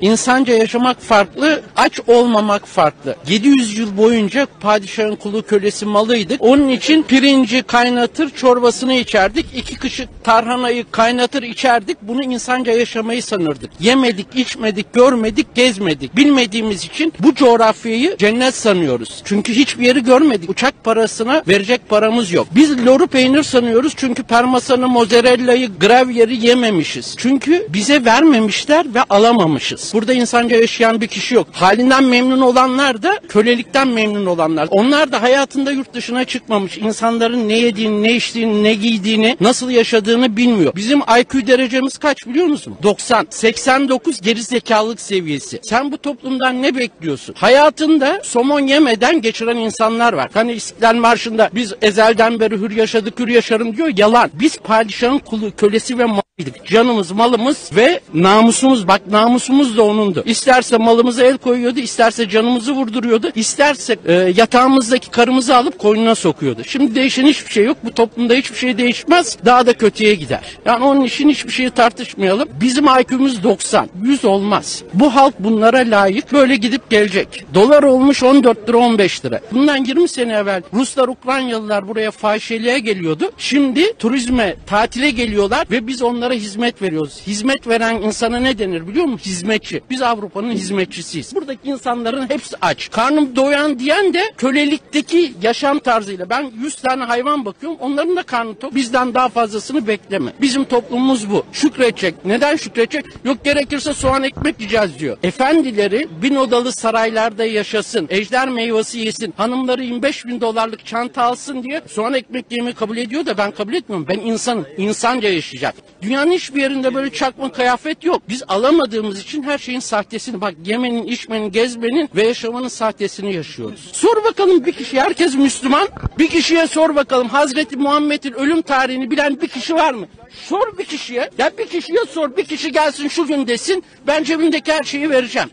İnsanca 0.00 0.54
yaşamak 0.54 1.00
farklı, 1.00 1.62
aç 1.76 2.00
olmamak 2.06 2.66
farklı. 2.66 3.16
700 3.28 3.78
yıl 3.78 3.96
boyunca 3.96 4.46
padişahın 4.60 5.16
kulu 5.16 5.42
kölesi 5.42 5.86
malıydık. 5.86 6.42
Onun 6.42 6.68
için 6.68 7.02
pirinci 7.02 7.62
kaynatır, 7.62 8.30
çorbasını 8.30 8.94
içerdik. 8.94 9.46
İki 9.54 9.74
kışık 9.74 10.24
tarhanayı 10.24 10.84
kaynatır 10.90 11.42
içerdik. 11.42 11.96
Bunu 12.02 12.22
insanca 12.22 12.72
yaşamayı 12.72 13.22
sanırdık. 13.22 13.70
Yemedik, 13.80 14.26
içmedik, 14.34 14.92
görmedik, 14.92 15.54
gezmedik. 15.54 16.16
Bilmediğimiz 16.16 16.84
için 16.84 17.12
bu 17.20 17.34
coğrafyayı 17.34 18.16
cennet 18.18 18.54
sanıyoruz. 18.54 19.22
Çünkü 19.24 19.52
hiçbir 19.52 19.86
yeri 19.86 20.04
görmedik. 20.04 20.50
Uçak 20.50 20.84
parasına 20.84 21.42
verecek 21.48 21.88
paramız 21.88 22.32
yok. 22.32 22.46
Biz 22.54 22.86
loru 22.86 23.06
peynir 23.06 23.42
sanıyoruz 23.42 23.92
çünkü 23.96 24.22
parmesanı, 24.22 24.88
mozzarella'yı, 24.88 25.70
gravyeri 25.80 26.46
yememişiz. 26.46 27.14
Çünkü 27.18 27.66
bize 27.68 28.04
vermemişler 28.04 28.94
ve 28.94 29.02
alamamışız. 29.02 29.85
Burada 29.94 30.12
insanca 30.12 30.56
yaşayan 30.56 31.00
bir 31.00 31.06
kişi 31.06 31.34
yok. 31.34 31.46
Halinden 31.52 32.04
memnun 32.04 32.40
olanlar 32.40 33.02
da 33.02 33.18
kölelikten 33.28 33.88
memnun 33.88 34.26
olanlar. 34.26 34.68
Onlar 34.70 35.12
da 35.12 35.22
hayatında 35.22 35.70
yurt 35.70 35.94
dışına 35.94 36.24
çıkmamış. 36.24 36.78
İnsanların 36.78 37.48
ne 37.48 37.58
yediğini, 37.58 38.02
ne 38.02 38.12
içtiğini, 38.12 38.62
ne 38.62 38.74
giydiğini, 38.74 39.36
nasıl 39.40 39.70
yaşadığını 39.70 40.36
bilmiyor. 40.36 40.72
Bizim 40.76 40.98
IQ 40.98 41.46
derecemiz 41.46 41.98
kaç 41.98 42.26
biliyor 42.26 42.46
musun? 42.46 42.76
90. 42.82 43.26
89 43.30 44.20
geri 44.20 44.42
zekalık 44.42 45.00
seviyesi. 45.00 45.60
Sen 45.62 45.92
bu 45.92 45.98
toplumdan 45.98 46.62
ne 46.62 46.76
bekliyorsun? 46.76 47.34
Hayatında 47.38 48.20
somon 48.22 48.60
yemeden 48.60 49.22
geçiren 49.22 49.56
insanlar 49.56 50.12
var. 50.12 50.30
Hani 50.34 50.52
İstiklal 50.52 50.94
Marşı'nda 50.94 51.50
biz 51.54 51.74
ezelden 51.82 52.40
beri 52.40 52.56
hür 52.56 52.70
yaşadık, 52.70 53.18
hür 53.20 53.28
yaşarım 53.28 53.76
diyor. 53.76 53.90
Yalan. 53.96 54.30
Biz 54.34 54.58
padişahın 54.58 55.18
kulu, 55.18 55.56
kölesi 55.56 55.98
ve. 55.98 56.25
Canımız, 56.64 57.10
malımız 57.10 57.70
ve 57.76 58.00
namusumuz. 58.14 58.88
Bak 58.88 59.06
namusumuz 59.10 59.76
da 59.76 59.82
onundu. 59.82 60.22
İsterse 60.26 60.76
malımıza 60.76 61.24
el 61.24 61.38
koyuyordu, 61.38 61.80
isterse 61.80 62.28
canımızı 62.28 62.72
vurduruyordu, 62.72 63.30
isterse 63.34 63.96
e, 64.06 64.12
yatağımızdaki 64.12 65.10
karımızı 65.10 65.56
alıp 65.56 65.78
koynuna 65.78 66.14
sokuyordu. 66.14 66.62
Şimdi 66.66 66.94
değişen 66.94 67.26
hiçbir 67.26 67.52
şey 67.52 67.64
yok. 67.64 67.76
Bu 67.84 67.94
toplumda 67.94 68.34
hiçbir 68.34 68.56
şey 68.56 68.78
değişmez. 68.78 69.38
Daha 69.44 69.66
da 69.66 69.72
kötüye 69.72 70.14
gider. 70.14 70.40
Yani 70.64 70.84
onun 70.84 71.00
için 71.00 71.28
hiçbir 71.28 71.52
şeyi 71.52 71.70
tartışmayalım. 71.70 72.48
Bizim 72.60 72.84
IQ'muz 72.84 73.42
90. 73.42 73.88
100 74.02 74.24
olmaz. 74.24 74.82
Bu 74.94 75.14
halk 75.14 75.34
bunlara 75.38 75.78
layık. 75.78 76.32
Böyle 76.32 76.56
gidip 76.56 76.90
gelecek. 76.90 77.44
Dolar 77.54 77.82
olmuş 77.82 78.22
14 78.22 78.68
lira 78.68 78.76
15 78.76 79.24
lira. 79.24 79.40
Bundan 79.52 79.84
20 79.84 80.08
sene 80.08 80.32
evvel 80.32 80.62
Ruslar, 80.74 81.08
Ukraynalılar 81.08 81.88
buraya 81.88 82.10
fahişeliğe 82.10 82.78
geliyordu. 82.78 83.30
Şimdi 83.38 83.92
turizme, 83.98 84.56
tatile 84.66 85.10
geliyorlar 85.10 85.66
ve 85.70 85.86
biz 85.86 86.02
onlara 86.26 86.38
hizmet 86.38 86.82
veriyoruz. 86.82 87.22
Hizmet 87.26 87.68
veren 87.68 88.02
insana 88.02 88.40
ne 88.40 88.58
denir 88.58 88.88
biliyor 88.88 89.04
musun? 89.04 89.30
Hizmetçi. 89.30 89.82
Biz 89.90 90.02
Avrupa'nın 90.02 90.50
hizmetçisiyiz. 90.50 91.34
Buradaki 91.34 91.68
insanların 91.68 92.30
hepsi 92.30 92.56
aç. 92.60 92.90
Karnım 92.90 93.36
doyan 93.36 93.78
diyen 93.78 94.14
de 94.14 94.22
kölelikteki 94.36 95.32
yaşam 95.42 95.78
tarzıyla. 95.78 96.30
Ben 96.30 96.50
100 96.62 96.74
tane 96.74 97.04
hayvan 97.04 97.44
bakıyorum. 97.44 97.78
Onların 97.80 98.16
da 98.16 98.22
karnı 98.22 98.54
tok. 98.54 98.74
Bizden 98.74 99.14
daha 99.14 99.28
fazlasını 99.28 99.86
bekleme. 99.86 100.32
Bizim 100.40 100.64
toplumumuz 100.64 101.30
bu. 101.30 101.44
Şükredecek. 101.52 102.14
Neden 102.24 102.56
şükredecek? 102.56 103.04
Yok 103.24 103.44
gerekirse 103.44 103.94
soğan 103.94 104.22
ekmek 104.22 104.60
yiyeceğiz 104.60 104.98
diyor. 104.98 105.16
Efendileri 105.22 106.08
bin 106.22 106.34
odalı 106.34 106.72
saraylarda 106.72 107.44
yaşasın. 107.44 108.06
Ejder 108.10 108.48
meyvesi 108.48 108.98
yesin. 108.98 109.34
Hanımları 109.36 109.84
25 109.84 110.26
bin 110.26 110.40
dolarlık 110.40 110.86
çanta 110.86 111.22
alsın 111.22 111.62
diye 111.62 111.82
soğan 111.88 112.14
ekmek 112.14 112.44
yemeyi 112.50 112.74
kabul 112.74 112.96
ediyor 112.96 113.26
da 113.26 113.38
ben 113.38 113.50
kabul 113.50 113.74
etmiyorum. 113.74 114.06
Ben 114.08 114.18
insanım. 114.18 114.66
İnsanca 114.76 115.28
yaşayacak. 115.28 115.74
Dünyanın 116.16 116.32
hiçbir 116.32 116.60
yerinde 116.60 116.94
böyle 116.94 117.10
çakma 117.10 117.52
kıyafet 117.52 118.04
yok. 118.04 118.22
Biz 118.28 118.42
alamadığımız 118.48 119.20
için 119.20 119.42
her 119.42 119.58
şeyin 119.58 119.80
sahtesini 119.80 120.40
bak 120.40 120.54
yemenin, 120.64 121.06
içmenin, 121.06 121.52
gezmenin 121.52 122.08
ve 122.16 122.26
yaşamanın 122.26 122.68
sahtesini 122.68 123.34
yaşıyoruz. 123.34 123.90
Sor 123.92 124.24
bakalım 124.24 124.66
bir 124.66 124.72
kişi 124.72 125.00
herkes 125.00 125.34
Müslüman. 125.34 125.88
Bir 126.18 126.28
kişiye 126.28 126.66
sor 126.66 126.96
bakalım 126.96 127.28
Hazreti 127.28 127.76
Muhammed'in 127.76 128.32
ölüm 128.32 128.62
tarihini 128.62 129.10
bilen 129.10 129.40
bir 129.40 129.48
kişi 129.48 129.74
var 129.74 129.94
mı? 129.94 130.06
Sor 130.30 130.78
bir 130.78 130.84
kişiye. 130.84 131.30
Ya 131.38 131.50
bir 131.58 131.66
kişiye 131.66 132.04
sor. 132.10 132.36
Bir 132.36 132.44
kişi 132.44 132.72
gelsin 132.72 133.08
şu 133.08 133.26
gün 133.26 133.46
desin. 133.46 133.84
Ben 134.06 134.24
cebimdeki 134.24 134.72
her 134.72 134.82
şeyi 134.82 135.10
vereceğim. 135.10 135.48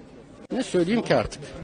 Ne 0.51 0.63
söyleyeyim 0.63 1.01
ki 1.01 1.15
artık? 1.15 1.62